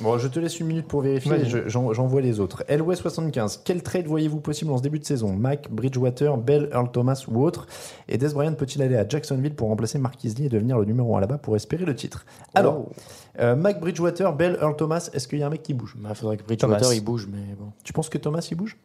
[0.01, 1.29] Bon, je te laisse une minute pour vérifier.
[1.31, 1.41] Vas-y.
[1.41, 2.63] et je- J'en j'en vois les autres.
[2.67, 3.59] LW75.
[3.63, 5.33] Quel trade voyez-vous possible en ce début de saison?
[5.33, 7.67] Mac, Bridgewater, Bell, Earl Thomas ou autre?
[8.07, 11.15] Et Des Bryant peut-il aller à Jacksonville pour remplacer Marquis Lee et devenir le numéro
[11.15, 12.25] 1 là-bas pour espérer le titre?
[12.55, 12.87] Alors,
[13.39, 15.95] euh, Mac, Bridgewater, Bell, Earl Thomas, est-ce qu'il y a un mec qui bouge?
[16.03, 16.93] Il faudrait que Bridgewater Thomas.
[16.95, 17.67] il bouge, mais bon.
[17.83, 18.77] Tu penses que Thomas il bouge?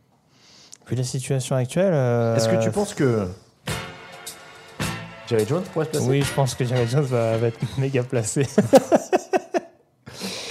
[0.89, 1.93] Vu la situation actuelle.
[1.95, 3.27] euh, Est-ce que tu penses que
[5.29, 6.09] Jerry Jones pourrait se placer?
[6.09, 8.47] Oui, je pense que Jerry Jones va, va être méga placé.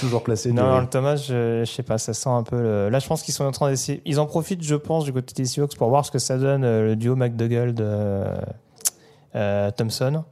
[0.05, 0.51] Toujours placé.
[0.51, 2.61] non, de- le Thomas, je, je sais pas, ça sent un peu.
[2.61, 4.01] le- Là, je pense qu'ils sont en train d'essayer.
[4.05, 6.63] Ils en profitent, je pense, du côté des Seahawks pour voir ce que ça donne
[6.63, 8.23] euh, le duo McDougall de
[9.35, 10.23] euh, Thompson.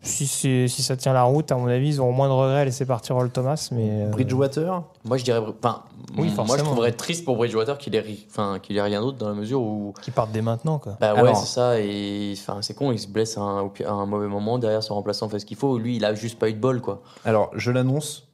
[0.00, 2.64] Si, si ça tient la route, à mon avis, ils auront moins de regrets à
[2.64, 3.68] laisser partir Earl Thomas.
[3.72, 4.84] Mais, euh, Bridgewater?
[5.04, 5.40] Moi, je dirais.
[5.40, 5.82] Enfin,
[6.16, 6.64] Oui, moi, je forcément.
[6.70, 9.60] trouverais triste pour Bridgewater qu'il ait, ri- enfin, qu'il ait rien d'autre dans la mesure
[9.60, 9.92] où.
[10.00, 10.96] Qui partent dès maintenant, quoi.
[11.00, 11.80] Bah ouais, c'est ça.
[11.80, 14.58] Et enfin, c'est con, il se blesse à un, à un mauvais moment.
[14.60, 15.78] Derrière, son remplaçant fait ce qu'il faut.
[15.78, 17.02] Lui, il a juste pas eu de bol, quoi.
[17.24, 18.27] Alors, je l'annonce,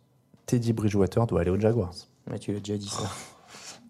[0.47, 1.95] Teddy Bridgewater doit aller aux Jaguars.
[2.31, 3.05] Mais tu l'as déjà dit, ça.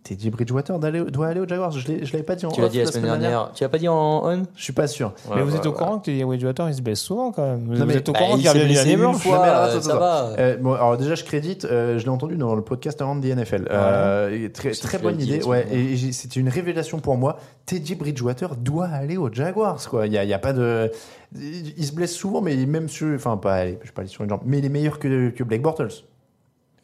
[0.05, 1.71] Teddy Bridgewater doit aller aux Jaguars.
[1.71, 3.51] Je l'ai- je l'avais pas dit en tu l'as dit la semaine dernière.
[3.55, 4.43] Tu l'as pas dit en on?
[4.55, 5.15] Je suis pas sûr.
[5.35, 7.65] mais vous êtes au courant que Teddy Bridgewater, il se blesse souvent quand même.
[7.65, 8.99] Vous, Non, vous mais- êtes au bah, courant il qu'il s'est revient blessé l'année une
[8.99, 9.37] blanche fois.
[9.39, 10.37] Non, mais alors, attends, ça attends.
[10.37, 10.57] va.
[10.59, 13.67] Bon, alors déjà, je crédite, euh, je l'ai entendu dans le podcast Around the NFL.
[13.71, 15.43] Euh, très très bonne idée.
[15.43, 17.39] Ouais, et c'était une révélation pour moi.
[17.65, 19.89] Teddy Bridgewater doit aller aux Jaguars.
[19.89, 20.07] Quoi.
[20.07, 20.91] Il n'y a, il y a pas de.
[21.35, 23.09] Il se blesse souvent, mais même sur.
[23.15, 24.43] Enfin, pas, allez, je vais pas aller sur une jambe.
[24.45, 25.89] Mais il est meilleur que, que Blake Bortles.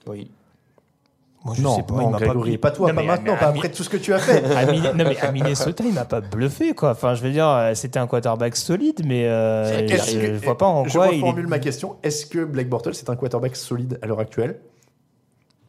[0.06, 0.30] Oui.
[1.42, 2.26] Moi, je non, sais pas, non, il m'a pas
[2.58, 4.18] pas, toi, Non, pas mais- maintenant, mais pas après Mi- tout ce que tu as
[4.18, 4.44] fait.
[4.54, 6.90] à Min- non, mais à Minnesota, il m'a pas bluffé, quoi.
[6.90, 10.58] Enfin, je veux dire, euh, c'était un quarterback solide, mais euh, je, que- je vois
[10.58, 11.22] pas en je quoi il est...
[11.22, 11.96] reformule ma question.
[12.02, 14.60] Est-ce que Blake Bortles est un quarterback solide à l'heure actuelle?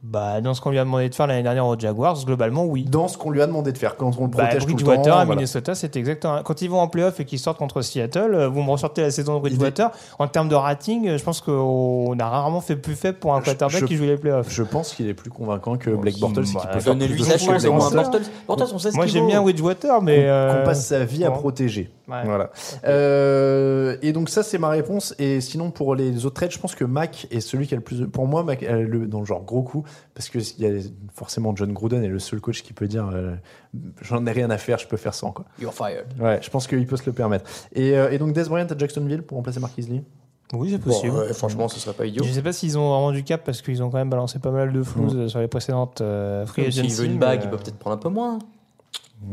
[0.04, 2.86] Bah, dans ce qu'on lui a demandé de faire l'année dernière aux Jaguars, globalement, oui.
[2.86, 4.74] Dans ce qu'on lui a demandé de faire, quand on le Bah, protège tout le
[4.74, 5.12] Bridgewater temps.
[5.20, 5.36] à voilà.
[5.42, 6.42] Minnesota, c'est exactement.
[6.44, 9.12] Quand ils vont en playoff et qu'ils sortent contre Seattle, euh, vous me ressortez la
[9.12, 9.92] saison de Bridgewater.
[10.18, 13.42] En termes de rating, euh, je pense qu'on a rarement fait plus faible pour un
[13.42, 14.50] quarterback je- qui joue les playoffs.
[14.50, 16.40] Je pense qu'il est plus convaincant que Blake Bortles.
[16.42, 17.92] et qu'il bah, peut faire choses que chance, Blake au moins.
[17.92, 18.22] Bortles.
[18.74, 20.16] On sait ce Moi, qu'il j'aime bien Bridgewater, mais.
[20.18, 21.92] qu'on euh, passe sa vie à protéger.
[22.08, 22.24] Ouais.
[22.26, 22.50] Voilà.
[22.86, 25.16] Euh, et donc ça c'est ma réponse.
[25.20, 27.84] Et sinon pour les autres trades, je pense que Mac est celui qui a le
[27.84, 28.06] plus.
[28.08, 28.66] Pour moi, Mac
[29.08, 29.84] dans le genre gros coup,
[30.14, 30.82] parce que il y a
[31.14, 33.36] forcément John Gruden est le seul coach qui peut dire euh,
[34.02, 35.46] j'en ai rien à faire, je peux faire sans quoi.
[35.60, 36.08] You're fired.
[36.20, 37.50] Ouais, je pense qu'il peut se le permettre.
[37.74, 40.04] Et, euh, et donc Des Bryant à Jacksonville pour remplacer Marquis Lee.
[40.54, 41.16] Oui, c'est Bon, possible.
[41.16, 42.24] ouais, franchement, ce serait pas idiot.
[42.26, 44.52] Je sais pas s'ils ont vraiment du cap parce qu'ils ont quand même balancé pas
[44.52, 47.50] mal de flouze euh, sur les précédentes euh, free S'il veut une bague, euh, il
[47.50, 48.40] peut peut-être prendre un peu moins.
[49.22, 49.28] Sais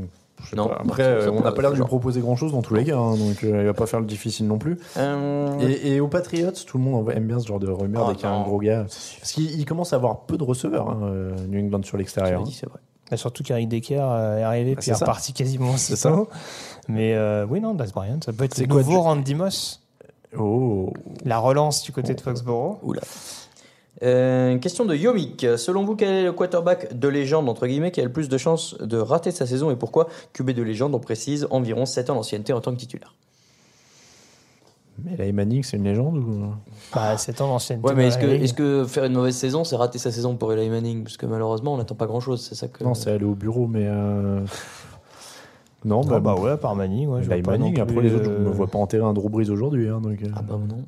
[0.57, 0.69] Non.
[0.69, 0.79] pas.
[0.83, 1.87] Après, Ça, euh, ça on n'a pas l'air de lui genre.
[1.89, 4.07] proposer grand chose dans tous les cas, hein, donc euh, il va pas faire le
[4.07, 4.79] difficile non plus.
[4.97, 8.11] Euh, Et, et aux Patriots, tout le monde aime bien ce genre de rumeur Ah,
[8.11, 8.83] dès qu'il y a un gros gars.
[8.85, 12.43] Parce qu'il il commence à avoir peu de receveurs, hein, euh, New England sur l'extérieur.
[12.43, 12.79] dit, c'est vrai.
[13.11, 15.05] bah, surtout qu'Eric Decker euh, est arrivé Ah, puis c'est est ça.
[15.05, 16.29] reparti quasiment C'est aussitôt.
[16.89, 19.83] Mais euh, oui, non, Das Bryant, ça peut être le quoi, nouveau tu- Randy Moss.
[20.39, 20.93] Oh,
[21.25, 22.79] La relance du côté de Foxborough.
[22.83, 23.01] Oula.
[24.03, 25.47] Euh, question de Yomik.
[25.57, 28.39] Selon vous, quel est le quarterback de légende, entre guillemets, qui a le plus de
[28.39, 32.15] chances de rater sa saison et pourquoi QB de légende, on précise, environ 7 ans
[32.15, 33.15] d'ancienneté en tant que titulaire
[35.05, 36.47] mais la Manning, c'est une légende ou...
[36.93, 37.87] Bah, 7 ans d'ancienneté.
[37.87, 41.05] Ouais, mais est-ce que, faire une mauvaise saison, c'est rater sa saison pour Eli Manning?
[41.05, 42.83] Parce que malheureusement, on n'attend pas grand-chose, c'est ça que...
[42.83, 43.85] Non, c'est aller au bureau, mais.
[43.87, 44.41] euh,
[45.85, 48.25] Non, Ah, bah ouais, par Manning, ouais, je vois pas Manning, non après les autres,
[48.25, 49.89] je ne me vois pas enterrer un Drew Brees aujourd'hui.
[49.89, 50.85] Hein, donc, euh, Ah bah non.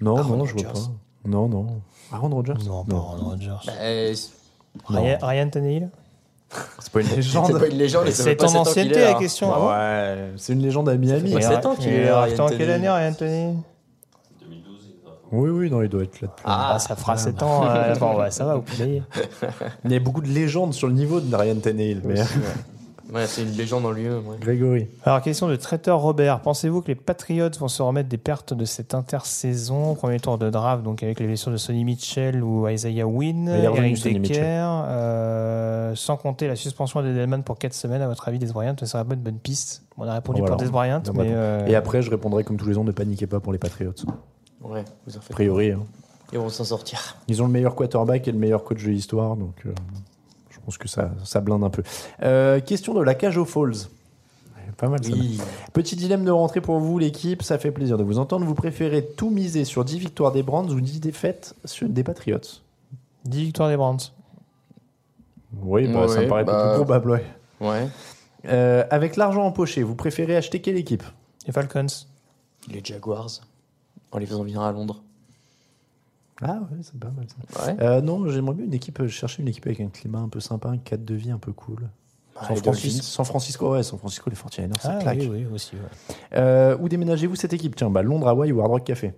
[0.00, 0.78] Non, Aaron non, je vois pas.
[1.26, 1.66] Non, non.
[2.12, 3.56] Aaron Rodgers Non, pas Aaron Rodgers.
[3.66, 4.14] Bah, euh,
[4.88, 5.88] Ryan, Ryan Tannehill
[6.80, 7.46] C'est pas une légende.
[7.52, 9.50] c'est pas une légende, C'est 7 qu'il ancienneté la question.
[9.50, 11.32] Ah ah bon ouais, c'est une légende à Miami.
[11.32, 13.56] pas Il sept est- ans qu'il il est là, Ryan quelle année, Ryan Tannehill
[15.32, 16.28] Oui, oui, non, il doit être là.
[16.28, 17.64] depuis Ah, Ah, ça fera 7 ans.
[17.68, 19.02] euh, bon, ouais, ça va, vous pouvez.
[19.84, 22.00] Il y a beaucoup de légendes sur le niveau de Ryan Tannehill.
[22.04, 22.20] Mais...
[22.20, 22.26] Ouais,
[23.26, 24.26] c'est une légende en lui-même.
[24.28, 24.36] ouais.
[24.40, 24.86] Grégory.
[25.04, 26.40] Alors, question de Traiteur Robert.
[26.42, 29.94] Pensez-vous que les Patriots vont se remettre des pertes de cette intersaison?
[29.94, 34.02] Premier tour de draft, donc avec les blessures de Sonny Mitchell ou Isaiah Wynn, Eric
[34.02, 38.02] Decker, euh, sans compter la suspension d'Edelman pour 4 semaines.
[38.02, 40.56] À votre avis, Des Bryant, ce serait pas une bonne piste On a répondu Voilà.
[40.56, 41.32] pour Des Bryant, Non, bah, mais.
[41.32, 43.92] euh, Et après, je répondrai comme tous les ans ne paniquez pas pour les Patriots.
[44.62, 45.32] Ouais, vous en A faites.
[45.32, 45.80] priori, hein.
[46.32, 47.16] Ils vont s'en sortir.
[47.26, 49.34] ils ont le meilleur quarterback et le meilleur coach de l'histoire.
[49.36, 49.72] Donc, euh,
[50.60, 51.82] je pense que ça, ça blinde un peu.
[52.22, 53.88] Euh, question de la cage aux Falls.
[54.76, 55.10] Pas mal ça.
[55.12, 55.38] Oui.
[55.74, 57.42] Petit dilemme de rentrée pour vous, l'équipe.
[57.42, 58.46] Ça fait plaisir de vous entendre.
[58.46, 62.38] Vous préférez tout miser sur 10 victoires des Brands ou 10 défaites sur des Patriots?
[63.26, 63.98] 10 victoires des Brands.
[65.62, 67.10] Oui, bah, ça me paraît bah- plus probable.
[67.10, 67.24] ouais.
[67.60, 67.88] Ouais.
[68.46, 71.04] Euh, avec l'argent empoché, vous préférez acheter quelle équipe?
[71.46, 71.86] Les Falcons.
[72.68, 73.28] Les Jaguars.
[74.12, 75.02] En les faisant venir à Londres.
[76.42, 77.66] Ah ouais, c'est pas mal ça.
[77.66, 77.76] Ouais.
[77.82, 80.68] Euh, non, j'aimerais bien une équipe, chercher une équipe avec un climat un peu sympa,
[80.68, 81.88] un cadre de vie un peu cool.
[82.36, 83.02] Ah, San, Francisco.
[83.02, 85.18] San Francisco, ouais, San Francisco, les 49ers, ça Ah, claque.
[85.20, 85.74] oui, oui, aussi.
[85.76, 86.16] ouais.
[86.38, 87.76] Euh, où déménagez-vous cette équipe?
[87.76, 89.12] Tiens, bah, Londres, Hawaï ou Hard Rock Café?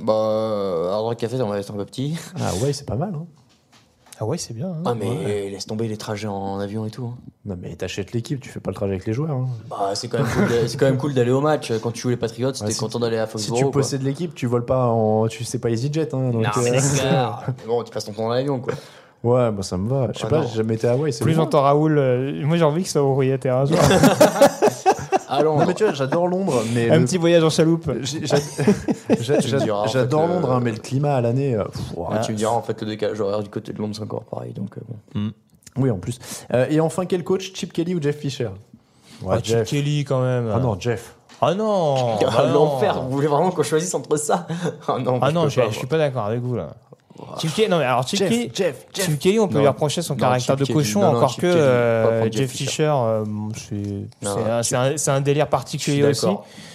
[0.00, 2.16] Bah, euh, Hard Rock Café, on va être un peu petit.
[2.40, 3.12] Ah ouais, c'est pas mal.
[3.14, 3.26] Hein.
[4.20, 4.68] Ah ouais, c'est bien.
[4.68, 4.82] hein.
[4.84, 7.04] Ah, mais laisse tomber les trajets en avion et tout.
[7.06, 7.18] hein.
[7.46, 9.32] Non mais t'achètes l'équipe, tu fais pas le trajet avec les joueurs.
[9.32, 9.48] hein.
[9.68, 11.72] Bah, c'est quand même cool de- c'est quand même cool d'aller au match.
[11.82, 13.58] Quand tu joues les Patriots, t'es si- content d'aller à Si Foxborough.
[13.58, 13.72] tu quoi.
[13.72, 16.14] possèdes l'équipe, tu voles pas en, tu sais pas EasyJet.
[16.14, 17.42] Hein, donc, Non, mais euh, d'accord.
[17.48, 18.74] Mais bon, tu passes ton temps dans l'avion, quoi.
[19.24, 20.08] ouais, bah ça me va.
[20.12, 20.48] Je sais Ah, pas, non.
[20.48, 21.12] j'ai jamais été à Hawaï.
[21.12, 23.64] c'est Plus j'entends Raoul, euh, moi j'ai envie que ça au un
[25.42, 27.90] Non mais tu vois, j'adore Londres, mais un le- petit voyage en chaloupe.
[28.02, 28.36] j'ai- j'a-
[29.20, 31.54] j'a- Tu me diras, en j'adore fait, Londres, le- hein, mais le climat à l'année.
[31.56, 32.08] euh, pff, ouah.
[32.12, 34.24] Ah, tu me diras, en fait, le décalage horaire du côté de Londres, c'est encore
[34.24, 34.52] pareil.
[34.52, 34.80] Donc, euh,
[35.14, 35.30] bon.
[35.76, 36.18] Oui, en plus.
[36.52, 38.48] Euh, et enfin, quel coach Chip Kelly ou Jeff Fisher?
[39.22, 40.50] Ouais, Ah, Chip Kelly quand même.
[40.54, 41.16] Ah non, Jeff.
[41.40, 42.52] Ah non bah non.
[42.54, 44.46] L'enfer, vous voulez vraiment qu'on choisisse entre ça?
[44.88, 46.74] Ah non, Ah je non, peux je, pas, je suis pas d'accord avec vous là.
[47.40, 49.06] Chip Kelly, non mais alors Chip Jeff, Kelly, Jeff, Jeff.
[49.06, 49.60] Chip Kelly, on peut Non.
[49.60, 52.50] lui reprocher son Non, caractère Chip de cochon, Non, encore Chip que Kelly, euh, Jeff
[52.50, 52.90] Fisher, Fisher.
[54.26, 54.62] euh,
[54.96, 56.26] c'est un- délire particulier aussi.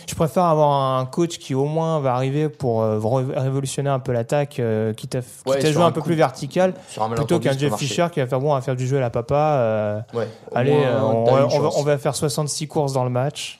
[0.07, 3.99] Je préfère avoir un coach qui au moins va arriver pour euh, ré- révolutionner un
[3.99, 6.15] peu l'attaque, euh, quitte à, quitte Ouais, à sur jouer un un peu coup- plus
[6.15, 6.73] vertical,
[7.15, 7.75] plutôt qu'un Jeff.
[7.75, 9.35] Fisher qui va faire bon, on va faire du jeu à la papa.
[9.35, 11.75] euh, Ouais, allez, moins, euh, on, va- une on va, chance.
[11.77, 13.59] on va faire 66 courses dans le match.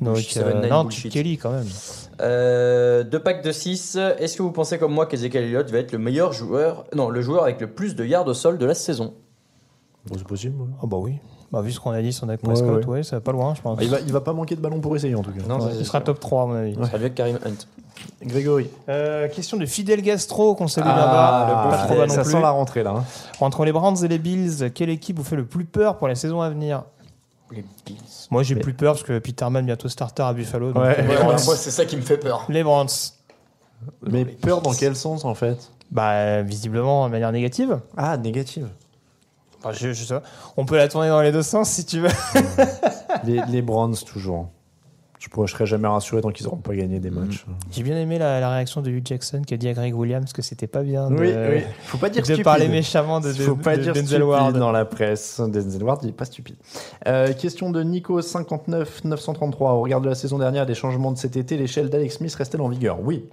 [0.00, 0.90] Donc, Bullshit, euh, 7-9 non.
[0.90, 1.66] Chip Kelly quand même.
[2.20, 3.96] Euh, deux packs de 6.
[4.18, 7.20] Est-ce que vous pensez comme moi qu'Ezekiel Elliott va être le meilleur joueur, non, le
[7.22, 9.14] joueur avec le plus de yards au sol de la saison?
[10.06, 10.60] Bon, c'est possible.
[10.60, 10.68] ouais.
[10.82, 11.14] Ah bah oui.
[11.52, 12.92] Bah, vu ce qu'on a dit sur Dak Prescott, ouais.
[12.92, 13.76] ouais, ça va pas loin, je pense.
[13.80, 15.44] Ah, Il va, il va pas manquer de ballon pour essayer en tout cas.
[15.48, 16.76] Non, il c'est sera top 3 à mon avis.
[16.90, 17.66] Ça que Karim Hunt.
[18.24, 18.68] Grégory.
[18.88, 21.46] Euh, question de Fidel Gastro qu'on salue Ah, là-bas.
[21.66, 22.30] le Pas trop bas non ça plus.
[22.30, 22.94] sent la rentrée là.
[22.98, 23.04] hein.
[23.40, 26.14] Entre les Browns et les Bills, quelle équipe vous fait le plus peur pour la
[26.14, 26.84] saison à venir?
[27.50, 27.98] Les Bills.
[28.30, 30.72] Moi j'ai plus peur parce que Peterman bientôt starter à Buffalo.
[30.72, 31.02] donc, Ouais.
[31.02, 31.44] les, Ouais, Browns.
[31.44, 32.46] moi, c'est ça qui me fait peur.
[32.48, 32.88] Les Browns.
[34.02, 35.70] Mais peur dans quel sens en fait?
[35.90, 37.80] Bah visiblement de manière négative.
[37.96, 38.68] Ah, négative.
[39.58, 40.22] Enfin, je, je sais pas.
[40.56, 42.08] On peut la tourner dans les deux sens si tu veux.
[43.24, 44.48] les, les Browns toujours.
[45.20, 47.44] Je ne serais jamais rassuré tant qu'ils n'auront pas gagné des matchs.
[47.70, 50.32] J'ai bien aimé la, la réaction de Hugh Jackson qui a dit à Greg Williams
[50.32, 51.62] que c'était pas bien de, Oui, oui.
[51.84, 52.44] Faut pas dire de stupide.
[52.44, 54.56] parler méchamment de, de, Faut pas de dire Denzel Ward.
[54.56, 55.38] dans la presse.
[55.38, 56.56] Denzel Ward, il est pas stupide.
[57.06, 59.72] Euh, question de Nico 59 933.
[59.74, 62.62] Au regard de la saison dernière, des changements de cet été, l'échelle d'Alex Smith reste-t-elle
[62.62, 62.98] en vigueur?
[63.02, 63.28] Oui,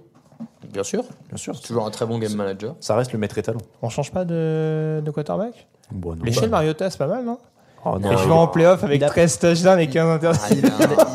[0.70, 1.02] Bien sûr.
[1.28, 1.56] bien sûr.
[1.56, 2.76] C'est toujours un très bon game manager.
[2.80, 3.60] Ça reste le maître étalon.
[3.80, 5.66] On change pas de, de quarterback?
[5.90, 7.38] Bon, L'échelle bah, Mariota c'est pas mal non?
[7.84, 10.68] Oh, non, Et je vais en playoff avec il a- 13 touchdowns et 15 interceptions.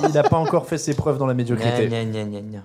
[0.03, 1.87] Il n'a pas encore fait ses preuves dans la médiocrité.
[1.87, 2.59] Gna, gna, gna.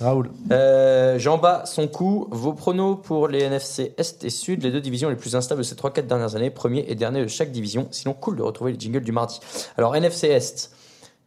[0.00, 0.30] Raoul.
[0.52, 2.28] Euh, J'en bats son coup.
[2.30, 5.64] Vos pronos pour les NFC Est et Sud, les deux divisions les plus instables de
[5.66, 7.88] ces 3-4 dernières années, premier et dernier de chaque division.
[7.90, 9.40] Sinon, cool de retrouver les jingles du mardi.
[9.78, 10.70] Alors, NFC Est.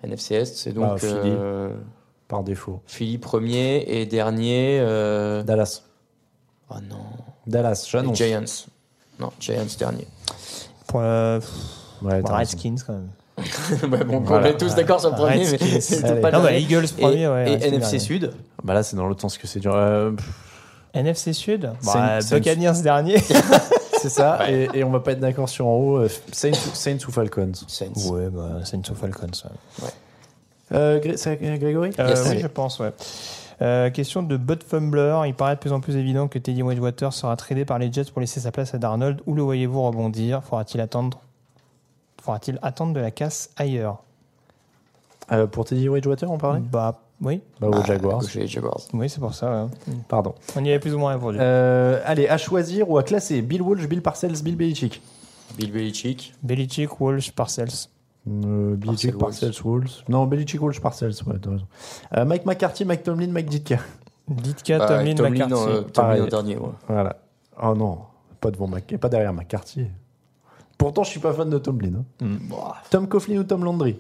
[0.04, 1.14] NFC Est, c'est donc Ah, Philly.
[1.26, 1.70] euh,
[2.28, 2.82] Par défaut.
[2.86, 4.80] Philly premier et dernier.
[4.82, 5.44] Euh...
[5.44, 5.82] Dallas.
[6.70, 6.98] Oh non.
[7.48, 8.18] Dallas, j'annonce.
[8.18, 8.68] Giants.
[9.20, 10.08] Non, Giants dernier.
[10.88, 11.02] Pour
[12.02, 12.22] Ouais.
[12.24, 13.10] Redskins quand même.
[13.94, 14.48] ouais, bon, Voilà.
[14.48, 16.54] on est tous d'accord sur le premier, mais c'était pas le Non, bah.
[16.54, 18.00] Eagles Et- premier, ouais, Et, NFC dernier.
[18.00, 18.32] Sud.
[18.64, 19.74] Bah là, c'est dans l'autre sens que c'est dur.
[19.76, 20.12] Euh,
[20.94, 22.20] NFC Sud Saints- bah.
[22.32, 23.18] Buccaneers dernier.
[24.02, 24.40] c'est ça.
[24.50, 25.98] Et, et on va pas être d'accord sur en haut.
[25.98, 27.88] euh, Saints, Saints ou Falcons Saints.
[28.12, 29.28] ouais, bah, Saints ou Falcons.
[29.82, 29.90] ouais.
[30.72, 32.28] Euh, Gré- c'est euh, Grégory Euh, Yes.
[32.30, 32.92] oui, je pense, ouais.
[33.62, 35.22] Euh, question de Bud Fumbler.
[35.28, 38.06] Il paraît de plus en plus évident que Teddy Bridgewater sera tradé par les Jets
[38.12, 39.20] pour laisser sa place à Darnold.
[39.26, 40.42] Où le voyez-vous rebondir?
[40.44, 41.20] Faudra-t-il attendre?
[42.30, 44.04] Faudra-t-il attendre de la casse ailleurs
[45.32, 47.42] Euh, Pour Teddy Bridgewater, on parlait Bah, oui.
[47.60, 48.22] Bah, aux Jaguars.
[48.36, 48.82] Les Jaguars.
[48.94, 49.66] Oui, c'est pour ça.
[49.66, 49.94] ouais.
[50.08, 50.36] Pardon.
[50.56, 51.40] On y avait plus ou moins répondu.
[51.42, 55.02] Euh, allez, à choisir ou à classer Bill Walsh, Bill Parcells, Bill Belichick.
[55.58, 56.34] Bill Belichick.
[56.44, 57.88] Belichick, Walsh, Parcells.
[58.30, 60.04] Euh, Belichick, Parcells, Parcells, Walsh.
[60.08, 61.16] Non, Belichick, Walsh, Parcells.
[61.26, 61.68] Ouais, t'as raison.
[62.16, 63.78] Euh, Mike McCarthy, Mike Tomlin, Mike Ditka.
[64.28, 65.54] Ditka, Bah, Tomlin, Tomlin, McCarthy.
[65.68, 66.58] euh, Tomlin en dernier.
[66.58, 66.70] ouais.
[66.88, 67.16] Voilà.
[67.64, 67.98] Oh non,
[68.40, 68.96] pas devant Mac...
[68.98, 69.88] pas derrière McCarthy.
[70.80, 71.92] Pourtant, je suis pas fan de Tomlin.
[72.22, 72.26] hein.
[72.26, 72.38] Hmm.
[72.90, 74.00] Tom Coughlin ou Tom Landry?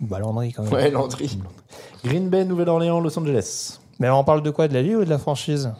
[0.00, 0.72] Bah, Landry quand même.
[0.72, 1.38] Ouais, Landry.
[2.04, 3.78] Green Bay, Nouvelle-Orléans, Los Angeles.
[3.98, 4.68] Mais on parle de quoi?
[4.68, 5.72] De la ville ou de la franchise?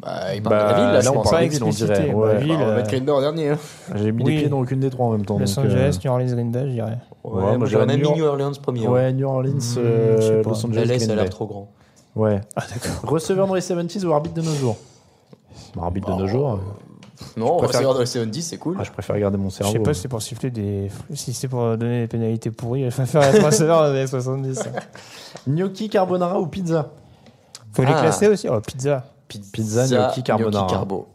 [0.00, 1.24] Bah, il parle Bah, de la ville, là, là, je on pense.
[1.30, 2.00] parle Pas de ville, on explicité.
[2.02, 2.12] dirait.
[2.12, 2.38] Bah, Ouais.
[2.38, 3.48] ville, Bah, on va euh, mettre Green Bay en dernier.
[3.50, 3.58] hein.
[3.96, 4.32] J'ai mis Oui.
[4.34, 5.38] les pieds dans aucune des trois en même temps.
[5.38, 6.98] Los donc, euh, Angeles, New Orleans, Green Bay, je dirais.
[7.24, 8.86] Ouais, Ouais, moi, moi, j'aurais j'aurais même mis New- New Orleans premier.
[8.88, 10.50] Ouais, New Orleans, Hmm, euh, je sais pas.
[10.50, 11.68] Los Angeles, LA, ça Green a l'air trop grand.
[12.16, 12.40] Ouais.
[12.56, 13.10] Ah, d'accord.
[13.10, 14.76] Receveur dans les 70s ou arbitre de nos jours?
[15.76, 16.52] Bah, Arbitre de nos jours.
[16.52, 16.56] euh,
[17.36, 18.76] Non, préfère- receveur de l'Océan 10, c'est cool.
[18.78, 19.72] ah, je préfère garder mon Je cerveau.
[19.72, 20.90] sais pas si c'est pour siffler des.
[21.14, 24.68] Si c'est pour donner des pénalités pourries, je préfère être receveur dans les 70.
[25.48, 26.90] Gnocchi, carbonara ou pizza
[27.72, 28.00] Faut les Ah.
[28.00, 29.04] classer aussi Oh, pizza.
[29.28, 30.66] Pizza, gnocchi, carbonara.
[30.66, 31.06] carbo.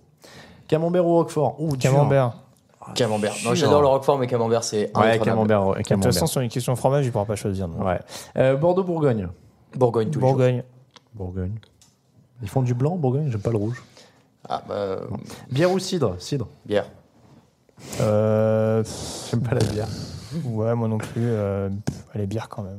[0.67, 1.91] Camembert ou Roquefort Ouh, dur.
[1.91, 2.33] Camembert.
[2.93, 3.33] Camembert.
[3.43, 5.69] Non, j'adore le Roquefort, mais Camembert, c'est Ouais, camembert.
[5.71, 6.13] De toute camembert.
[6.13, 7.67] façon, sur une question fromage, il pourra pas choisir.
[7.67, 7.83] non.
[7.85, 7.99] Ouais.
[8.37, 9.27] Euh, Bordeaux-Bourgogne.
[9.75, 10.35] Bourgogne, tous les jours.
[10.35, 10.63] Bourgogne.
[11.13, 11.55] Bourgogne.
[12.41, 13.81] Ils font du blanc, Bourgogne J'aime pas le rouge.
[14.49, 14.97] Ah, bah,
[15.51, 16.47] Bière ou cidre Cidre.
[16.65, 16.85] bière.
[18.01, 18.83] Euh,
[19.29, 19.87] J'aime pas la bière.
[20.45, 21.11] ouais, moi non plus.
[21.17, 21.69] Euh,
[22.13, 22.77] allez, bière quand même.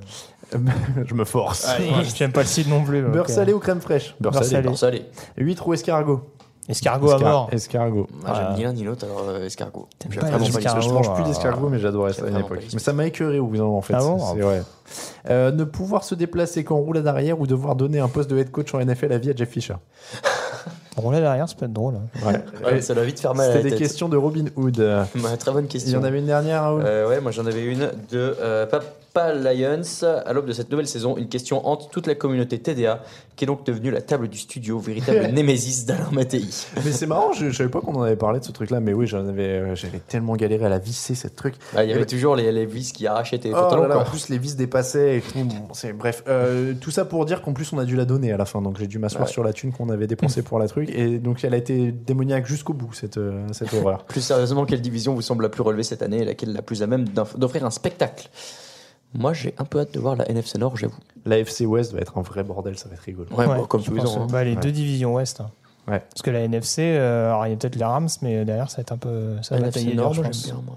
[1.07, 1.67] je me force.
[1.79, 3.03] Ouais, J'aime pas le cidre non plus.
[3.03, 4.75] Beurre donc, euh, salé ou crème fraîche Beurre salé.
[4.77, 5.05] Ça, allez.
[5.37, 6.23] Huître ou escargot
[6.69, 7.49] Escargot à mort.
[7.53, 8.09] Escargot.
[8.11, 8.55] J'aime Ah.
[8.57, 9.87] ni l'un ni l'autre, alors euh, escargot.
[10.21, 11.29] Pas pas escargots Je mange plus Ah.
[11.29, 12.65] d'escargot, mais j'adorais ça à une époque.
[12.73, 13.95] Mais ça m'a écœuré au bout d'un moment, en fait.
[13.95, 14.63] Ah bon ouais.
[15.31, 18.51] Euh, ne pouvoir se déplacer qu'en roulade arrière ou devoir donner un poste de head
[18.51, 19.75] coach en NFL à vie à Jeff Fisher.
[20.97, 21.95] Rouler derrière, ça peut être drôle.
[22.25, 22.41] Ouais.
[22.65, 23.79] Ouais, ça doit vite faire mal C'était des tête.
[23.81, 24.79] questions de Robin Hood.
[24.79, 25.99] Ouais, Très bonne Il question.
[25.99, 28.85] y en avait une dernière, Raoul Euh, ouais, moi j'en avais une de euh, Pap-
[29.17, 29.81] Papa Lions.
[30.27, 33.03] À l'aube de cette nouvelle saison, une question hante toute la communauté TDA,
[33.35, 36.45] qui est donc devenue la table du studio, véritable némésis d'Alain Mattei.
[36.85, 38.93] Mais c'est marrant, je, je savais pas qu'on en avait parlé de ce truc-là, mais
[38.93, 41.55] oui, j'en avais, euh, j'avais tellement galéré à la visser cette truc.
[41.75, 43.91] Ah, il y avait toujours les, les vis qui arrachaient tes Oh pantalons.
[44.01, 45.45] en plus les vis dépassaient et tout.
[45.45, 45.69] Bon,
[45.99, 48.45] bref, Euh, tout ça pour dire qu'en plus on a dû la donner à la
[48.45, 49.33] fin, donc j'ai dû m'asseoir Ouais.
[49.33, 52.47] sur la thune qu'on avait dépensée pour la truc et donc elle a été démoniaque
[52.47, 54.05] jusqu'au bout cette euh, cette horreur.
[54.05, 56.83] Plus sérieusement, quelle division vous semble la plus relevée cette année et laquelle la plus
[56.83, 57.07] à même
[57.37, 58.29] d'offrir un spectacle?
[59.19, 60.95] Moi, j'ai un peu hâte de voir la NFC Nord, j'avoue.
[61.25, 63.29] La FC West va être un vrai bordel, ça va être rigolo.
[63.33, 64.23] Ouais, comme tous les ans.
[64.23, 64.27] hein.
[64.31, 64.61] bah, les Ouais.
[64.61, 65.41] deux divisions Ouest.
[65.41, 65.51] hein.
[65.89, 66.01] Ouais.
[66.01, 68.79] Parce que la NFC, euh, alors il y a peut-être les Rams, mais derrière ça
[68.79, 69.37] va être un peu.
[69.43, 70.45] Ça va NFC Nord, je pense.
[70.45, 70.77] bien, moi.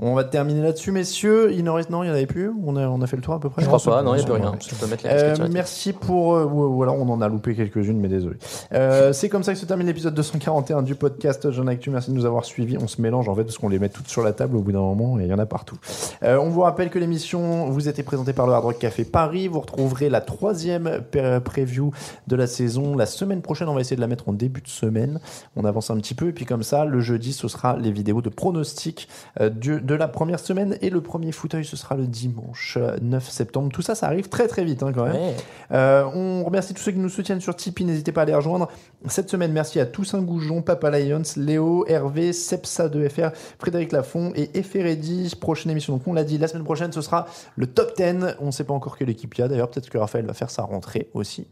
[0.00, 1.52] On va terminer là-dessus, messieurs.
[1.52, 2.52] Il en reste non, il y en avait plus.
[2.64, 3.62] On a on a fait le tour à peu près.
[3.62, 4.52] Je crois pas, non, il n'y a plus rien.
[4.60, 6.36] Je peux mettre la Euh, merci pour.
[6.36, 8.36] euh, ou, ou alors on en a loupé quelques-unes, mais désolé.
[8.72, 11.90] Euh, c'est comme ça que se termine l'épisode 241 du podcast Jean Actu.
[11.90, 12.78] Merci de nous avoir suivis.
[12.78, 14.70] On se mélange en fait parce qu'on les met toutes sur la table au bout
[14.72, 15.76] d'un moment et il y en a partout.
[16.22, 19.48] Euh, on vous rappelle que l'émission vous était présentée par le Hard Rock Café Paris.
[19.48, 21.00] Vous retrouverez la troisième
[21.44, 21.90] preview
[22.28, 23.68] de la saison la semaine prochaine.
[23.68, 25.18] On va essayer de la mettre en début de semaine.
[25.56, 28.22] On avance un petit peu et puis comme ça, le jeudi, ce sera les vidéos
[28.22, 29.08] de pronostics
[29.50, 33.28] du- de la première semaine et le premier fauteuil, ce sera le dimanche euh, 9
[33.28, 33.70] septembre.
[33.72, 35.16] Tout ça, ça arrive très très vite hein, quand même.
[35.16, 35.34] Ouais.
[35.72, 38.68] Euh, on remercie tous ceux qui nous soutiennent sur Tipeee, n'hésitez pas à les rejoindre.
[39.06, 44.32] Cette semaine, merci à Toussaint Goujon, Papa Lions, Léo, Hervé, Sepsa de FR, Frédéric Lafont
[44.36, 45.34] et Eferedi.
[45.40, 48.36] Prochaine émission, donc on l'a dit, la semaine prochaine, ce sera le top 10.
[48.40, 50.34] On ne sait pas encore quelle équipe il y a, d'ailleurs, peut-être que Raphaël va
[50.34, 51.46] faire sa rentrée aussi.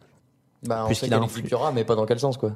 [0.62, 1.48] Bah, on Puisqu'il sait a quelle un équipe flux.
[1.48, 2.52] il y aura, mais pas dans quel sens, quoi.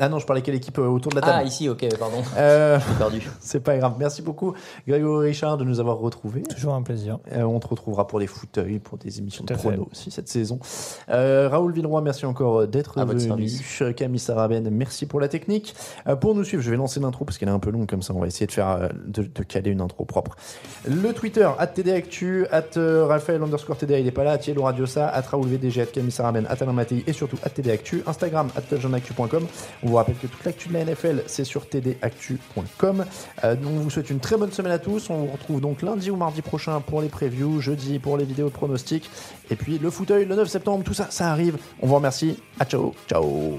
[0.00, 1.38] Ah non, je parlais quelle équipe euh, autour de la table.
[1.40, 2.22] Ah, ici, ok, pardon.
[2.36, 3.28] Euh, J'ai perdu.
[3.40, 3.94] c'est pas grave.
[3.98, 4.54] Merci beaucoup,
[4.86, 6.42] Grégory Richard, de nous avoir retrouvés.
[6.42, 7.18] Toujours un plaisir.
[7.32, 9.68] Euh, on te retrouvera pour des fauteuils, pour des émissions Tout de à fait.
[9.70, 10.58] prono aussi cette saison.
[11.10, 13.48] Euh, Raoul Villeroy, merci encore d'être À votre venu.
[13.48, 13.82] service.
[13.96, 15.74] Camille Saraben, merci pour la technique.
[16.06, 18.02] Euh, pour nous suivre, je vais lancer l'intro parce qu'elle est un peu longue comme
[18.02, 18.14] ça.
[18.14, 20.36] On va essayer de faire de, de caler une intro propre.
[20.86, 25.08] Le Twitter, at TDActu, at Raphaël underscore TDA, il est pas là, at Yellow Radiosa,
[25.08, 28.02] at Raoul VDG, at Camille Saraben, at Alain Mattei et surtout at TDActu.
[28.06, 28.62] Instagram, at
[29.88, 33.04] vous rappelle que toute l'actu de la NFL, c'est sur tdactu.com.
[33.44, 35.10] Euh, on vous souhaite une très bonne semaine à tous.
[35.10, 38.48] On vous retrouve donc lundi ou mardi prochain pour les previews, jeudi pour les vidéos
[38.48, 39.10] de pronostics.
[39.50, 41.58] Et puis le fauteuil le 9 septembre, tout ça, ça arrive.
[41.80, 42.38] On vous remercie.
[42.58, 43.58] À ciao, ciao.